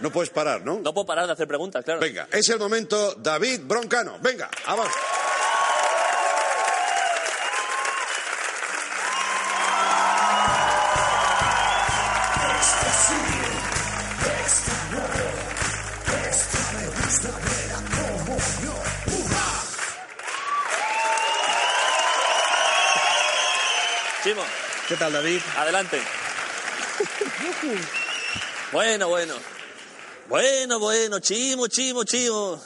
No 0.00 0.10
puedes 0.10 0.28
parar, 0.30 0.64
¿no? 0.64 0.80
No 0.80 0.92
puedo 0.92 1.06
parar 1.06 1.24
de 1.26 1.32
hacer 1.32 1.46
preguntas, 1.46 1.84
claro. 1.84 2.00
Venga, 2.00 2.28
es 2.32 2.48
el 2.48 2.58
momento 2.58 3.14
David 3.14 3.60
Broncano. 3.62 4.18
Venga, 4.20 4.50
avanza. 4.66 4.98
Chimo, 24.24 24.42
¿Qué 24.88 24.96
tal, 24.96 25.12
David? 25.12 25.40
adelante. 25.56 26.00
Bueno, 28.72 29.08
bueno. 29.08 29.34
Bueno, 30.28 30.78
bueno, 30.78 31.18
chimo, 31.20 31.66
chimo, 31.68 32.04
chimo. 32.04 32.60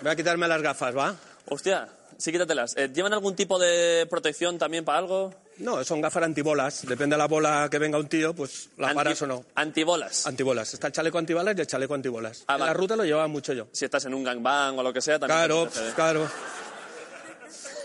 Voy 0.00 0.10
a 0.10 0.16
quitarme 0.16 0.48
las 0.48 0.62
gafas, 0.62 0.96
¿va? 0.96 1.14
Hostia, 1.48 1.88
sí, 2.16 2.32
quítatelas. 2.32 2.74
Eh, 2.76 2.90
¿Llevan 2.92 3.12
algún 3.12 3.36
tipo 3.36 3.58
de 3.58 4.06
protección 4.08 4.58
también 4.58 4.84
para 4.84 4.98
algo? 4.98 5.34
No, 5.58 5.84
son 5.84 6.00
gafas 6.00 6.22
antibolas. 6.24 6.86
Depende 6.86 7.14
de 7.14 7.18
la 7.18 7.26
bola 7.28 7.68
que 7.70 7.78
venga 7.78 7.98
un 7.98 8.08
tío, 8.08 8.34
pues 8.34 8.70
la 8.78 8.88
Anti- 8.88 8.96
paras 8.96 9.22
o 9.22 9.26
no. 9.26 9.44
Antibolas. 9.54 10.26
Antibolas. 10.26 10.72
Está 10.74 10.86
el 10.88 10.92
chaleco 10.94 11.18
antibalas 11.18 11.54
y 11.56 11.60
el 11.60 11.66
chaleco 11.66 11.94
antibolas. 11.94 12.44
Ah, 12.48 12.54
en 12.54 12.60
la 12.60 12.72
ruta 12.72 12.96
lo 12.96 13.04
llevaba 13.04 13.28
mucho 13.28 13.52
yo. 13.52 13.68
si 13.72 13.84
estás 13.84 14.04
en 14.06 14.14
un 14.14 14.24
gangbang 14.24 14.78
o 14.78 14.82
lo 14.82 14.92
que 14.92 15.00
sea, 15.02 15.18
también. 15.18 15.38
Claro, 15.38 15.68
claro. 15.94 16.30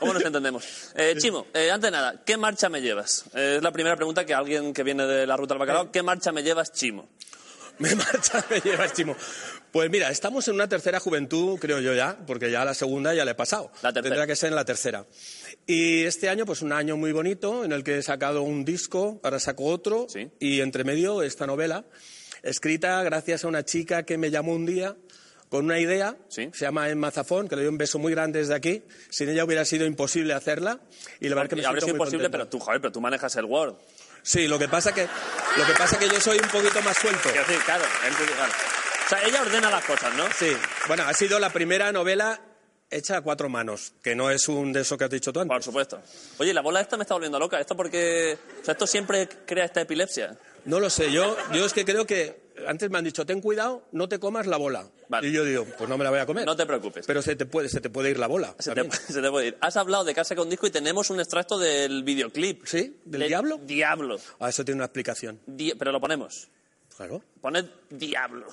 ¿Cómo 0.02 0.14
nos 0.14 0.24
entendemos? 0.24 0.64
Eh, 0.96 1.14
Chimo, 1.16 1.46
eh, 1.54 1.70
antes 1.70 1.86
de 1.86 1.92
nada, 1.92 2.22
¿qué 2.26 2.36
marcha 2.36 2.68
me 2.68 2.80
llevas? 2.82 3.24
Eh, 3.34 3.54
es 3.58 3.62
la 3.62 3.70
primera 3.70 3.94
pregunta 3.94 4.26
que 4.26 4.34
alguien 4.34 4.74
que 4.74 4.82
viene 4.82 5.06
de 5.06 5.26
la 5.28 5.36
ruta 5.36 5.54
del 5.54 5.60
bacalao, 5.60 5.92
¿qué 5.92 6.02
marcha 6.02 6.32
me 6.32 6.42
llevas, 6.42 6.72
Chimo? 6.72 7.08
Me 7.78 7.94
marcha, 7.94 8.44
me 8.50 8.60
lleva 8.60 8.92
Chimo. 8.92 9.16
Pues 9.72 9.90
mira, 9.90 10.10
estamos 10.10 10.46
en 10.46 10.54
una 10.54 10.68
tercera 10.68 11.00
juventud, 11.00 11.58
creo 11.58 11.80
yo 11.80 11.94
ya, 11.94 12.18
porque 12.26 12.50
ya 12.50 12.64
la 12.66 12.74
segunda 12.74 13.14
ya 13.14 13.24
le 13.24 13.30
he 13.30 13.34
pasado. 13.34 13.72
La 13.82 13.92
tercera. 13.92 14.14
Tendrá 14.14 14.26
que 14.26 14.36
ser 14.36 14.50
en 14.50 14.56
la 14.56 14.64
tercera. 14.66 15.06
Y 15.66 16.02
este 16.04 16.28
año, 16.28 16.44
pues 16.44 16.60
un 16.60 16.72
año 16.72 16.96
muy 16.98 17.12
bonito, 17.12 17.64
en 17.64 17.72
el 17.72 17.82
que 17.82 17.96
he 17.98 18.02
sacado 18.02 18.42
un 18.42 18.64
disco, 18.66 19.20
ahora 19.24 19.40
saco 19.40 19.64
otro, 19.64 20.06
Sí. 20.08 20.30
y 20.38 20.60
entre 20.60 20.84
medio 20.84 21.22
esta 21.22 21.46
novela, 21.46 21.84
escrita 22.42 23.02
gracias 23.04 23.44
a 23.44 23.48
una 23.48 23.64
chica 23.64 24.02
que 24.02 24.18
me 24.18 24.30
llamó 24.30 24.52
un 24.52 24.66
día 24.66 24.94
con 25.52 25.66
una 25.66 25.78
idea, 25.78 26.16
Sí. 26.28 26.48
se 26.54 26.64
llama 26.64 26.88
Emma 26.88 27.10
Zafón, 27.10 27.46
que 27.46 27.56
le 27.56 27.62
doy 27.64 27.68
un 27.68 27.76
beso 27.76 27.98
muy 27.98 28.10
grande 28.10 28.38
desde 28.38 28.54
aquí. 28.54 28.82
Sin 29.10 29.28
ella 29.28 29.44
hubiera 29.44 29.66
sido 29.66 29.84
imposible 29.84 30.32
hacerla, 30.32 30.80
y 31.20 31.28
la 31.28 31.34
verdad 31.34 31.50
que 31.50 31.56
me 31.56 31.62
siento 31.62 31.82
muy 31.82 31.90
imposible, 31.90 32.22
contento. 32.24 32.30
pero 32.38 32.48
tú, 32.48 32.58
joder, 32.58 32.80
pero 32.80 32.90
tú 32.90 33.02
manejas 33.02 33.36
el 33.36 33.44
Word. 33.44 33.74
Sí, 34.22 34.48
lo 34.48 34.58
que 34.58 34.66
pasa 34.66 34.94
que 34.94 35.02
lo 35.02 35.66
que 35.66 35.72
pasa 35.74 35.98
que 35.98 36.08
yo 36.08 36.18
soy 36.22 36.38
un 36.38 36.48
poquito 36.48 36.80
más 36.80 36.96
suelto. 36.96 37.28
Quiero 37.30 37.46
decir, 37.46 37.62
claro, 37.66 37.84
claro. 38.34 38.52
O 39.04 39.08
sea, 39.10 39.22
ella 39.24 39.42
ordena 39.42 39.68
las 39.70 39.84
cosas, 39.84 40.14
¿no? 40.14 40.24
Sí, 40.38 40.56
bueno, 40.88 41.02
ha 41.06 41.12
sido 41.12 41.38
la 41.38 41.50
primera 41.50 41.92
novela 41.92 42.40
hecha 42.90 43.18
a 43.18 43.20
cuatro 43.20 43.50
manos, 43.50 43.92
que 44.02 44.14
no 44.14 44.30
es 44.30 44.48
un 44.48 44.72
de 44.72 44.80
eso 44.80 44.96
que 44.96 45.04
has 45.04 45.10
dicho 45.10 45.34
tú 45.34 45.40
antes. 45.40 45.54
Por 45.54 45.62
supuesto. 45.62 46.00
Oye, 46.38 46.54
la 46.54 46.62
bola 46.62 46.80
esta 46.80 46.96
me 46.96 47.02
está 47.02 47.12
volviendo 47.12 47.38
loca. 47.38 47.60
¿Esto 47.60 47.76
porque... 47.76 48.38
O 48.62 48.64
sea, 48.64 48.72
esto 48.72 48.86
siempre 48.86 49.28
crea 49.46 49.66
esta 49.66 49.82
epilepsia? 49.82 50.34
No 50.64 50.80
lo 50.80 50.88
sé, 50.88 51.12
yo, 51.12 51.36
yo 51.52 51.66
es 51.66 51.72
que 51.74 51.84
creo 51.84 52.06
que 52.06 52.41
antes 52.66 52.90
me 52.90 52.98
han 52.98 53.04
dicho, 53.04 53.24
ten 53.26 53.40
cuidado, 53.40 53.84
no 53.92 54.08
te 54.08 54.18
comas 54.18 54.46
la 54.46 54.56
bola. 54.56 54.88
Vale. 55.08 55.28
Y 55.28 55.32
yo 55.32 55.44
digo, 55.44 55.64
pues 55.76 55.88
no 55.88 55.96
me 55.98 56.04
la 56.04 56.10
voy 56.10 56.18
a 56.20 56.26
comer. 56.26 56.44
No 56.46 56.56
te 56.56 56.66
preocupes. 56.66 57.06
Pero 57.06 57.22
se 57.22 57.36
te 57.36 57.46
puede, 57.46 57.68
se 57.68 57.80
te 57.80 57.90
puede 57.90 58.10
ir 58.10 58.18
la 58.18 58.26
bola. 58.26 58.54
Se 58.58 58.70
te, 58.70 58.76
también. 58.82 59.00
se 59.08 59.20
te 59.22 59.30
puede 59.30 59.46
ir. 59.48 59.58
Has 59.60 59.76
hablado 59.76 60.04
de 60.04 60.14
Casa 60.14 60.34
con 60.36 60.48
Disco 60.50 60.66
y 60.66 60.70
tenemos 60.70 61.10
un 61.10 61.20
extracto 61.20 61.58
del 61.58 62.02
videoclip. 62.04 62.64
¿Sí? 62.66 62.96
¿Del 63.04 63.20
De- 63.22 63.26
diablo? 63.28 63.58
Diablo. 63.64 64.18
Ah, 64.40 64.48
eso 64.48 64.64
tiene 64.64 64.76
una 64.78 64.86
explicación. 64.86 65.40
Di- 65.46 65.74
pero 65.78 65.92
lo 65.92 66.00
ponemos. 66.00 66.48
Claro. 66.96 67.22
Poned 67.40 67.66
Diablo. 67.90 68.46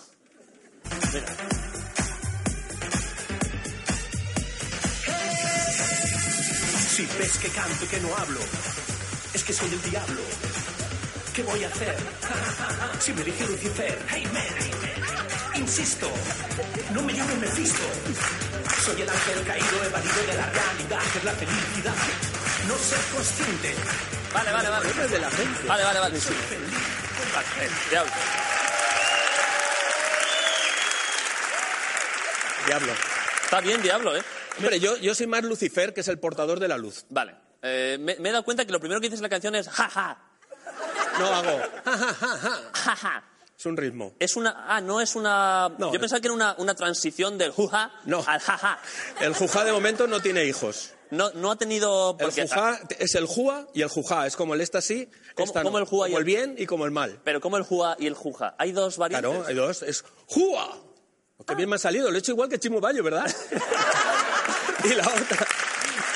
Mira. 1.13 1.25
Si 6.89 7.05
ves 7.17 7.37
que 7.37 7.47
canto 7.49 7.85
y 7.85 7.87
que 7.87 7.99
no 8.01 8.15
hablo, 8.17 8.39
es 9.33 9.43
que 9.43 9.53
soy 9.53 9.69
el 9.71 9.81
diablo. 9.89 10.21
¿Qué 11.33 11.43
voy 11.43 11.63
a 11.63 11.67
hacer? 11.67 11.95
Si 12.99 13.13
me 13.13 13.21
elige 13.21 13.45
Lucifer, 13.47 13.97
hey 14.09 14.27
man, 14.33 15.61
insisto, 15.61 16.09
no 16.93 17.01
me 17.03 17.13
llame 17.13 17.35
Mephisto. 17.35 17.83
Soy 18.83 19.01
el 19.01 19.09
ángel 19.09 19.43
caído, 19.45 19.83
evadido 19.85 20.21
de 20.27 20.33
la 20.33 20.45
realidad, 20.49 20.99
que 21.11 21.17
es 21.19 21.23
la 21.23 21.31
felicidad. 21.33 21.93
No 22.67 22.75
ser 22.77 22.99
consciente. 23.15 23.75
Vale, 24.33 24.51
vale, 24.51 24.69
vale. 24.69 24.89
Es 24.89 25.11
de 25.11 25.19
la 25.19 25.31
gente. 25.31 25.67
Vale, 25.67 25.83
vale, 25.83 25.99
vale. 25.99 26.19
sí. 26.19 26.29
Vale, 27.33 27.65
eh, 27.65 27.69
Diablo. 27.89 28.11
Diablo. 32.65 32.93
Está 33.43 33.61
bien, 33.61 33.81
Diablo, 33.81 34.15
¿eh? 34.17 34.23
Hombre, 34.57 34.79
yo, 34.79 34.97
yo 34.97 35.15
soy 35.15 35.27
más 35.27 35.43
Lucifer, 35.43 35.93
que 35.93 36.01
es 36.01 36.07
el 36.07 36.19
portador 36.19 36.59
de 36.59 36.67
la 36.67 36.77
luz. 36.77 37.05
Vale. 37.09 37.35
Eh, 37.61 37.97
me, 37.99 38.15
me 38.19 38.29
he 38.29 38.31
dado 38.31 38.43
cuenta 38.43 38.65
que 38.65 38.71
lo 38.71 38.79
primero 38.79 38.99
que 39.01 39.07
dices 39.07 39.19
en 39.19 39.23
la 39.23 39.29
canción 39.29 39.55
es 39.55 39.67
ja, 39.69 39.89
ja, 39.89 40.28
No 41.19 41.25
hago. 41.27 41.61
ja, 41.85 41.97
ja, 41.97 42.13
ja, 42.13 42.37
ja. 42.37 42.59
ja, 42.73 42.95
ja. 42.95 43.23
Es 43.57 43.65
un 43.65 43.75
ritmo. 43.75 44.13
Es 44.19 44.37
una... 44.37 44.63
Ah, 44.69 44.79
no 44.79 45.01
es 45.01 45.15
una... 45.17 45.67
No, 45.77 45.87
Yo 45.89 45.95
es- 45.95 45.99
pensaba 45.99 46.21
que 46.21 46.27
era 46.27 46.33
una, 46.33 46.55
una 46.59 46.75
transición 46.75 47.37
del 47.37 47.51
juja 47.51 47.91
No. 48.05 48.23
al 48.25 48.39
jaja. 48.39 48.79
El 49.19 49.33
jujá 49.33 49.65
de 49.65 49.73
momento 49.73 50.07
no 50.07 50.21
tiene 50.21 50.45
hijos. 50.45 50.93
No, 51.11 51.29
no 51.33 51.51
ha 51.51 51.57
tenido... 51.57 52.15
El 52.21 52.31
jujá 52.31 52.79
es 52.99 53.15
el 53.15 53.25
júa 53.25 53.67
y 53.73 53.81
el 53.81 53.89
jujá. 53.89 54.27
Es 54.27 54.37
como 54.37 54.53
el 54.53 54.61
esta 54.61 54.79
sí, 54.79 55.09
¿Cómo- 55.35 55.45
esta 55.47 55.61
cómo 55.63 55.77
no. 55.77 55.83
el 55.83 55.89
júa 55.89 56.07
y 56.07 56.11
Como 56.11 56.19
el 56.19 56.21
el- 56.21 56.25
bien 56.25 56.55
y 56.57 56.65
como 56.67 56.85
el 56.85 56.91
mal. 56.91 57.19
Pero 57.25 57.41
como 57.41 57.57
el 57.57 57.63
juja 57.63 57.97
y 57.99 58.07
el 58.07 58.13
juja. 58.13 58.55
Hay 58.57 58.71
dos 58.71 58.97
variantes. 58.97 59.29
Claro, 59.29 59.45
hay 59.47 59.55
dos. 59.55 59.81
Es 59.83 60.05
júa. 60.27 60.77
Que 61.45 61.55
bien 61.55 61.67
me 61.69 61.75
ha 61.75 61.79
salido. 61.79 62.09
Lo 62.11 62.15
he 62.15 62.19
hecho 62.19 62.31
igual 62.31 62.47
que 62.47 62.59
Chimo 62.59 62.79
Bayo, 62.79 63.03
¿verdad? 63.03 63.25
y 64.85 64.89
la 64.93 65.05
otra... 65.07 65.47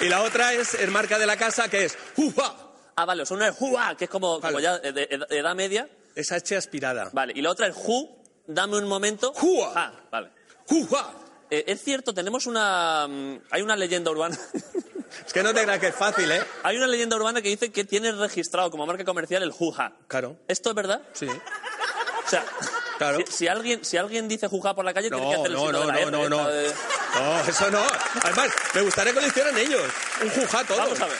y 0.00 0.08
la 0.08 0.22
otra 0.22 0.52
es 0.54 0.74
el 0.74 0.90
marca 0.90 1.18
de 1.18 1.26
la 1.26 1.36
casa, 1.36 1.68
que 1.68 1.84
es 1.84 1.96
¡Juja! 2.16 2.54
Ah, 2.96 3.04
vale, 3.04 3.22
o 3.22 3.26
sea, 3.26 3.36
una 3.36 3.48
es 3.48 3.56
Jua, 3.56 3.94
que 3.96 4.04
es 4.04 4.10
como, 4.10 4.40
como 4.40 4.60
ya 4.60 4.78
de, 4.78 4.92
de- 4.92 5.06
de 5.28 5.38
edad 5.38 5.54
media. 5.54 5.88
Esa 6.14 6.36
H 6.36 6.56
aspirada. 6.56 7.08
Vale, 7.12 7.32
y 7.34 7.40
la 7.42 7.50
otra 7.50 7.66
es 7.66 7.74
Ju, 7.74 8.08
dame 8.46 8.76
un 8.76 8.86
momento. 8.86 9.32
Jua. 9.34 9.72
Ah, 9.74 9.92
vale. 10.10 10.30
¡Juja! 10.66 11.12
Eh, 11.50 11.64
es 11.66 11.82
cierto, 11.82 12.14
tenemos 12.14 12.46
una... 12.46 13.06
mm, 13.08 13.40
Hay 13.50 13.62
una 13.62 13.76
leyenda 13.76 14.10
urbana. 14.10 14.38
Es 15.26 15.30
que 15.34 15.42
no 15.42 15.52
te 15.52 15.62
creas 15.62 15.78
que 15.78 15.88
es 15.88 15.94
fácil, 15.94 16.32
¿eh? 16.32 16.42
Hay 16.62 16.78
una 16.78 16.86
leyenda 16.86 17.16
urbana 17.16 17.42
que 17.42 17.50
dice 17.50 17.70
que 17.70 17.84
tienes 17.84 18.16
registrado 18.16 18.70
como 18.70 18.86
marca 18.86 19.04
comercial 19.04 19.42
el 19.42 19.52
Juja. 19.52 19.92
Claro. 20.08 20.38
¿Esto 20.48 20.70
es 20.70 20.74
verdad? 20.74 21.02
Sí. 21.12 21.26
O 21.26 22.30
sea, 22.30 22.42
Claro. 22.96 23.18
si, 23.26 23.30
si 23.32 23.46
alguien, 23.48 23.84
si 23.84 23.98
alguien 23.98 24.26
dice 24.26 24.48
Juja 24.48 24.74
por 24.74 24.86
la 24.86 24.94
calle, 24.94 25.10
tiene 25.10 25.22
que 25.28 25.34
No, 25.34 25.40
hacer 25.40 25.46
el 25.48 25.52
no, 25.52 25.60
signo 25.64 25.78
no, 25.80 25.84
la 25.86 25.92
no, 25.92 25.98
R, 25.98 26.10
no, 26.10 26.28
no. 26.30 26.48
esta 26.48 26.50
de- 26.50 26.74
No, 27.20 27.40
eso 27.40 27.70
no. 27.70 27.82
Además, 28.22 28.50
me 28.74 28.80
gustaría 28.80 29.12
que 29.12 29.20
lo 29.20 29.26
hicieran 29.26 29.58
ellos. 29.58 29.82
Un 30.22 30.30
jujá 30.30 30.64
todo. 30.64 30.78
Vamos 30.78 31.00
a 31.00 31.06
ver. 31.06 31.16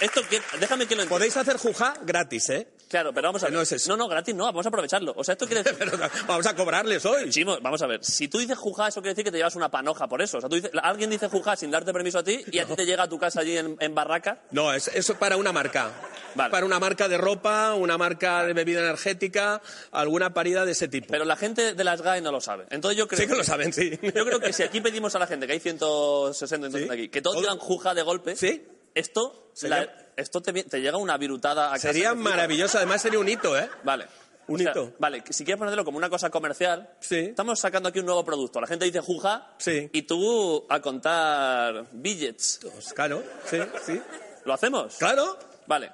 Esto 0.00 0.20
que, 0.28 0.40
déjame 0.60 0.86
que 0.86 0.94
lo 0.94 1.02
entienda. 1.02 1.08
Podéis 1.08 1.36
hacer 1.36 1.56
jujá 1.56 1.94
gratis, 2.02 2.50
¿eh? 2.50 2.68
Claro, 2.88 3.12
pero 3.12 3.28
vamos 3.28 3.42
a 3.42 3.46
ver. 3.46 3.54
no 3.54 3.62
es 3.62 3.72
eso. 3.72 3.90
No, 3.90 3.96
no, 3.96 4.08
gratis 4.08 4.34
no, 4.34 4.44
vamos 4.44 4.64
a 4.64 4.68
aprovecharlo. 4.68 5.12
O 5.16 5.24
sea, 5.24 5.32
esto 5.32 5.46
quiere 5.46 5.62
decir... 5.62 5.76
Pero 5.90 5.98
vamos 6.26 6.46
a 6.46 6.54
cobrarles 6.54 7.04
hoy. 7.04 7.30
Chimo, 7.30 7.58
vamos 7.60 7.82
a 7.82 7.86
ver. 7.86 8.04
Si 8.04 8.28
tú 8.28 8.38
dices 8.38 8.56
jujá, 8.56 8.88
eso 8.88 9.00
quiere 9.00 9.14
decir 9.14 9.24
que 9.24 9.32
te 9.32 9.38
llevas 9.38 9.56
una 9.56 9.70
panoja 9.70 10.06
por 10.06 10.22
eso. 10.22 10.38
O 10.38 10.40
sea, 10.40 10.48
tú 10.48 10.56
dices, 10.56 10.70
alguien 10.82 11.10
dice 11.10 11.28
jujá 11.28 11.56
sin 11.56 11.70
darte 11.70 11.92
permiso 11.92 12.20
a 12.20 12.22
ti 12.22 12.44
y 12.50 12.58
a 12.60 12.66
ti 12.66 12.74
te 12.76 12.86
llega 12.86 13.04
a 13.04 13.08
tu 13.08 13.18
casa 13.18 13.40
allí 13.40 13.56
en, 13.56 13.76
en 13.80 13.94
Barraca. 13.94 14.42
No, 14.52 14.72
es, 14.72 14.88
eso 14.88 15.14
es 15.14 15.18
para 15.18 15.36
una 15.36 15.52
marca. 15.52 15.90
Para 16.36 16.64
una 16.64 16.78
marca 16.78 17.08
de 17.08 17.16
ropa, 17.18 17.74
una 17.74 17.98
marca 17.98 18.44
de 18.44 18.52
bebida 18.52 18.80
energética, 18.80 19.60
alguna 19.90 20.32
parida 20.32 20.64
de 20.64 20.72
ese 20.72 20.86
tipo. 20.86 21.08
Pero 21.10 21.24
la 21.24 21.36
gente 21.36 21.74
de 21.74 21.84
las 21.84 22.02
GAE 22.02 22.20
no 22.20 22.30
lo 22.30 22.40
sabe. 22.40 22.66
Entonces 22.70 22.96
yo 22.98 23.08
creo 23.08 23.20
Sí 23.20 23.26
que 23.26 23.34
lo 23.34 23.44
saben, 23.44 23.72
sí. 23.72 23.98
Yo 24.02 24.24
creo 24.24 24.38
que 24.38 24.52
si 24.52 24.62
aquí 24.62 24.80
pedimos 24.80 25.14
a 25.16 25.18
la 25.18 25.26
gente, 25.26 25.46
que 25.46 25.54
hay 25.54 25.60
160 25.60 26.66
entonces 26.66 26.90
aquí, 26.90 27.08
que 27.08 27.22
todos 27.22 27.40
digan 27.40 27.58
juja 27.58 27.94
de 27.94 28.02
golpe, 28.02 28.36
¿Sí? 28.36 28.62
Esto, 28.96 29.50
Sería- 29.52 29.84
la- 29.86 30.06
esto 30.16 30.40
te, 30.42 30.50
vi- 30.52 30.62
te 30.64 30.80
llega 30.80 30.96
una 30.96 31.16
virutada 31.16 31.68
a 31.68 31.72
casa. 31.72 31.88
Sería 31.88 32.08
que 32.10 32.14
flipas. 32.16 32.32
maravilloso, 32.32 32.78
además 32.78 33.02
sería 33.02 33.18
un 33.18 33.28
hito, 33.28 33.56
¿eh? 33.56 33.68
Vale. 33.84 34.06
Un 34.48 34.54
O 34.56 34.58
sea, 34.62 34.70
hito. 34.70 34.92
Vale, 34.98 35.22
que 35.24 35.32
si 35.32 35.44
quieres 35.44 35.58
ponerlo 35.58 35.84
como 35.84 35.98
una 35.98 36.08
cosa 36.08 36.30
comercial, 36.30 36.88
estamos 37.10 37.58
sacando 37.58 37.88
aquí 37.88 37.98
un 37.98 38.06
nuevo 38.06 38.24
producto. 38.24 38.60
La 38.60 38.66
gente 38.68 38.84
dice 38.84 39.00
juja 39.00 39.54
Sí. 39.58 39.90
y 39.92 40.02
tú 40.02 40.64
a 40.68 40.80
contar 40.80 41.86
billets. 41.92 42.60
Pues 42.62 42.92
claro, 42.92 43.22
sí, 43.44 43.58
sí. 43.84 44.00
¿Lo 44.44 44.54
hacemos? 44.54 44.96
Claro. 44.98 45.36
Vale. 45.66 45.90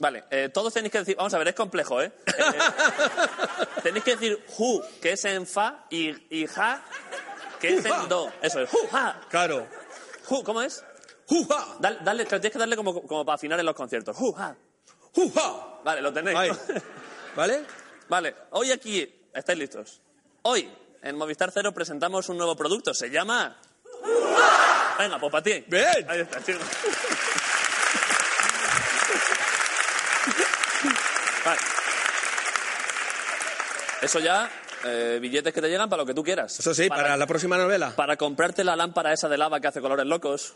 Vale, 0.00 0.24
eh, 0.30 0.48
todos 0.52 0.74
tenéis 0.74 0.90
que 0.90 0.98
decir, 0.98 1.14
vamos 1.16 1.32
a 1.34 1.38
ver, 1.38 1.46
es 1.48 1.54
complejo, 1.54 2.02
¿eh? 2.02 2.10
Eh, 2.26 3.66
tenéis 3.82 4.04
que 4.04 4.10
decir 4.16 4.44
ju, 4.48 4.82
que 5.00 5.12
es 5.12 5.24
en 5.24 5.46
fa, 5.46 5.86
y, 5.90 6.10
y 6.36 6.46
ja, 6.48 6.82
que 7.60 7.74
es 7.76 7.84
en 7.84 8.08
do. 8.08 8.30
Eso 8.42 8.60
es, 8.60 8.70
ju, 8.70 8.78
ja. 8.90 9.20
Claro. 9.30 9.66
Ju, 10.24 10.42
¿cómo 10.42 10.62
es? 10.62 10.84
¡Juja! 11.26 11.76
Dale, 11.78 11.98
dale, 12.02 12.24
tienes 12.26 12.52
que 12.52 12.58
darle 12.58 12.76
como, 12.76 13.02
como 13.02 13.24
para 13.24 13.36
afinar 13.36 13.58
en 13.58 13.66
los 13.66 13.74
conciertos. 13.74 14.16
Ju, 14.16 14.32
ja. 14.32 14.54
¡Juja! 15.14 15.80
Vale, 15.84 16.02
lo 16.02 16.12
tenéis. 16.12 16.38
Ahí. 16.38 16.50
¿Vale? 17.36 17.64
Vale, 18.08 18.34
hoy 18.50 18.70
aquí, 18.70 19.12
¿estáis 19.32 19.58
listos? 19.58 20.00
Hoy, 20.42 20.70
en 21.02 21.16
Movistar 21.16 21.50
Cero, 21.52 21.72
presentamos 21.72 22.28
un 22.28 22.36
nuevo 22.36 22.56
producto. 22.56 22.94
Se 22.94 23.10
llama... 23.10 23.56
Venga, 24.98 25.18
pues 25.18 25.32
para 25.32 25.42
ti. 25.42 25.64
Bien. 25.66 26.08
Ahí 26.08 26.20
está, 26.20 26.42
chico. 26.42 26.60
Vale. 31.44 31.60
Eso 34.02 34.18
ya, 34.20 34.50
eh, 34.84 35.18
billetes 35.20 35.52
que 35.52 35.60
te 35.60 35.68
llegan 35.68 35.88
para 35.88 36.02
lo 36.02 36.06
que 36.06 36.14
tú 36.14 36.22
quieras. 36.22 36.58
Eso 36.58 36.74
sí, 36.74 36.88
para, 36.88 37.16
la 37.16 37.26
próxima 37.26 37.56
novela. 37.56 37.94
Para 37.96 38.16
comprarte 38.16 38.64
la 38.64 38.76
lámpara 38.76 39.12
esa 39.12 39.28
de 39.28 39.38
lava 39.38 39.60
que 39.60 39.66
hace 39.66 39.80
colores 39.80 40.06
locos. 40.06 40.54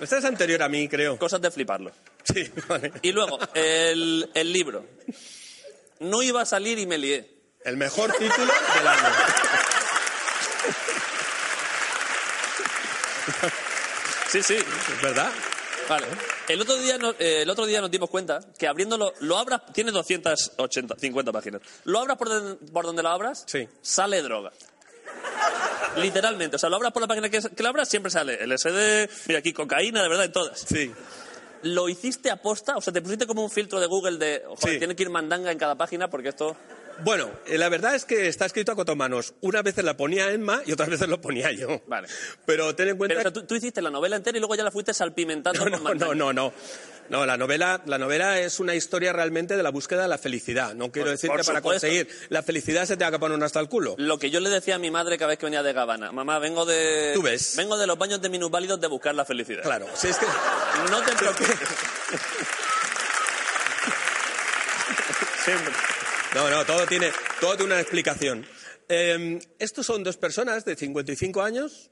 Esta 0.00 0.18
es 0.18 0.24
anterior 0.24 0.62
a 0.62 0.68
mí, 0.68 0.88
creo. 0.88 1.18
Cosas 1.18 1.40
de 1.40 1.50
fliparlo. 1.50 1.90
Sí, 2.24 2.50
vale. 2.68 2.92
Y 3.02 3.12
luego, 3.12 3.38
el, 3.54 4.30
el 4.34 4.52
libro. 4.52 4.84
No 6.00 6.22
iba 6.22 6.42
a 6.42 6.46
salir 6.46 6.78
y 6.78 6.86
me 6.86 6.98
lié. 6.98 7.38
El 7.64 7.76
mejor 7.76 8.12
título 8.12 8.52
del 8.76 8.86
año. 8.86 9.08
Sí, 14.30 14.42
sí. 14.42 14.54
Es 14.56 15.02
verdad. 15.02 15.30
Vale. 15.88 16.06
El 16.48 16.60
otro 16.60 16.76
día, 16.76 16.98
no- 16.98 17.14
eh, 17.18 17.42
el 17.42 17.50
otro 17.50 17.64
día 17.66 17.80
nos 17.80 17.90
dimos 17.90 18.10
cuenta 18.10 18.40
que 18.58 18.66
abriéndolo, 18.68 19.12
lo 19.20 19.38
abras, 19.38 19.62
tiene 19.72 19.90
280, 19.90 20.96
50 20.98 21.32
páginas. 21.32 21.62
Lo 21.84 21.98
abras 21.98 22.18
por, 22.18 22.28
den- 22.28 22.58
por 22.72 22.84
donde 22.84 23.02
lo 23.02 23.08
abras, 23.08 23.46
sale 23.80 24.20
droga. 24.22 24.52
Literalmente, 26.02 26.56
o 26.56 26.58
sea, 26.58 26.68
lo 26.68 26.76
abras 26.76 26.92
por 26.92 27.02
la 27.02 27.08
página 27.08 27.28
que, 27.28 27.40
que 27.40 27.62
lo 27.62 27.68
abras, 27.68 27.88
siempre 27.88 28.10
sale 28.10 28.44
LSD, 28.46 29.08
mira 29.28 29.38
aquí, 29.40 29.52
cocaína, 29.52 30.02
de 30.02 30.08
verdad, 30.08 30.24
en 30.26 30.32
todas. 30.32 30.60
Sí. 30.60 30.92
¿Lo 31.62 31.88
hiciste 31.88 32.30
aposta? 32.30 32.76
O 32.76 32.80
sea, 32.80 32.92
te 32.92 33.02
pusiste 33.02 33.26
como 33.26 33.42
un 33.42 33.50
filtro 33.50 33.80
de 33.80 33.86
Google 33.86 34.16
de, 34.18 34.42
joder, 34.46 34.74
Sí. 34.74 34.78
tiene 34.78 34.94
que 34.94 35.02
ir 35.02 35.10
mandanga 35.10 35.50
en 35.50 35.58
cada 35.58 35.74
página 35.74 36.08
porque 36.08 36.28
esto... 36.30 36.56
Bueno, 37.04 37.30
eh, 37.46 37.58
la 37.58 37.68
verdad 37.68 37.94
es 37.94 38.04
que 38.04 38.26
está 38.28 38.46
escrito 38.46 38.72
a 38.72 38.74
cuatro 38.74 38.96
manos. 38.96 39.34
Unas 39.40 39.62
veces 39.62 39.84
la 39.84 39.96
ponía 39.96 40.30
Emma 40.32 40.62
y 40.66 40.72
otras 40.72 40.88
veces 40.88 41.08
lo 41.08 41.20
ponía 41.20 41.52
yo. 41.52 41.80
Vale. 41.86 42.08
Pero 42.44 42.74
ten 42.74 42.88
en 42.88 42.96
cuenta... 42.96 43.16
Pero, 43.16 43.30
o 43.30 43.32
sea, 43.32 43.40
tú, 43.40 43.46
tú 43.46 43.54
hiciste 43.54 43.80
la 43.82 43.90
novela 43.90 44.16
entera 44.16 44.36
y 44.36 44.40
luego 44.40 44.54
ya 44.56 44.64
la 44.64 44.70
fuiste 44.70 44.92
salpimentando 44.92 45.64
No, 45.64 45.80
con 45.82 45.96
no, 45.98 46.06
no, 46.06 46.14
no, 46.14 46.32
no. 46.32 46.52
No, 47.10 47.24
la 47.24 47.38
novela, 47.38 47.80
la 47.86 47.96
novela 47.96 48.38
es 48.38 48.60
una 48.60 48.74
historia 48.74 49.14
realmente 49.14 49.56
de 49.56 49.62
la 49.62 49.70
búsqueda 49.70 50.02
de 50.02 50.08
la 50.08 50.18
felicidad. 50.18 50.74
No 50.74 50.92
quiero 50.92 51.06
Por- 51.06 51.12
decir 51.12 51.30
por 51.30 51.40
que 51.40 51.44
para 51.46 51.60
supuesto. 51.60 51.86
conseguir 51.86 52.08
la 52.28 52.42
felicidad 52.42 52.84
se 52.84 52.98
tenga 52.98 53.12
que 53.12 53.18
poner 53.18 53.42
hasta 53.42 53.60
el 53.60 53.68
culo. 53.68 53.94
Lo 53.96 54.18
que 54.18 54.28
yo 54.30 54.40
le 54.40 54.50
decía 54.50 54.74
a 54.74 54.78
mi 54.78 54.90
madre 54.90 55.16
cada 55.16 55.28
vez 55.30 55.38
que 55.38 55.46
venía 55.46 55.62
de 55.62 55.72
Gabana, 55.72 56.12
mamá, 56.12 56.38
vengo 56.38 56.66
de... 56.66 57.12
Tú 57.14 57.22
ves. 57.22 57.54
Vengo 57.56 57.78
de 57.78 57.86
los 57.86 57.96
baños 57.96 58.20
de 58.20 58.28
minusválidos 58.28 58.78
de 58.80 58.88
buscar 58.88 59.14
la 59.14 59.24
felicidad. 59.24 59.62
Claro, 59.62 59.86
si 59.94 60.08
es 60.08 60.18
que... 60.18 60.26
No 60.90 61.00
te 61.00 61.12
preocupes. 61.16 61.48
Siempre. 65.44 65.72
No, 66.38 66.48
no, 66.48 66.64
todo 66.64 66.86
tiene, 66.86 67.10
todo 67.40 67.56
tiene 67.56 67.72
una 67.72 67.80
explicación. 67.80 68.46
Eh, 68.88 69.40
estos 69.58 69.84
son 69.84 70.04
dos 70.04 70.16
personas 70.18 70.64
de 70.64 70.76
55 70.76 71.42
años 71.42 71.90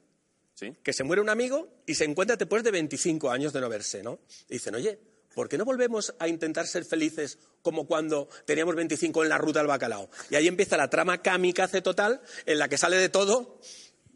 que 0.84 0.92
se 0.92 1.02
muere 1.02 1.20
un 1.20 1.28
amigo 1.28 1.82
y 1.84 1.96
se 1.96 2.04
encuentran 2.04 2.38
después 2.38 2.62
de 2.62 2.70
25 2.70 3.28
años 3.28 3.52
de 3.52 3.60
no 3.60 3.68
verse, 3.68 4.04
¿no? 4.04 4.20
Y 4.48 4.52
dicen, 4.52 4.76
oye, 4.76 5.00
¿por 5.34 5.48
qué 5.48 5.58
no 5.58 5.64
volvemos 5.64 6.14
a 6.20 6.28
intentar 6.28 6.68
ser 6.68 6.84
felices 6.84 7.40
como 7.60 7.88
cuando 7.88 8.28
teníamos 8.44 8.76
25 8.76 9.24
en 9.24 9.30
la 9.30 9.36
ruta 9.36 9.58
del 9.58 9.66
bacalao? 9.66 10.08
Y 10.30 10.36
ahí 10.36 10.46
empieza 10.46 10.76
la 10.76 10.88
trama 10.88 11.20
kamikaze 11.22 11.82
total 11.82 12.20
en 12.46 12.60
la 12.60 12.68
que 12.68 12.78
sale 12.78 12.98
de 12.98 13.08
todo, 13.08 13.58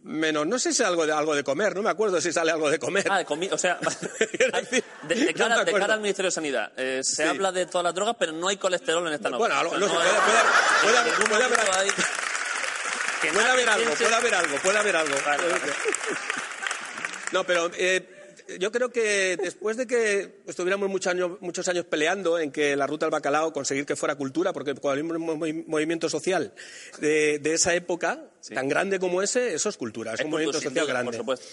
menos, 0.03 0.47
no 0.47 0.59
sé 0.59 0.73
si 0.73 0.83
algo 0.83 1.07
de, 1.07 1.13
algo 1.13 1.35
de 1.35 1.45
comer, 1.45 1.75
no 1.77 1.83
me 1.83 1.91
acuerdo 1.91 2.21
si 2.21 2.33
sale 2.33 2.51
algo 2.51 2.71
de 2.71 2.79
comer. 2.79 3.07
Ah, 3.11 3.19
de 3.19 3.27
comi- 3.27 3.53
o 3.53 3.59
sea, 3.59 3.79
de, 5.03 5.15
de 5.15 5.35
cara, 5.35 5.57
No 5.57 5.59
me 5.61 5.65
de 5.65 5.73
cara 5.73 5.77
acuerdo. 5.85 5.93
al 5.93 6.01
Ministerio 6.01 6.29
de 6.29 6.33
Sanidad, 6.33 6.73
eh, 6.77 7.01
se 7.05 7.17
Sí. 7.17 7.29
habla 7.29 7.53
de 7.53 7.67
todas 7.67 7.85
las 7.85 7.95
drogas, 7.95 8.17
pero 8.19 8.33
no 8.33 8.49
hay 8.49 8.57
colesterol 8.57 9.07
en 9.07 9.15
esta 9.15 9.29
novela. 9.31 9.63
Bueno, 9.63 9.79
no 9.79 9.87
no 9.87 9.93
puede- 9.93 10.09
haber- 10.09 10.17
algo, 13.69 13.95
puede 13.95 14.15
haber 14.17 14.35
algo, 14.35 14.57
puede 14.63 14.79
haber 14.79 14.97
algo. 14.97 15.15
Vale, 15.27 15.49
vale. 15.49 15.73
No, 17.33 17.45
pero 17.45 17.71
eh, 17.75 18.20
yo 18.59 18.73
creo 18.73 18.91
que 18.91 19.37
después 19.37 19.77
de 19.77 19.87
que 19.87 20.41
estuviéramos 20.47 20.89
muchos 20.89 21.11
años, 21.13 21.33
muchos 21.41 21.69
años 21.69 21.85
peleando 21.85 22.39
en 22.39 22.51
que 22.51 22.75
la 22.77 22.87
ruta 22.87 23.07
del 23.07 23.11
bacalao 23.11 23.53
conseguir 23.53 23.87
que 23.87 23.97
fuera 23.97 24.15
cultura, 24.17 24.53
porque 24.53 24.75
cualquier 24.75 25.05
movi- 25.07 25.65
movimiento 25.67 26.09
social 26.09 26.53
de, 26.99 27.39
de 27.39 27.55
esa 27.55 27.75
época, 27.75 28.25
tan 28.55 28.69
grande 28.69 28.99
como 28.99 29.23
ese, 29.23 29.55
eso 29.55 29.69
es 29.69 29.77
cultura, 29.77 30.15
es, 30.15 30.21
Es 30.21 30.25
un 30.25 30.31
cultura, 30.31 30.47
movimiento 30.47 30.59
social 30.69 30.85
duda, 30.87 30.93
grande. 30.95 31.11
Por 31.11 31.17
supuesto. 31.17 31.47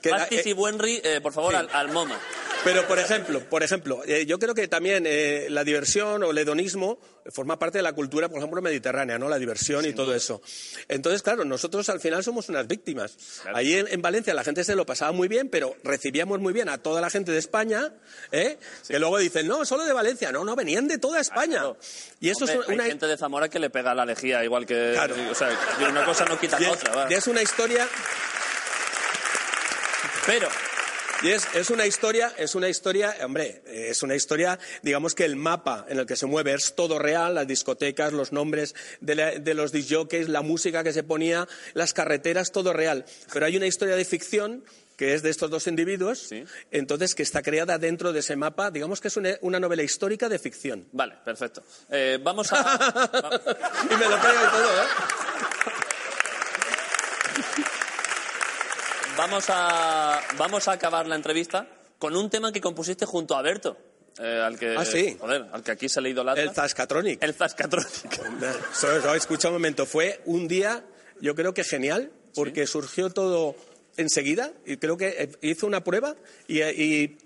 Que 0.00 0.10
Pastis 0.10 0.46
eh, 0.46 0.50
y 0.50 0.52
Buenri, 0.52 1.00
eh, 1.04 1.20
por 1.22 1.32
favor, 1.32 1.52
sí. 1.52 1.58
al, 1.58 1.68
al 1.72 1.88
MoMA. 1.92 2.20
Pero, 2.64 2.86
por 2.86 2.98
ejemplo, 2.98 3.40
por 3.40 3.62
ejemplo 3.62 4.02
eh, 4.06 4.24
yo 4.26 4.38
creo 4.38 4.54
que 4.54 4.68
también 4.68 5.04
eh, 5.06 5.46
la 5.50 5.64
diversión 5.64 6.22
o 6.22 6.30
el 6.30 6.38
hedonismo 6.38 6.98
forma 7.30 7.58
parte 7.58 7.78
de 7.78 7.82
la 7.82 7.92
cultura, 7.92 8.28
por 8.28 8.38
ejemplo, 8.38 8.60
mediterránea, 8.62 9.18
¿no? 9.18 9.28
La 9.28 9.38
diversión 9.38 9.84
y 9.84 9.92
todo 9.92 10.14
eso. 10.14 10.42
Entonces, 10.88 11.22
claro, 11.22 11.44
nosotros 11.44 11.88
al 11.88 12.00
final 12.00 12.24
somos 12.24 12.48
unas 12.48 12.66
víctimas. 12.66 13.16
Ahí 13.54 13.74
en, 13.74 13.88
en 13.88 14.02
Valencia 14.02 14.34
la 14.34 14.44
gente 14.44 14.64
se 14.64 14.74
lo 14.74 14.86
pasaba 14.86 15.12
muy 15.12 15.28
bien, 15.28 15.48
pero 15.48 15.76
recibíamos 15.84 16.40
muy 16.40 16.52
bien 16.52 16.68
a 16.68 16.78
toda 16.78 17.00
la 17.00 17.10
gente 17.10 17.32
de 17.32 17.38
España, 17.38 17.92
¿eh? 18.32 18.58
Que 18.88 18.98
luego 18.98 19.18
dicen, 19.18 19.46
no, 19.46 19.64
solo 19.64 19.84
de 19.84 19.92
Valencia. 19.92 20.32
No, 20.32 20.44
no, 20.44 20.56
venían 20.56 20.88
de 20.88 20.98
toda 20.98 21.20
España. 21.20 21.62
Y 22.20 22.30
eso 22.30 22.44
Hombre, 22.44 22.60
es 22.60 22.68
una... 22.68 22.84
Hay 22.84 22.90
gente 22.90 23.06
de 23.06 23.16
Zamora 23.16 23.48
que 23.48 23.58
le 23.58 23.70
pega 23.70 23.94
la 23.94 24.04
lejía, 24.04 24.44
igual 24.44 24.66
que... 24.66 24.92
Claro. 24.94 25.14
O 25.30 25.34
sea, 25.34 25.48
una 25.88 26.04
cosa 26.04 26.24
no 26.24 26.38
quita 26.38 26.58
la 26.58 26.72
otra, 26.72 27.06
y 27.10 27.14
es 27.14 27.26
una 27.26 27.42
historia... 27.42 27.88
Pero... 30.26 30.48
Y 31.22 31.30
es, 31.30 31.46
es 31.54 31.70
una 31.70 31.86
historia, 31.86 32.32
es 32.36 32.54
una 32.56 32.68
historia, 32.68 33.14
hombre, 33.24 33.62
es 33.66 34.02
una 34.02 34.16
historia, 34.16 34.58
digamos 34.82 35.14
que 35.14 35.24
el 35.24 35.36
mapa 35.36 35.86
en 35.88 36.00
el 36.00 36.06
que 36.06 36.16
se 36.16 36.26
mueve 36.26 36.52
es 36.52 36.74
todo 36.74 36.98
real, 36.98 37.36
las 37.36 37.46
discotecas, 37.46 38.12
los 38.12 38.32
nombres 38.32 38.74
de, 39.00 39.14
la- 39.14 39.30
de 39.32 39.54
los 39.54 39.70
disjockeys, 39.70 40.28
la 40.28 40.42
música 40.42 40.82
que 40.82 40.92
se 40.92 41.04
ponía, 41.04 41.46
las 41.74 41.92
carreteras, 41.92 42.50
todo 42.50 42.72
real. 42.72 43.04
Pero 43.32 43.46
hay 43.46 43.56
una 43.56 43.66
historia 43.68 43.94
de 43.94 44.04
ficción 44.04 44.64
que 44.96 45.14
es 45.14 45.22
de 45.22 45.30
estos 45.30 45.48
dos 45.50 45.66
individuos, 45.68 46.28
entonces 46.70 47.14
que 47.14 47.22
está 47.22 47.40
creada 47.42 47.78
dentro 47.78 48.12
de 48.12 48.20
ese 48.20 48.34
mapa, 48.36 48.70
digamos 48.70 49.00
que 49.00 49.08
es 49.08 49.16
una, 49.16 49.30
una 49.42 49.58
novela 49.60 49.82
histórica 49.84 50.28
de 50.28 50.38
ficción. 50.40 50.86
Vale, 50.92 51.14
perfecto. 51.24 51.62
Eh, 51.90 52.18
vamos 52.22 52.52
a... 52.52 52.58
Y 53.90 53.94
me 53.94 54.08
lo 54.08 54.16
y 54.16 54.20
todo, 54.20 54.82
¿eh? 54.82 54.86
vamos 59.16 59.44
a, 59.48 60.20
vamos 60.38 60.68
a 60.68 60.72
acabar 60.72 61.06
la 61.06 61.16
entrevista 61.16 61.66
con 61.98 62.16
un 62.16 62.30
tema 62.30 62.52
que 62.52 62.60
compusiste 62.60 63.06
junto 63.06 63.36
a 63.36 63.42
Berto. 63.42 63.76
eh, 64.18 64.40
al 64.44 64.58
que, 64.58 64.74
Ah, 64.76 64.84
sí. 64.84 65.16
Joder, 65.18 65.46
al 65.52 65.62
que 65.62 65.70
aquí 65.72 65.88
se 65.88 66.00
le 66.00 66.10
idolatra. 66.10 66.42
El 66.42 66.50
Zascatronic. 66.50 67.22
El 67.22 67.32
Zascatronic. 67.34 67.88
Escucha 69.16 69.48
un 69.48 69.54
momento, 69.54 69.86
fue 69.86 70.20
un 70.26 70.48
día, 70.48 70.84
yo 71.20 71.34
creo 71.34 71.54
que 71.54 71.64
genial, 71.64 72.10
porque 72.34 72.66
surgió 72.66 73.10
todo 73.10 73.54
enseguida 73.96 74.52
y 74.66 74.76
creo 74.78 74.96
que 74.96 75.08
eh, 75.18 75.30
hizo 75.42 75.66
una 75.66 75.84
prueba 75.84 76.14
y, 76.48 76.60
eh, 76.60 76.72
y 76.74 77.18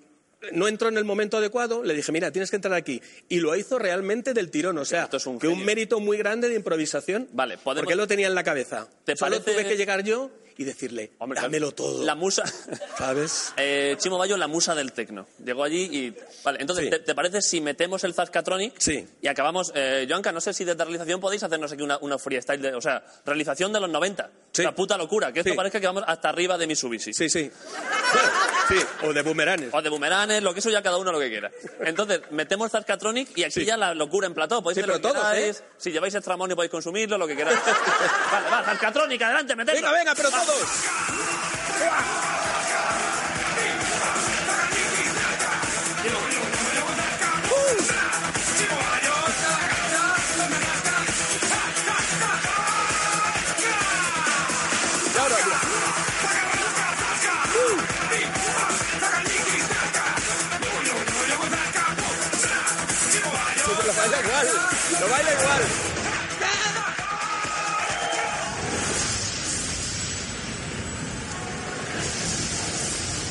no 0.53 0.69
entró 0.69 0.89
en 0.89 0.97
el 0.99 1.05
momento 1.05 1.39
adecuado, 1.39 1.83
le 1.83 1.95
dije, 1.95 2.13
mira, 2.13 2.31
tienes 2.31 2.51
que 2.51 2.57
entrar 2.57 2.75
aquí. 2.75 3.01
Y 3.29 3.41
lo 3.41 3.57
hizo 3.57 3.79
realmente 3.79 4.33
del 4.35 4.51
tirón, 4.51 4.79
o 4.79 4.85
sea, 4.85 5.09
un 5.27 5.39
que 5.39 5.49
un 5.49 5.65
mérito 5.65 5.99
muy 6.01 6.19
grande 6.19 6.49
de 6.49 6.55
improvisación, 6.57 7.29
Vale, 7.33 7.57
podemos- 7.59 7.81
porque 7.83 7.93
él 7.95 7.99
lo 7.99 8.07
tenía 8.07 8.27
en 8.29 8.35
la 8.35 8.45
cabeza. 8.45 8.89
¿Te 9.05 9.17
Solo 9.17 9.39
parece- 9.39 9.53
tuve 9.53 9.69
que 9.69 9.77
llegar 9.77 10.03
yo 10.05 10.31
y 10.59 10.65
decirle, 10.65 11.13
dámelo 11.35 11.73
todo. 11.73 12.05
La 12.05 12.15
musa. 12.15 12.45
¿Sabes? 12.99 13.53
Eh, 13.57 13.97
Chimo 13.99 14.19
Bayo, 14.19 14.37
la 14.37 14.47
musa 14.49 14.75
del 14.75 14.93
tecno. 14.93 15.27
Llegó 15.45 15.65
allí 15.65 15.83
y. 15.93 16.17
Vale, 16.45 16.59
entonces, 16.61 16.85
Sí. 16.87 16.91
¿te, 16.91 16.99
te 17.01 17.15
parece 17.15 17.43
si 17.43 17.61
metemos 17.61 18.05
el 18.05 18.15
Zascatronic? 18.15 18.75
Sí. 18.79 19.07
Y 19.21 19.29
acabamos. 19.29 19.73
Eh, 19.75 20.07
Joanca, 20.09 20.33
no 20.33 20.41
sé 20.41 20.53
si 20.53 20.65
desde 20.65 20.83
realización 20.85 21.21
podéis 21.21 21.43
hacernos 21.43 21.73
aquí 21.73 21.83
una, 21.83 21.99
una 21.99 22.19
freestyle. 22.19 22.61
De, 22.63 22.75
o 22.75 22.81
sea, 22.81 23.05
realización 23.25 23.73
de 23.73 23.81
los 23.81 23.91
90. 23.91 24.31
Sí. 24.53 24.63
La 24.63 24.75
puta 24.75 24.97
locura. 24.97 25.33
Que 25.33 25.41
esto 25.41 25.51
Sí. 25.53 25.57
parezca 25.57 25.81
que 25.81 25.87
vamos 25.87 26.05
hasta 26.07 26.29
arriba 26.29 26.57
de 26.59 26.67
Mitsubishi. 26.67 27.13
Sí, 27.13 27.29
sí. 27.29 27.51
Sí, 28.69 28.75
o 29.05 29.13
de 29.13 29.23
boomeranes. 29.23 29.69
O 29.73 29.81
de 29.81 29.89
boomeranes, 29.89 30.43
lo 30.43 30.53
que 30.53 30.59
eso 30.59 30.71
ya 30.71 30.83
cada 30.83 30.97
uno 30.99 31.13
lo 31.13 31.21
que 31.21 31.29
quiera. 31.29 31.53
Entonces, 31.85 32.21
metemos 32.33 32.73
Zascatronic 32.73 33.39
y 33.39 33.45
aquí 33.45 33.65
ya 33.65 33.77
la 33.77 33.95
locura 33.95 34.27
en 34.27 34.35
plató. 34.35 34.61
Podéis 34.61 34.77
Sí, 34.77 34.81
hacer 34.81 34.89
lo 34.89 34.97
que 34.97 35.03
todos, 35.15 35.25
queráis. 35.31 35.61
¿eh? 35.61 35.65
Si 35.77 35.93
lleváis 35.93 36.15
extramonio 36.17 36.57
podéis 36.57 36.73
consumirlo, 36.73 37.17
lo 37.17 37.29
que 37.29 37.37
queráis. 37.37 37.57
vale, 38.33 38.51
va, 38.51 38.65
Zascatronic, 38.65 39.23
adelante, 39.23 39.55
metedlo. 39.55 39.81
Venga, 39.83 39.93
venga, 39.93 40.15
pero 40.17 40.31
todos. 40.47 42.26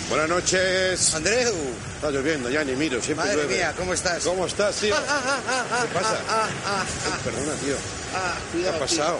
Buenas 0.10 0.30
noches. 0.30 1.14
Andreu. 1.16 1.53
Está 1.95 2.12
lloviendo, 2.12 2.49
ya 2.49 2.64
ni 2.64 2.74
miro, 2.76 3.01
siempre 3.01 3.26
Madre 3.26 3.38
llueve. 3.43 3.56
mía, 3.56 3.74
¿cómo 3.76 3.93
estás? 3.93 4.24
¿Cómo 4.24 4.45
estás, 4.45 4.76
tío? 4.76 4.95
Ah, 4.95 5.03
ah, 5.08 5.39
ah, 5.47 5.66
ah, 5.72 5.86
¿Qué 5.88 5.93
pasa? 5.93 6.22
ah, 6.30 6.49
ah, 6.66 6.86
ah, 7.08 7.18
Perdona, 7.24 7.53
tío. 7.56 7.76
ah, 8.14 8.38
¿Qué 8.51 8.58
cuidado, 8.58 8.76
ha 8.76 8.80
pasado? 8.80 9.20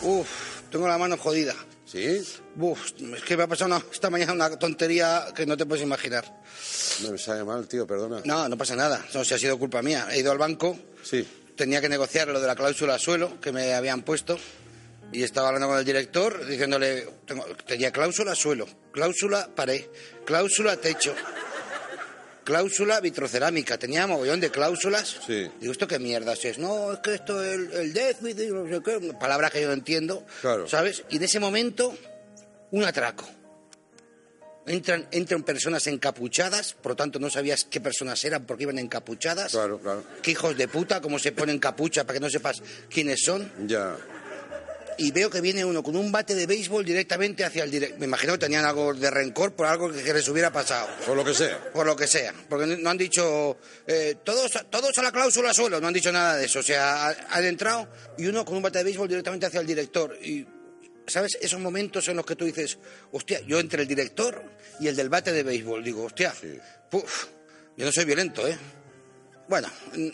tío. 0.00 0.10
Uf, 0.10 0.28
tengo 0.70 0.88
la 0.88 0.98
mano 0.98 1.16
jodida. 1.16 1.54
¿Sí? 1.86 2.22
Uf, 2.58 2.80
es 3.16 3.22
que 3.22 3.36
me 3.36 3.44
ha 3.44 3.46
pasado 3.46 3.74
una- 3.74 3.84
esta 3.92 4.10
mañana 4.10 4.32
una 4.32 4.58
tontería 4.58 5.26
que 5.34 5.46
no 5.46 5.56
te 5.56 5.64
puedes 5.64 5.82
imaginar. 5.84 6.24
No 7.02 7.12
me 7.12 7.18
sabe 7.18 7.44
mal, 7.44 7.66
tío, 7.68 7.86
perdona. 7.86 8.20
No, 8.24 8.48
no 8.48 8.58
pasa 8.58 8.74
nada. 8.76 9.04
No 9.14 9.24
sé, 9.24 9.34
ha 9.34 9.38
sido 9.38 9.58
culpa 9.58 9.80
mía. 9.82 10.08
He 10.10 10.18
ido 10.20 10.32
al 10.32 10.38
banco. 10.38 10.76
Sí. 11.02 11.26
Tenía 11.56 11.80
que 11.80 11.88
negociar 11.88 12.28
lo 12.28 12.40
de 12.40 12.46
la 12.46 12.56
cláusula 12.56 12.98
suelo 12.98 13.40
que 13.40 13.52
me 13.52 13.72
habían 13.74 14.02
puesto. 14.02 14.38
Y 15.12 15.22
estaba 15.22 15.48
hablando 15.48 15.68
con 15.68 15.78
el 15.78 15.84
director 15.84 16.44
diciéndole, 16.46 17.06
tengo- 17.26 17.46
tenía 17.66 17.90
cláusula 17.90 18.34
suelo, 18.34 18.66
cláusula 18.92 19.48
pared, 19.54 19.86
cláusula 20.26 20.76
techo, 20.76 21.14
cláusula 22.44 23.00
vitrocerámica. 23.00 23.78
Tenía 23.78 24.06
mogollón 24.06 24.40
de 24.40 24.50
cláusulas. 24.50 25.18
Sí. 25.26 25.50
Digo, 25.60 25.72
¿esto 25.72 25.86
qué 25.88 25.98
mierda 25.98 26.34
es? 26.34 26.58
No, 26.58 26.92
es 26.92 26.98
que 27.00 27.14
esto 27.14 27.42
es 27.42 27.54
el, 27.54 27.72
el 27.72 27.92
déficit, 27.92 28.50
no 28.50 28.68
sé 28.68 28.82
qué, 28.82 29.14
palabras 29.18 29.50
que 29.50 29.62
yo 29.62 29.68
no 29.68 29.72
entiendo. 29.74 30.26
Claro. 30.42 30.68
¿Sabes? 30.68 31.02
Y 31.10 31.16
en 31.16 31.22
ese 31.24 31.40
momento, 31.40 31.96
un 32.72 32.84
atraco. 32.84 33.26
Entran, 34.66 35.08
entran 35.12 35.42
personas 35.44 35.86
encapuchadas, 35.86 36.74
por 36.74 36.92
lo 36.92 36.96
tanto 36.96 37.18
no 37.18 37.30
sabías 37.30 37.64
qué 37.64 37.80
personas 37.80 38.22
eran 38.24 38.44
porque 38.44 38.64
iban 38.64 38.78
encapuchadas. 38.78 39.52
Claro, 39.52 39.78
claro. 39.78 40.04
Qué 40.20 40.32
hijos 40.32 40.54
de 40.58 40.68
puta, 40.68 41.00
cómo 41.00 41.18
se 41.18 41.32
ponen 41.32 41.58
capucha 41.58 42.04
para 42.04 42.18
que 42.18 42.20
no 42.20 42.28
sepas 42.28 42.62
quiénes 42.90 43.20
son. 43.24 43.50
Ya. 43.66 43.96
Y 45.00 45.12
veo 45.12 45.30
que 45.30 45.40
viene 45.40 45.64
uno 45.64 45.80
con 45.82 45.94
un 45.94 46.10
bate 46.10 46.34
de 46.34 46.44
béisbol 46.46 46.84
directamente 46.84 47.44
hacia 47.44 47.62
el 47.62 47.70
director. 47.70 47.98
Me 48.00 48.06
imagino 48.06 48.32
que 48.32 48.40
tenían 48.40 48.64
algo 48.64 48.92
de 48.92 49.08
rencor 49.10 49.54
por 49.54 49.66
algo 49.66 49.92
que, 49.92 50.02
que 50.02 50.12
les 50.12 50.28
hubiera 50.28 50.52
pasado. 50.52 50.88
Por 51.06 51.16
lo 51.16 51.24
que 51.24 51.32
sea. 51.34 51.56
Por 51.72 51.86
lo 51.86 51.94
que 51.94 52.08
sea. 52.08 52.34
Porque 52.48 52.66
no 52.66 52.90
han 52.90 52.98
dicho, 52.98 53.56
eh, 53.86 54.16
todos, 54.24 54.50
todos 54.68 54.98
a 54.98 55.02
la 55.02 55.12
cláusula 55.12 55.54
suelo, 55.54 55.80
no 55.80 55.86
han 55.86 55.94
dicho 55.94 56.10
nada 56.10 56.36
de 56.36 56.46
eso. 56.46 56.58
O 56.58 56.62
sea, 56.64 57.06
ha- 57.10 57.16
han 57.30 57.44
entrado 57.44 57.88
y 58.18 58.26
uno 58.26 58.44
con 58.44 58.56
un 58.56 58.62
bate 58.62 58.78
de 58.78 58.84
béisbol 58.84 59.06
directamente 59.08 59.46
hacia 59.46 59.60
el 59.60 59.66
director. 59.68 60.18
Y, 60.20 60.44
¿sabes? 61.06 61.38
Esos 61.40 61.60
momentos 61.60 62.08
en 62.08 62.16
los 62.16 62.26
que 62.26 62.34
tú 62.34 62.44
dices, 62.44 62.76
hostia, 63.12 63.40
yo 63.46 63.60
entre 63.60 63.82
el 63.82 63.88
director 63.88 64.42
y 64.80 64.88
el 64.88 64.96
del 64.96 65.08
bate 65.08 65.30
de 65.32 65.44
béisbol, 65.44 65.84
digo, 65.84 66.04
hostia, 66.06 66.34
puf, 66.90 67.26
yo 67.76 67.86
no 67.86 67.92
soy 67.92 68.04
violento, 68.04 68.46
¿eh? 68.48 68.58
Bueno, 69.48 69.68
mm, 69.94 70.08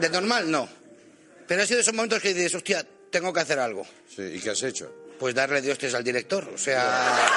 de 0.00 0.08
normal 0.10 0.50
no. 0.50 0.79
Pero 1.50 1.64
ha 1.64 1.66
sido 1.66 1.80
esos 1.80 1.94
momentos 1.94 2.22
que 2.22 2.32
dices, 2.32 2.54
hostia, 2.54 2.86
tengo 3.10 3.32
que 3.32 3.40
hacer 3.40 3.58
algo. 3.58 3.84
Sí, 4.14 4.22
¿y 4.22 4.40
qué 4.40 4.50
has 4.50 4.62
hecho? 4.62 4.88
Pues 5.18 5.34
darle 5.34 5.60
diostes 5.60 5.92
al 5.94 6.04
director. 6.04 6.48
O 6.54 6.56
sea, 6.56 7.28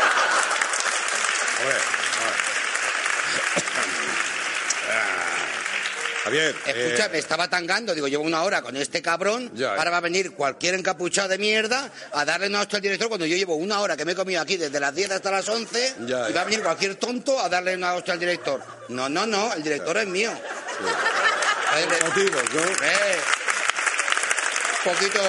Hombre, 1.60 1.76
Javier. 6.26 6.56
escucha, 6.64 7.06
eh, 7.08 7.10
me 7.12 7.18
estaba 7.18 7.50
tangando. 7.50 7.96
Digo, 7.96 8.08
llevo 8.08 8.22
una 8.22 8.44
hora 8.44 8.62
con 8.62 8.78
este 8.78 9.02
cabrón. 9.02 9.50
Ya. 9.56 9.74
Ahora 9.74 9.90
va 9.90 9.98
a 9.98 10.02
venir 10.02 10.34
cualquier 10.34 10.76
encapuchado 10.76 11.30
de 11.30 11.40
mierda 11.40 11.92
a 12.12 12.24
darle 12.24 12.50
una 12.50 12.62
hostia 12.62 12.78
al 12.78 12.84
director 12.84 13.08
cuando 13.08 13.26
yo 13.26 13.36
llevo 13.36 13.56
una 13.56 13.82
hora 13.82 13.98
que 13.98 14.06
me 14.06 14.12
he 14.12 14.16
comido 14.16 14.42
aquí 14.42 14.58
desde 14.58 14.80
las 14.80 14.94
10 14.94 15.10
hasta 15.10 15.32
las 15.32 15.50
11. 15.50 15.96
Ya, 16.06 16.30
y 16.30 16.34
va 16.34 16.42
a 16.42 16.44
venir 16.44 16.62
cualquier 16.62 16.98
tonto 16.98 17.40
a 17.40 17.50
darle 17.50 17.76
una 17.76 17.96
hostia 17.96 18.14
al 18.14 18.20
director. 18.20 18.62
No, 18.90 19.10
no, 19.10 19.26
no, 19.26 19.52
el 19.56 19.64
director 19.64 19.98
es 19.98 20.06
mío. 20.06 20.32
Eh, 20.32 21.86
por 21.90 22.10
motivos, 22.10 22.44
¿no? 22.54 22.62
Eh, 22.62 23.18
poquito, 24.84 25.20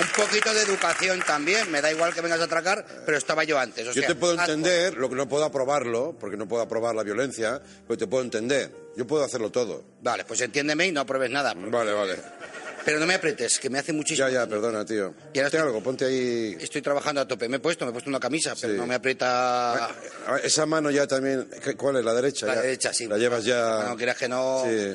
un 0.00 0.06
poquito 0.24 0.52
de 0.54 0.62
educación 0.62 1.20
también. 1.26 1.70
Me 1.70 1.80
da 1.80 1.90
igual 1.92 2.12
que 2.14 2.20
vengas 2.20 2.40
a 2.40 2.44
atracar, 2.44 2.84
pero 3.04 3.16
estaba 3.18 3.44
yo 3.44 3.58
antes. 3.58 3.86
O 3.88 3.92
Yo 3.92 4.06
te 4.06 4.14
puedo 4.14 4.34
entender, 4.38 4.94
lo 4.96 5.08
que 5.08 5.14
no 5.16 5.28
puedo 5.28 5.44
aprobarlo, 5.44 6.16
porque 6.18 6.36
no 6.36 6.46
puedo 6.48 6.62
aprobar 6.62 6.94
la 6.94 7.02
violencia, 7.02 7.60
pero 7.86 7.98
te 7.98 8.06
puedo 8.06 8.22
entender. 8.24 8.70
Yo 8.96 9.06
puedo 9.06 9.24
hacerlo 9.24 9.50
todo. 9.50 9.84
Vale, 10.02 10.24
pues 10.24 10.40
entiéndeme 10.40 10.86
y 10.86 10.92
no 10.92 11.00
apruebes 11.00 11.30
nada. 11.30 11.54
Vale, 11.56 11.92
vale. 11.92 12.16
Pero 12.84 13.00
no 13.00 13.06
me 13.06 13.14
apretes, 13.14 13.58
que 13.58 13.70
me 13.70 13.78
hace 13.78 13.94
muchísimo. 13.94 14.28
Ya, 14.28 14.40
ya, 14.42 14.46
perdona, 14.46 14.84
tío. 14.84 15.14
Y 15.32 15.38
ahora 15.38 15.48
Ponte 15.50 15.58
algo, 15.58 15.82
ponte 15.82 16.04
ahí. 16.04 16.54
Estoy 16.60 16.82
trabajando 16.82 17.22
a 17.22 17.26
tope. 17.26 17.48
Me 17.48 17.56
he 17.56 17.60
puesto, 17.60 17.86
me 17.86 17.90
he 17.90 17.92
puesto 17.92 18.10
una 18.10 18.20
camisa, 18.20 18.54
pero 18.60 18.74
no 18.74 18.86
me 18.86 18.94
aprieta. 18.96 19.86
Ah, 19.86 20.38
Esa 20.42 20.66
mano 20.66 20.90
ya 20.90 21.06
también. 21.06 21.48
¿qué- 21.64 21.76
¿Cuál 21.76 21.96
es? 21.96 22.04
La 22.04 22.12
derecha. 22.12 22.44
La 22.44 22.56
ya? 22.56 22.60
derecha, 22.60 22.92
sí. 22.92 23.06
La 23.06 23.16
llevas 23.16 23.42
ya. 23.44 23.84
No 23.88 23.96
quieras 23.96 24.18
que 24.18 24.28
no. 24.28 24.64
Sí, 24.66 24.92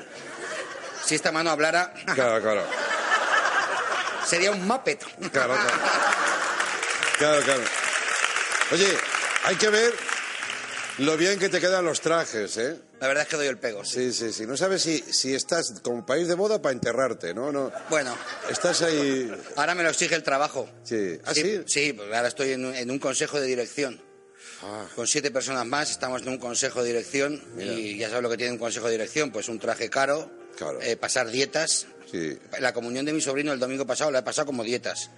Si 1.03 1.15
esta 1.15 1.31
mano 1.31 1.49
hablara, 1.49 1.91
claro, 2.13 2.39
claro. 2.43 2.63
Sería 4.29 4.51
un 4.51 4.65
Muppet. 4.67 5.03
Claro, 5.31 5.53
claro. 5.55 5.79
Claro, 7.17 7.41
claro. 7.43 7.61
Oye, 8.71 8.87
hay 9.45 9.55
que 9.55 9.69
ver 9.69 9.93
lo 10.99 11.17
bien 11.17 11.39
que 11.39 11.49
te 11.49 11.59
quedan 11.59 11.83
los 11.85 12.01
trajes, 12.01 12.55
¿eh? 12.57 12.77
La 12.99 13.07
verdad 13.07 13.23
es 13.23 13.29
que 13.29 13.37
doy 13.37 13.47
el 13.47 13.57
pego. 13.57 13.83
Sí, 13.85 14.11
sí, 14.11 14.31
sí. 14.33 14.45
No 14.45 14.57
sabes 14.57 14.81
si, 14.81 14.99
si 14.99 15.33
estás 15.33 15.73
como 15.81 16.05
país 16.05 16.27
de 16.27 16.35
moda 16.35 16.61
para 16.61 16.73
enterrarte, 16.73 17.33
¿no? 17.33 17.51
no. 17.51 17.71
Bueno, 17.89 18.15
Estás 18.49 18.81
ahí. 18.81 19.31
ahora 19.55 19.73
me 19.75 19.83
lo 19.83 19.89
exige 19.89 20.15
el 20.15 20.23
trabajo. 20.23 20.69
Sí. 20.83 21.17
¿Ah, 21.25 21.33
sí? 21.33 21.61
Sí, 21.65 21.93
pues 21.93 22.11
ahora 22.13 22.27
estoy 22.27 22.51
en, 22.51 22.65
un- 22.65 22.75
en 22.75 22.91
un 22.91 22.99
consejo 22.99 23.39
de 23.39 23.47
dirección. 23.47 24.01
Ah. 24.61 24.85
Con 24.95 25.07
siete 25.07 25.31
personas 25.31 25.65
más 25.65 25.89
estamos 25.91 26.21
en 26.23 26.29
un 26.29 26.37
consejo 26.37 26.81
de 26.83 26.87
dirección 26.89 27.41
Mira. 27.55 27.71
y 27.71 27.97
ya 27.97 28.09
sabes 28.09 28.23
lo 28.23 28.29
que 28.29 28.35
tiene 28.37 28.51
un 28.51 28.59
consejo 28.59 28.87
de 28.87 28.91
dirección, 28.93 29.31
pues 29.31 29.47
un 29.47 29.57
traje 29.59 29.89
caro, 29.89 30.29
Claro. 30.57 30.81
eh, 30.81 30.97
pasar 30.97 31.29
dietas. 31.29 31.87
Sí. 32.11 32.37
La 32.59 32.73
comunión 32.73 33.05
de 33.05 33.13
mi 33.13 33.21
sobrino 33.21 33.51
el 33.53 33.59
domingo 33.59 33.85
pasado 33.85 34.09
la 34.11 34.19
he 34.19 34.23
pasado 34.23 34.47
como 34.47 34.63
dietas. 34.63 35.09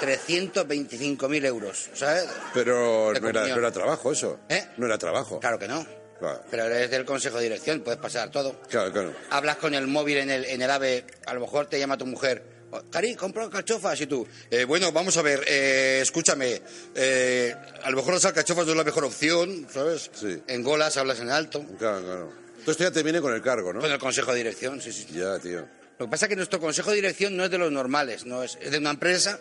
325.000 0.00 1.44
euros, 1.46 1.88
¿sabes? 1.94 2.26
Pero 2.52 3.12
no 3.20 3.28
era, 3.28 3.46
no 3.46 3.56
era 3.58 3.70
trabajo 3.72 4.12
eso. 4.12 4.40
¿Eh? 4.48 4.64
No 4.76 4.86
era 4.86 4.98
trabajo. 4.98 5.40
Claro 5.40 5.58
que 5.58 5.68
no. 5.68 5.86
Claro, 6.18 6.42
Pero 6.50 6.64
eres 6.66 6.90
del 6.90 7.04
consejo 7.04 7.38
de 7.38 7.44
dirección, 7.44 7.80
puedes 7.80 8.00
pasar 8.00 8.30
todo. 8.30 8.60
claro. 8.68 8.92
claro. 8.92 9.12
Hablas 9.30 9.56
con 9.56 9.74
el 9.74 9.86
móvil 9.88 10.18
en 10.18 10.30
el, 10.30 10.44
en 10.44 10.62
el 10.62 10.70
AVE, 10.70 11.04
a 11.26 11.34
lo 11.34 11.40
mejor 11.40 11.66
te 11.66 11.78
llama 11.78 11.98
tu 11.98 12.06
mujer. 12.06 12.42
"Oh, 12.70 12.80
Cari, 12.90 13.14
compro 13.16 13.42
alcachofas 13.42 14.00
y 14.00 14.06
tú. 14.06 14.26
"Eh, 14.50 14.64
bueno, 14.64 14.90
vamos 14.92 15.16
a 15.16 15.22
ver, 15.22 15.44
eh, 15.46 15.98
escúchame. 16.02 16.62
eh, 16.94 17.54
a 17.82 17.90
lo 17.90 17.96
mejor 17.96 18.14
las 18.14 18.24
alcachofas 18.24 18.64
no 18.64 18.72
es 18.72 18.78
la 18.78 18.84
mejor 18.84 19.04
opción, 19.04 19.66
¿sabes? 19.72 20.10
Sí. 20.14 20.40
En 20.46 20.62
golas 20.62 20.96
hablas 20.96 21.18
en 21.20 21.30
alto. 21.30 21.64
Claro, 21.78 22.00
claro. 22.02 22.32
Tú 22.64 22.70
esto 22.70 22.82
ya 22.84 22.90
te 22.90 23.02
viene 23.02 23.20
con 23.20 23.32
el 23.34 23.42
cargo, 23.42 23.72
¿no? 23.72 23.80
Con 23.80 23.90
el 23.90 23.98
consejo 23.98 24.32
de 24.32 24.38
dirección, 24.38 24.80
sí, 24.80 24.92
sí. 24.92 25.06
Ya, 25.12 25.38
tío. 25.38 25.66
Lo 25.98 26.06
que 26.06 26.10
pasa 26.10 26.26
es 26.26 26.30
que 26.30 26.36
nuestro 26.36 26.58
consejo 26.58 26.90
de 26.90 26.96
dirección 26.96 27.36
no 27.36 27.44
es 27.44 27.50
de 27.50 27.58
los 27.58 27.70
normales, 27.70 28.24
no 28.26 28.42
es, 28.42 28.58
es 28.60 28.70
de 28.72 28.78
una 28.78 28.90
empresa, 28.90 29.38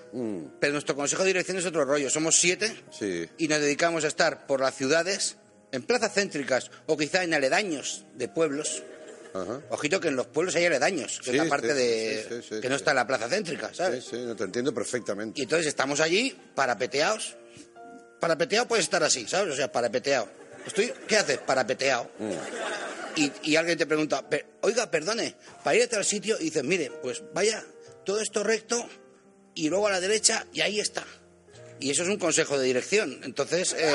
pero 0.59 0.74
nuestro 0.74 0.95
consejo 0.95 1.24
de 1.24 1.30
dirección 1.30 1.57
es 1.57 1.65
otro 1.65 1.84
rollo. 1.84 2.09
Somos 2.11 2.36
siete 2.39 2.76
Sí. 2.91 3.28
y 3.39 3.47
nos 3.47 3.59
dedicamos 3.59 4.03
a 4.03 4.07
estar 4.07 4.45
por 4.45 4.59
las 4.61 4.76
ciudades, 4.76 5.38
en 5.71 5.82
plazas 5.82 6.13
céntricas 6.13 6.69
o 6.86 6.95
quizá 6.95 7.24
en 7.24 7.34
aledaños 7.34 8.05
de 8.15 8.28
pueblos. 8.28 8.84
Ajá. 9.34 9.61
Ojito 9.71 9.99
que 9.99 10.09
en 10.09 10.15
los 10.15 10.28
pueblos 10.28 10.55
hay 10.55 10.65
aledaños, 10.65 11.17
que 11.24 11.32
Sí, 11.32 11.38
es 11.38 11.43
la 11.43 11.49
parte 11.49 11.69
sí, 11.69 11.74
de 11.74 12.43
sí, 12.47 12.61
que 12.61 12.69
no 12.69 12.76
está 12.76 12.91
en 12.91 12.97
la 12.97 13.07
plaza 13.07 13.28
céntrica, 13.28 13.74
¿sabes? 13.74 14.03
Sí, 14.03 14.11
sí, 14.11 14.17
no 14.24 14.36
te 14.36 14.43
entiendo 14.43 14.71
perfectamente. 14.71 15.39
Y 15.39 15.43
entonces 15.45 15.65
estamos 15.65 15.99
allí 16.01 16.38
parapeteados. 16.53 17.36
Parapeteado 18.19 18.67
puedes 18.67 18.86
estar 18.86 19.03
así, 19.03 19.28
¿sabes? 19.28 19.51
O 19.53 19.55
sea, 19.55 19.71
parapeteado. 19.71 20.30
Estoy, 20.67 20.93
¿Qué 21.07 21.17
haces? 21.17 21.39
Parapeteado. 21.39 22.11
Y, 23.16 23.32
y 23.43 23.55
alguien 23.55 23.78
te 23.78 23.86
pregunta, 23.86 24.28
"Per- 24.28 24.45
oiga, 24.61 24.89
perdone, 24.89 25.36
para 25.64 25.76
ir 25.76 25.84
a 25.84 25.88
tal 25.88 26.03
sitio, 26.05 26.38
y 26.39 26.45
dices, 26.45 26.64
mire, 26.64 26.91
pues 27.01 27.22
vaya 27.34 27.64
todo 28.05 28.20
esto 28.22 28.43
recto 28.43 28.88
y 29.55 29.70
luego 29.70 29.88
a 29.88 29.91
la 29.91 29.99
derecha 29.99 30.45
y 30.53 30.61
ahí 30.61 30.80
está. 30.80 31.03
Y 31.80 31.91
eso 31.91 32.03
es 32.03 32.09
un 32.09 32.18
consejo 32.18 32.57
de 32.57 32.66
dirección. 32.66 33.20
Entonces, 33.24 33.74
eh, 33.78 33.93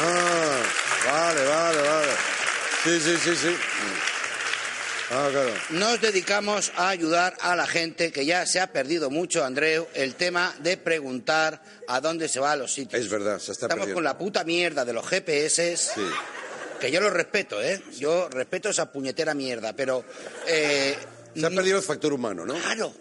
Ah, 0.00 0.62
vale, 1.06 1.44
vale, 1.46 1.82
vale. 1.82 2.12
Sí, 2.84 3.00
sí, 3.00 3.16
sí, 3.22 3.36
sí. 3.36 3.56
Ah, 5.10 5.28
claro. 5.32 5.50
nos 5.70 6.00
dedicamos 6.02 6.70
a 6.76 6.90
ayudar 6.90 7.34
a 7.40 7.56
la 7.56 7.66
gente 7.66 8.12
que 8.12 8.26
ya 8.26 8.44
se 8.44 8.60
ha 8.60 8.72
perdido 8.72 9.08
mucho, 9.08 9.42
Andreu, 9.42 9.88
el 9.94 10.14
tema 10.16 10.54
de 10.58 10.76
preguntar 10.76 11.62
a 11.88 12.00
dónde 12.02 12.28
se 12.28 12.40
va 12.40 12.52
a 12.52 12.56
los 12.56 12.72
sitios. 12.74 13.00
Es 13.02 13.08
verdad, 13.08 13.38
se 13.38 13.52
está 13.52 13.66
Estamos 13.66 13.86
perdiendo. 13.86 13.94
con 13.94 14.04
la 14.04 14.18
puta 14.18 14.44
mierda 14.44 14.84
de 14.84 14.92
los 14.92 15.06
GPS. 15.08 15.76
Sí. 15.78 16.02
Que 16.80 16.90
yo 16.90 17.00
lo 17.00 17.10
respeto, 17.10 17.60
¿eh? 17.62 17.80
Yo 17.98 18.28
respeto 18.28 18.68
esa 18.70 18.90
puñetera 18.92 19.34
mierda, 19.34 19.72
pero... 19.74 20.04
eh, 20.46 20.96
Se 21.34 21.44
ha 21.46 21.50
perdido 21.50 21.78
el 21.78 21.82
factor 21.84 22.12
humano, 22.12 22.44
¿no? 22.46 22.54
Claro, 22.54 22.92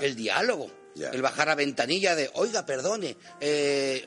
el 0.00 0.14
diálogo. 0.16 0.70
Ya. 0.94 1.08
El 1.10 1.22
bajar 1.22 1.48
a 1.48 1.54
ventanilla 1.54 2.14
de, 2.14 2.30
oiga, 2.34 2.66
perdone, 2.66 3.16
eh, 3.40 4.06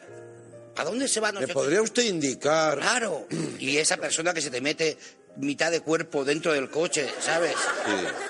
¿a 0.75 0.83
dónde 0.83 1.07
se 1.07 1.19
va? 1.19 1.31
No 1.31 1.39
¿Me 1.41 1.47
podría 1.47 1.77
qué?". 1.79 1.83
usted 1.83 2.03
indicar? 2.03 2.77
Claro. 2.79 3.27
Y 3.59 3.77
esa 3.77 3.97
persona 3.97 4.33
que 4.35 4.41
se 4.41 4.51
te 4.51 4.61
mete 4.61 4.95
mitad 5.37 5.71
de 5.71 5.81
cuerpo 5.81 6.23
dentro 6.23 6.53
del 6.53 6.69
coche, 6.69 7.09
¿sabes? 7.19 7.55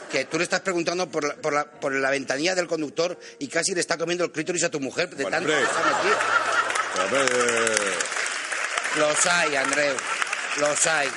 Que 0.10 0.24
tú 0.26 0.38
le 0.38 0.46
estás 0.46 0.62
preguntando 0.62 1.08
por 1.12 1.26
la, 1.28 1.36
por, 1.36 1.52
la, 1.54 1.70
por 1.70 1.94
la 1.94 2.10
ventanilla 2.10 2.56
del 2.56 2.68
conductor 2.68 3.20
y 3.40 3.48
casi 3.50 3.74
le 3.76 3.82
está 3.82 3.98
comiendo 3.98 4.24
el 4.24 4.32
clítoris 4.32 4.64
a 4.64 4.70
tu 4.70 4.80
mujer 4.80 5.10
de 5.10 5.24
Bueno, 5.24 5.38
tanto 5.38 5.50
que 5.50 5.56
se 5.56 7.00
ha 7.02 7.04
metido. 7.04 7.26
Los 8.98 9.26
hay, 9.26 9.56
Andreu. 9.58 9.96
Los 10.58 10.88
hay. 10.88 11.10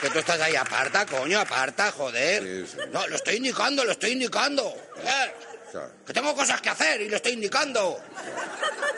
Que 0.00 0.10
tú 0.10 0.18
estás 0.18 0.40
ahí, 0.40 0.54
aparta, 0.54 1.06
coño, 1.06 1.40
aparta, 1.40 1.90
joder. 1.90 2.66
No, 2.92 3.06
lo 3.06 3.16
estoy 3.16 3.36
indicando, 3.36 3.84
lo 3.84 3.92
estoy 3.92 4.12
indicando. 4.12 4.74
Eh, 5.02 5.32
claro. 5.72 5.90
Que 6.06 6.12
tengo 6.12 6.34
cosas 6.34 6.60
que 6.60 6.68
hacer 6.68 7.00
y 7.00 7.08
lo 7.08 7.16
estoy 7.16 7.32
indicando. 7.32 7.98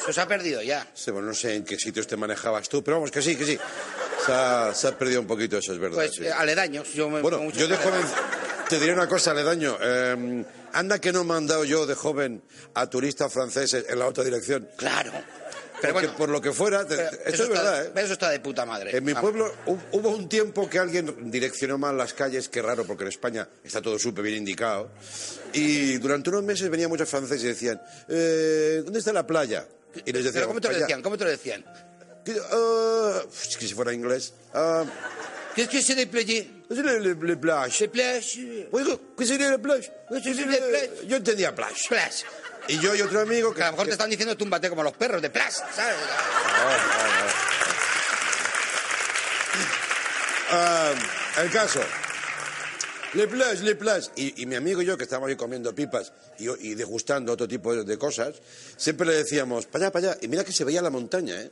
Eso 0.00 0.12
se 0.12 0.20
ha 0.20 0.26
perdido 0.26 0.60
ya. 0.62 0.86
Sí, 0.94 1.10
bueno, 1.10 1.28
no 1.28 1.34
sé 1.34 1.54
en 1.56 1.64
qué 1.64 1.78
sitios 1.78 2.06
te 2.06 2.16
manejabas 2.16 2.68
tú, 2.68 2.82
pero 2.82 2.96
vamos, 2.96 3.10
que 3.10 3.22
sí, 3.22 3.36
que 3.36 3.44
sí. 3.44 3.58
Se 4.26 4.32
ha, 4.32 4.74
se 4.74 4.88
ha 4.88 4.98
perdido 4.98 5.20
un 5.20 5.26
poquito 5.26 5.58
eso, 5.58 5.72
es 5.72 5.78
verdad. 5.78 5.96
Pues 5.96 6.14
sí. 6.14 6.24
eh, 6.26 6.32
aledaños. 6.32 6.92
Yo 6.92 7.08
me 7.08 7.20
Bueno, 7.20 7.48
yo 7.50 7.68
de 7.68 7.76
joven 7.76 8.02
te 8.68 8.78
diré 8.80 8.92
una 8.92 9.08
cosa, 9.08 9.30
Aledaño. 9.30 9.78
Eh, 9.80 10.44
anda 10.72 11.00
que 11.00 11.12
no 11.12 11.24
me 11.24 11.34
han 11.34 11.46
dado 11.46 11.64
yo 11.64 11.86
de 11.86 11.94
joven 11.94 12.42
a 12.74 12.86
turistas 12.90 13.32
franceses 13.32 13.86
en 13.88 13.98
la 13.98 14.06
otra 14.06 14.24
dirección. 14.24 14.68
Claro. 14.76 15.12
Pero 15.80 15.92
bueno, 15.92 16.16
por 16.16 16.28
lo 16.28 16.40
que 16.40 16.52
fuera, 16.52 16.84
te- 16.86 16.94
esto 16.94 17.16
eso 17.26 17.28
es 17.28 17.40
está- 17.40 17.48
verdad, 17.62 17.86
¿eh? 17.86 17.90
pero 17.94 18.04
Eso 18.06 18.12
está 18.14 18.30
de 18.30 18.40
puta 18.40 18.66
madre. 18.66 18.96
En 18.96 19.04
mi 19.04 19.12
Vamos. 19.12 19.30
pueblo 19.30 19.54
hu- 19.66 19.78
hubo 19.92 20.08
un 20.10 20.28
tiempo 20.28 20.68
que 20.68 20.78
alguien 20.78 21.30
direccionó 21.30 21.78
mal 21.78 21.96
las 21.96 22.14
calles, 22.14 22.48
qué 22.48 22.60
raro, 22.62 22.84
porque 22.84 23.04
en 23.04 23.08
España 23.10 23.48
está 23.62 23.80
todo 23.80 23.98
súper 23.98 24.24
bien 24.24 24.36
indicado. 24.38 24.90
Y 25.52 25.98
durante 25.98 26.30
unos 26.30 26.42
meses 26.42 26.68
venían 26.68 26.88
muchos 26.90 27.08
franceses 27.08 27.44
y 27.44 27.46
decían, 27.48 27.80
eh, 28.08 28.82
¿dónde 28.84 28.98
está 28.98 29.12
la 29.12 29.26
playa? 29.26 29.66
Y 30.04 30.12
les 30.12 30.24
decíamos, 30.24 30.48
¿cómo 30.48 30.60
te 30.60 30.68
lo 30.72 30.78
decían? 30.78 31.02
¿Cómo 31.02 31.16
te 31.18 31.24
lo 31.24 31.30
decían? 31.30 31.64
Que, 32.24 32.36
ah, 32.52 33.22
es 33.48 33.56
que 33.56 33.66
si 33.66 33.74
fuera 33.74 33.92
inglés. 33.92 34.32
ah, 34.54 34.84
¿Qué 35.54 35.62
es 35.62 35.68
que 35.68 35.82
se 35.82 35.94
le 35.96 36.06
playe? 36.06 36.50
¿qué 36.68 36.74
es 36.74 36.78
le, 36.78 37.36
plage? 37.36 37.84
Le 37.84 37.88
plage. 37.88 38.68
Oiga, 38.70 38.96
¿qué 39.16 39.26
sería 39.26 39.50
la 39.50 39.58
plage? 39.58 39.90
¿Qué 40.08 40.20
sería 40.22 40.46
la 40.46 40.66
plage? 40.68 40.90
Yo 41.08 41.16
entendía 41.16 41.54
plage. 41.54 41.88
Plage. 41.88 42.24
Y 42.68 42.78
yo 42.80 42.94
y 42.94 43.00
otro 43.02 43.20
amigo 43.20 43.54
que... 43.54 43.62
A 43.62 43.66
lo 43.66 43.72
mejor 43.72 43.86
te 43.86 43.92
están 43.92 44.10
diciendo 44.10 44.36
túmbate 44.36 44.68
como 44.68 44.82
los 44.82 44.92
perros 44.92 45.22
de 45.22 45.30
plage, 45.30 45.62
¿sabes? 45.74 45.96
Ah, 50.50 50.92
el 51.42 51.50
caso. 51.50 51.80
Le 53.14 53.26
plage, 53.26 53.62
le 53.62 53.74
plage. 53.74 54.10
Y, 54.16 54.42
y 54.42 54.46
mi 54.46 54.56
amigo 54.56 54.82
y 54.82 54.84
yo, 54.86 54.96
que 54.96 55.04
estábamos 55.04 55.28
ahí 55.30 55.36
comiendo 55.36 55.74
pipas 55.74 56.12
y, 56.38 56.48
y 56.68 56.74
degustando 56.74 57.32
otro 57.32 57.48
tipo 57.48 57.74
de, 57.74 57.84
de 57.84 57.98
cosas, 57.98 58.34
siempre 58.76 59.06
le 59.06 59.14
decíamos, 59.14 59.66
para 59.66 59.86
allá, 59.86 59.92
para 59.92 60.08
allá. 60.08 60.18
Y 60.20 60.28
mira 60.28 60.44
que 60.44 60.52
se 60.52 60.64
veía 60.64 60.82
la 60.82 60.90
montaña, 60.90 61.40
¿eh? 61.40 61.50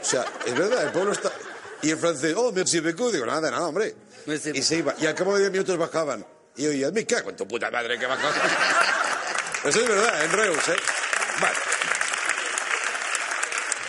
O 0.00 0.04
sea, 0.04 0.24
es 0.46 0.54
verdad, 0.54 0.84
el 0.84 0.90
pueblo 0.92 1.12
está... 1.12 1.32
Y 1.82 1.90
el 1.90 1.96
francés, 1.96 2.34
oh, 2.36 2.52
merci 2.52 2.80
beaucoup. 2.80 3.10
Digo, 3.10 3.24
nada, 3.24 3.50
nada, 3.50 3.66
hombre. 3.66 3.94
Y 4.26 4.62
se 4.62 4.76
iba. 4.76 4.94
Y 4.98 5.06
al 5.06 5.14
cabo 5.14 5.34
de 5.34 5.40
10 5.40 5.52
minutos 5.52 5.78
bajaban. 5.78 6.26
Y 6.56 6.78
yo 6.78 6.92
me 6.92 7.06
cago 7.06 7.30
en 7.30 7.36
tu 7.36 7.48
puta 7.48 7.70
madre 7.70 7.98
que 7.98 8.04
bajaban. 8.04 8.99
Eso 9.64 9.80
es 9.80 9.88
verdad, 9.88 10.24
en 10.24 10.32
Reus, 10.32 10.68
¿eh? 10.68 10.76
Vale. 11.40 11.56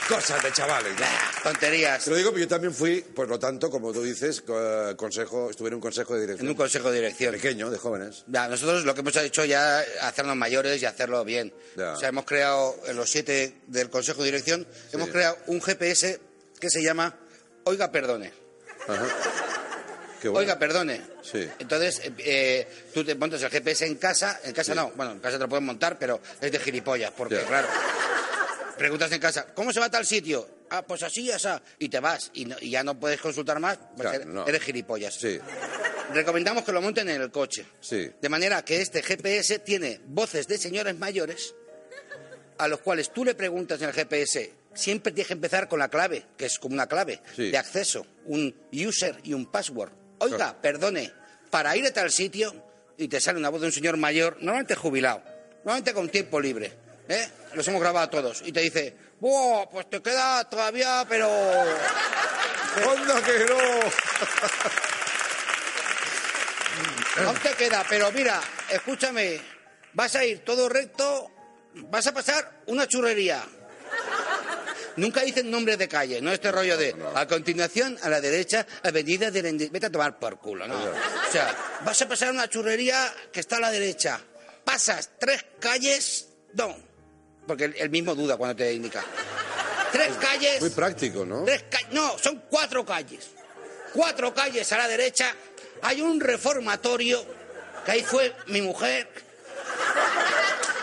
Cosas 0.09 0.43
de 0.43 0.51
chavales. 0.51 0.93
¿no? 0.99 1.05
Tonterías. 1.43 2.03
Te 2.03 2.09
lo 2.09 2.17
digo, 2.17 2.31
porque 2.31 2.41
yo 2.41 2.47
también 2.49 2.73
fui, 2.73 3.01
por 3.01 3.29
lo 3.29 3.39
tanto, 3.39 3.69
como 3.71 3.93
tú 3.93 4.03
dices, 4.03 4.41
co- 4.41 4.95
consejo, 4.97 5.49
estuve 5.49 5.69
en 5.69 5.75
un 5.75 5.79
consejo 5.81 6.15
de 6.15 6.21
dirección. 6.21 6.45
En 6.47 6.51
un 6.51 6.57
consejo 6.57 6.91
de 6.91 6.99
dirección. 6.99 7.31
Pequeño, 7.33 7.69
de 7.69 7.77
jóvenes. 7.77 8.25
Ya, 8.27 8.49
nosotros 8.49 8.83
lo 8.83 8.93
que 8.93 8.99
hemos 8.99 9.15
hecho 9.15 9.45
ya 9.45 9.81
es 9.81 9.87
hacernos 10.01 10.35
mayores 10.35 10.81
y 10.81 10.85
hacerlo 10.85 11.23
bien. 11.23 11.53
Ya. 11.77 11.93
O 11.93 11.97
sea, 11.99 12.09
hemos 12.09 12.25
creado, 12.25 12.75
en 12.87 12.97
los 12.97 13.09
siete 13.09 13.55
del 13.67 13.89
Consejo 13.89 14.19
de 14.19 14.25
Dirección, 14.25 14.67
hemos 14.91 15.07
creado 15.09 15.37
un 15.47 15.61
GPS 15.61 16.19
que 16.59 16.69
se 16.69 16.83
llama 16.83 17.15
Oiga, 17.63 17.89
perdone. 17.89 18.33
Ajá. 18.89 19.07
Bueno. 20.29 20.39
Oiga, 20.39 20.59
perdone. 20.59 21.01
Sí. 21.21 21.47
Entonces, 21.59 22.01
eh, 22.19 22.67
tú 22.93 23.03
te 23.03 23.15
montas 23.15 23.41
el 23.43 23.49
GPS 23.49 23.85
en 23.85 23.95
casa, 23.95 24.39
en 24.43 24.53
casa 24.53 24.75
no, 24.75 24.91
bueno, 24.95 25.13
en 25.13 25.19
casa 25.19 25.37
te 25.37 25.43
lo 25.43 25.49
puedes 25.49 25.63
montar, 25.65 25.97
pero 25.99 26.19
es 26.39 26.51
de 26.51 26.59
gilipollas, 26.59 27.11
porque 27.11 27.39
claro, 27.41 27.67
preguntas 28.77 29.11
en 29.11 29.19
casa, 29.19 29.47
¿cómo 29.53 29.71
se 29.71 29.79
va 29.79 29.87
a 29.87 29.91
tal 29.91 30.05
sitio? 30.05 30.47
Ah, 30.69 30.81
pues 30.83 31.03
así, 31.03 31.29
asa, 31.31 31.61
y 31.79 31.89
te 31.89 31.99
vas, 31.99 32.31
y, 32.33 32.45
no- 32.45 32.55
y 32.61 32.69
ya 32.71 32.83
no 32.83 32.97
puedes 32.99 33.19
consultar 33.19 33.59
más, 33.59 33.77
pues 33.77 34.01
Claro, 34.01 34.15
eres, 34.15 34.27
no. 34.27 34.47
eres 34.47 34.61
gilipollas. 34.61 35.15
Sí, 35.15 35.39
Recomendamos 36.13 36.63
que 36.65 36.71
lo 36.73 36.81
monten 36.81 37.07
en 37.09 37.21
el 37.21 37.31
coche. 37.31 37.65
sí. 37.79 38.11
De 38.21 38.29
manera 38.29 38.63
que 38.65 38.81
este 38.81 39.01
GPS 39.01 39.59
tiene 39.59 40.01
voces 40.07 40.47
de 40.47 40.57
señores 40.57 40.97
mayores 40.97 41.53
a 42.57 42.67
los 42.67 42.79
cuales 42.81 43.11
tú 43.13 43.23
le 43.25 43.33
preguntas 43.33 43.81
en 43.81 43.89
el 43.89 43.93
GPS. 43.95 44.53
Siempre 44.73 45.11
tienes 45.11 45.27
que 45.27 45.33
empezar 45.33 45.67
con 45.67 45.79
la 45.79 45.89
clave, 45.89 46.25
que 46.37 46.45
es 46.45 46.57
como 46.59 46.73
una 46.75 46.87
clave 46.87 47.21
Sí. 47.35 47.49
de 47.51 47.57
acceso, 47.57 48.05
un 48.25 48.53
user 48.71 49.17
y 49.23 49.33
un 49.33 49.45
password. 49.51 49.91
Oiga, 50.21 50.55
perdone, 50.61 51.11
para 51.49 51.75
ir 51.75 51.85
a 51.87 51.91
tal 51.91 52.11
sitio 52.11 52.53
y 52.97 53.07
te 53.07 53.19
sale 53.19 53.39
una 53.39 53.49
voz 53.49 53.61
de 53.61 53.67
un 53.67 53.73
señor 53.73 53.97
mayor, 53.97 54.37
normalmente 54.39 54.75
jubilado, 54.75 55.23
normalmente 55.63 55.93
con 55.93 56.09
tiempo 56.09 56.39
libre. 56.39 56.71
¿eh? 57.09 57.27
Los 57.53 57.67
hemos 57.67 57.81
grabado 57.81 58.09
todos. 58.09 58.41
Y 58.45 58.51
te 58.51 58.61
dice, 58.61 58.95
¡Buah! 59.19 59.67
Pues 59.69 59.89
te 59.89 60.01
queda 60.01 60.47
todavía, 60.49 61.05
pero. 61.09 61.27
¡Onda 61.29 63.21
que 63.23 63.45
no! 63.45 63.57
Aún 67.27 67.37
te 67.37 67.53
queda, 67.53 67.83
pero 67.89 68.11
mira, 68.11 68.39
escúchame, 68.69 69.41
vas 69.93 70.15
a 70.15 70.23
ir 70.23 70.45
todo 70.45 70.69
recto, 70.69 71.29
vas 71.75 72.07
a 72.07 72.13
pasar 72.13 72.61
una 72.67 72.87
churrería. 72.87 73.43
Nunca 74.97 75.21
dicen 75.21 75.49
nombres 75.49 75.77
de 75.77 75.87
calle, 75.87 76.21
no 76.21 76.31
este 76.31 76.51
rollo 76.51 76.77
de 76.77 76.95
a 77.15 77.27
continuación 77.27 77.97
a 78.01 78.09
la 78.09 78.19
derecha, 78.19 78.65
avenida 78.83 79.31
de 79.31 79.43
la 79.43 79.51
Vete 79.71 79.85
a 79.85 79.91
tomar 79.91 80.19
por 80.19 80.39
culo, 80.39 80.67
¿no? 80.67 80.75
O 80.75 81.31
sea, 81.31 81.55
vas 81.85 82.01
a 82.01 82.07
pasar 82.07 82.31
una 82.31 82.49
churrería 82.49 83.13
que 83.31 83.39
está 83.39 83.57
a 83.57 83.61
la 83.61 83.71
derecha. 83.71 84.19
Pasas 84.65 85.11
tres 85.17 85.45
calles, 85.59 86.27
no, 86.53 86.75
porque 87.47 87.65
el, 87.65 87.75
el 87.77 87.89
mismo 87.89 88.15
duda 88.15 88.37
cuando 88.37 88.55
te 88.55 88.73
indica. 88.73 89.03
Tres 89.91 90.13
calles. 90.19 90.61
Muy 90.61 90.69
práctico, 90.69 91.25
¿no? 91.25 91.43
Tres 91.43 91.63
no, 91.91 92.17
son 92.17 92.43
cuatro 92.49 92.85
calles. 92.85 93.31
Cuatro 93.93 94.33
calles 94.33 94.71
a 94.71 94.77
la 94.77 94.87
derecha. 94.87 95.35
Hay 95.81 96.01
un 96.01 96.19
reformatorio, 96.19 97.25
que 97.85 97.91
ahí 97.91 98.03
fue 98.03 98.33
mi 98.47 98.61
mujer, 98.61 99.09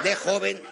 de 0.03 0.15
joven, 0.15 0.63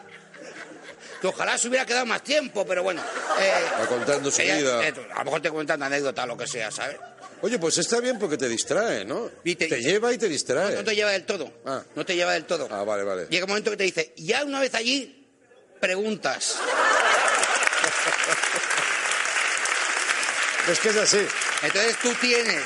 que 1.20 1.26
ojalá 1.26 1.56
se 1.58 1.68
hubiera 1.68 1.84
quedado 1.86 2.06
más 2.06 2.22
tiempo, 2.22 2.66
pero 2.66 2.82
bueno. 2.82 3.02
eh, 3.40 3.52
contando 3.88 4.30
su 4.30 4.42
ella- 4.42 4.56
vida. 4.56 4.88
eh, 4.88 4.94
a 5.14 5.18
lo 5.20 5.24
mejor 5.24 5.40
te 5.42 5.50
cuentan 5.50 5.82
anécdota 5.82 6.24
o 6.24 6.26
lo 6.26 6.36
que 6.36 6.46
sea, 6.46 6.70
¿sabes? 6.70 6.96
Oye, 7.42 7.58
pues 7.58 7.76
está 7.78 8.00
bien 8.00 8.18
porque 8.18 8.38
te 8.38 8.48
distrae, 8.48 9.04
¿no? 9.04 9.30
te, 9.44 9.68
lleva 9.82 10.12
y 10.12 10.18
te 10.18 10.28
distrae. 10.28 10.74
No 10.74 10.82
te 10.84 10.94
lleva 10.94 11.10
del 11.10 11.24
todo. 11.26 11.52
No 11.94 12.04
te 12.06 12.14
lleva 12.16 12.32
del 12.32 12.44
todo. 12.46 12.66
Ah, 12.70 12.82
vale, 12.84 13.04
vale. 13.04 13.26
Llega 13.28 13.44
un 13.44 13.50
momento 13.50 13.70
que 13.70 13.76
te 13.76 13.84
dice, 13.84 14.12
ya 14.16 14.42
una 14.44 14.58
vez 14.60 14.74
allí, 14.74 15.28
preguntas. 15.78 16.56
Es 20.70 20.80
que 20.80 20.88
es 20.88 20.96
así. 20.96 21.26
Entonces 21.62 21.96
tú 22.02 22.12
tienes 22.20 22.64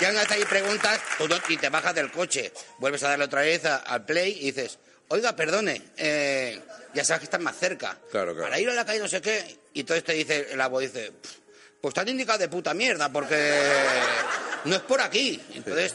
Ya 0.00 0.10
una 0.10 0.20
vez 0.20 0.30
ahí 0.32 0.44
preguntas, 0.44 1.00
y 1.48 1.56
te 1.56 1.68
bajas 1.68 1.94
del 1.94 2.10
coche, 2.10 2.52
vuelves 2.78 3.02
a 3.04 3.10
darle 3.10 3.26
otra 3.26 3.42
vez 3.42 3.64
a- 3.64 3.76
al 3.76 4.04
play 4.04 4.36
y 4.40 4.50
dices, 4.50 4.76
oiga, 5.08 5.34
perdone, 5.36 5.80
eh, 5.96 6.60
ya 6.94 7.04
sabes 7.04 7.20
que 7.20 7.24
estás 7.24 7.40
más 7.40 7.56
cerca. 7.58 7.98
Claro, 8.10 8.32
claro. 8.34 8.48
Para 8.48 8.60
ir 8.60 8.68
a 8.70 8.74
la 8.74 8.84
calle 8.84 9.00
no 9.00 9.08
sé 9.08 9.20
qué. 9.20 9.56
Y 9.74 9.80
entonces 9.80 10.04
te 10.04 10.12
dice, 10.12 10.48
el 10.50 10.60
abo 10.60 10.80
dice, 10.80 11.12
"Pf, 11.12 11.34
pues 11.80 11.94
te 11.94 12.00
han 12.00 12.08
indicado 12.08 12.38
de 12.38 12.48
puta 12.48 12.72
mierda, 12.74 13.10
porque 13.12 13.36
no 14.64 14.76
es 14.76 14.82
por 14.82 15.00
aquí. 15.00 15.40
Entonces, 15.54 15.94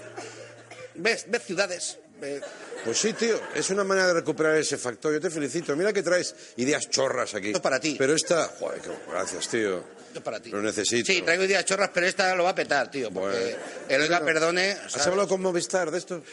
ves, 0.96 1.26
ves 1.28 1.44
ciudades. 1.44 1.98
ves- 2.20 2.44
Pues 2.86 2.98
sí, 2.98 3.14
tío, 3.14 3.40
es 3.56 3.70
una 3.72 3.84
manera 3.84 4.08
de 4.08 4.14
recuperar 4.14 4.56
ese 4.56 4.78
factor. 4.78 5.12
Yo 5.14 5.20
te 5.20 5.30
felicito. 5.30 5.76
Mira 5.76 5.92
que 5.94 6.04
traes 6.04 6.34
ideas 6.58 6.90
chorras 6.90 7.34
aquí. 7.34 7.48
Esto 7.48 7.62
para 7.62 7.80
ti. 7.80 7.96
Pero 7.98 8.14
esta, 8.14 8.46
joder, 8.60 8.80
qué- 8.82 8.92
gracias, 9.10 9.48
tío. 9.50 9.78
Esto 10.08 10.20
es 10.20 10.24
para 10.24 10.40
ti. 10.42 10.50
Lo 10.50 10.62
necesito. 10.62 11.12
Sí, 11.12 11.22
traigo 11.22 11.44
ideas 11.44 11.66
chorras, 11.66 11.92
pero 11.94 12.08
esta 12.08 12.34
lo 12.36 12.44
va 12.46 12.50
a 12.52 12.56
petar, 12.56 12.90
tío. 12.90 13.12
Porque 13.12 13.38
Bueno. 13.38 13.58
el 13.90 14.02
oiga, 14.02 14.22
perdone. 14.24 14.72
¿Has 14.72 14.92
¿sabes? 14.94 15.08
hablado 15.08 15.28
con 15.28 15.42
Movistar 15.42 15.92
de 15.92 15.98
esto? 15.98 16.24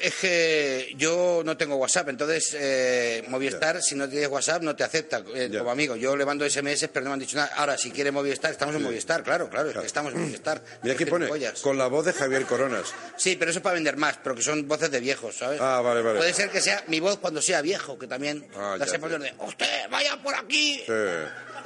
Es 0.00 0.14
que 0.14 0.94
yo 0.96 1.42
no 1.44 1.56
tengo 1.56 1.76
WhatsApp, 1.76 2.08
entonces 2.08 2.56
eh, 2.58 3.24
Movistar, 3.28 3.82
si 3.82 3.94
no 3.94 4.08
tienes 4.08 4.28
WhatsApp, 4.28 4.62
no 4.62 4.76
te 4.76 4.84
acepta 4.84 5.22
eh, 5.34 5.50
como 5.56 5.70
amigo. 5.70 5.96
Yo 5.96 6.16
le 6.16 6.24
mando 6.24 6.48
SMS, 6.48 6.88
pero 6.92 7.04
no 7.04 7.10
me 7.10 7.14
han 7.14 7.20
dicho 7.20 7.36
nada. 7.36 7.52
Ahora, 7.56 7.76
si 7.76 7.90
quiere 7.90 8.10
Movistar, 8.10 8.50
estamos 8.52 8.74
en 8.74 8.82
Movistar, 8.82 9.22
claro, 9.22 9.48
claro, 9.48 9.70
es 9.70 9.76
que 9.76 9.86
estamos 9.86 10.12
en 10.14 10.20
Movistar. 10.20 10.62
Mira 10.82 10.94
aquí 10.94 11.04
pone, 11.04 11.28
con 11.62 11.78
la 11.78 11.86
voz 11.88 12.06
de 12.06 12.12
Javier 12.12 12.44
Coronas. 12.44 12.94
Sí, 13.16 13.36
pero 13.36 13.50
eso 13.50 13.58
es 13.58 13.62
para 13.62 13.74
vender 13.74 13.96
más, 13.96 14.18
pero 14.22 14.34
que 14.34 14.42
son 14.42 14.66
voces 14.68 14.90
de 14.90 15.00
viejos, 15.00 15.36
¿sabes? 15.36 15.60
Ah, 15.60 15.80
vale, 15.80 16.02
vale. 16.02 16.18
Puede 16.18 16.34
ser 16.34 16.50
que 16.50 16.60
sea 16.60 16.84
mi 16.86 17.00
voz 17.00 17.18
cuando 17.18 17.42
sea 17.42 17.60
viejo, 17.60 17.98
que 17.98 18.06
también 18.06 18.46
Ah, 18.56 18.76
la 18.78 18.86
sepa 18.86 19.08
de 19.08 19.34
¡Usted, 19.38 19.88
vaya 19.90 20.16
por 20.22 20.34
aquí! 20.34 20.84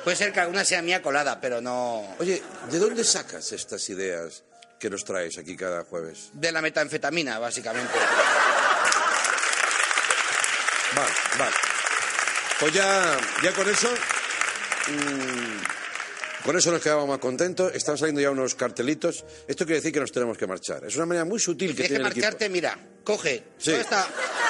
Puede 0.05 0.17
ser 0.17 0.33
que 0.33 0.41
alguna 0.41 0.65
sea 0.65 0.83
mía 0.83 1.01
colada, 1.01 1.41
pero 1.41 1.61
no... 1.61 2.17
Oye, 2.19 2.43
¿de 2.71 2.79
dónde 2.79 3.05
sacas 3.05 3.53
estas 3.53 3.89
ideas 3.91 4.43
que 4.83 4.91
nos 4.91 5.05
traes 5.05 5.39
aquí 5.39 5.57
cada 5.57 5.85
jueves? 5.85 6.31
De 6.33 6.51
la 6.51 6.61
metanfetamina, 6.61 7.39
básicamente. 7.39 7.93
Vale, 10.97 11.13
vale. 11.39 11.53
Pues 12.59 12.73
ya, 12.75 13.17
ya 13.45 13.53
con 13.53 13.69
eso. 13.69 13.89
mm, 14.89 16.45
con 16.45 16.57
eso 16.59 16.73
nos 16.73 16.83
quedamos 16.83 17.09
más 17.09 17.19
contentos. 17.19 17.73
Están 17.75 17.97
saliendo 17.97 18.21
ya 18.21 18.31
unos 18.33 18.57
cartelitos. 18.57 19.25
Esto 19.47 19.65
quiere 19.65 19.77
decir 19.79 19.93
que 19.93 20.01
nos 20.01 20.11
tenemos 20.11 20.37
que 20.37 20.49
marchar. 20.49 20.85
Es 20.85 20.97
una 20.97 21.07
manera 21.07 21.25
muy 21.25 21.39
sutil 21.39 21.69
que 21.71 21.85
Tienes 21.85 21.89
que 21.89 21.95
tiene 21.95 22.05
el 22.05 22.11
equipo. 22.11 22.25
marcharte, 22.27 22.49
mira, 22.49 22.77
coge 23.05 23.45
Sí. 23.59 23.71
toda, 23.71 23.81
esta, 23.83 24.07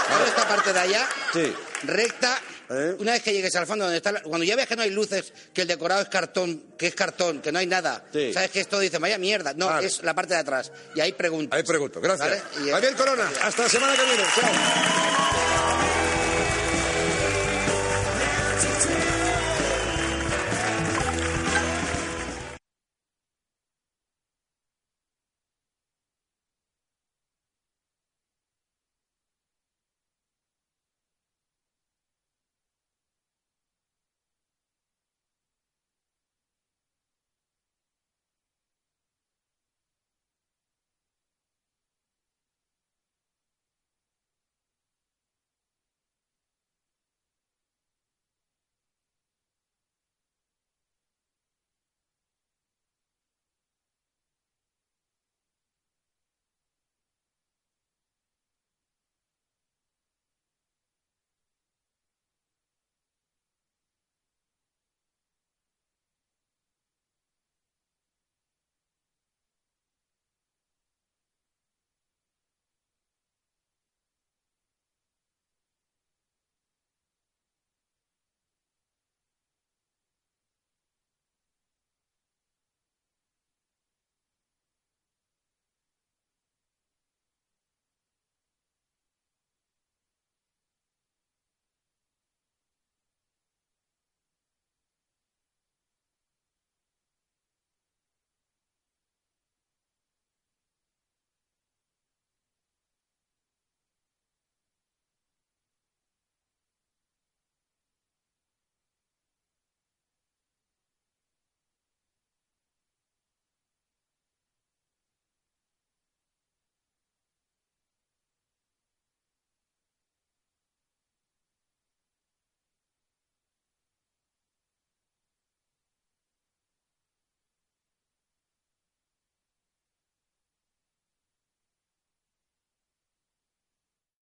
toda 0.09 0.27
esta 0.29 0.49
parte 0.49 0.73
de 0.73 0.81
allá, 0.81 1.09
Sí. 1.35 1.55
recta. 1.85 2.41
¿Eh? 2.73 2.97
Una 2.99 3.13
vez 3.13 3.23
que 3.23 3.33
llegues 3.33 3.55
al 3.57 3.67
fondo 3.67 3.85
donde 3.85 3.99
está, 3.99 4.13
la- 4.13 4.23
cuando 4.23 4.45
ya 4.45 4.57
ves 4.57 4.67
que 4.67 4.77
no 4.77 4.83
hay 4.83 4.91
luces, 4.91 5.33
que 5.53 5.63
el 5.63 5.69
decorado 5.69 6.01
es 6.03 6.09
cartón, 6.09 6.63
que 6.79 6.87
es 6.87 6.95
cartón, 6.95 7.41
que 7.43 7.53
no 7.53 7.59
hay 7.59 7.67
nada, 7.67 8.05
Sí. 8.13 8.33
sabes 8.33 8.51
que 8.51 8.61
esto 8.61 8.79
dice, 8.79 8.99
vaya 8.99 9.19
mierda, 9.19 9.53
no, 9.55 9.67
Vale. 9.67 9.87
es 9.87 10.03
la 10.03 10.15
parte 10.15 10.35
de 10.35 10.41
atrás. 10.41 10.73
Y 10.95 11.01
ahí 11.01 11.13
preguntas. 11.13 11.57
Ahí 11.57 11.63
pregunto. 11.65 12.01
Gracias. 12.01 12.29
¿Vale? 12.29 12.43
Y- 12.67 12.71
Javier 12.71 12.95
Corona, 12.95 13.31
hasta 13.43 13.63
la 13.63 13.69
semana 13.69 13.95
que 13.95 14.05
viene. 14.05 14.23
Chao. 14.35 15.72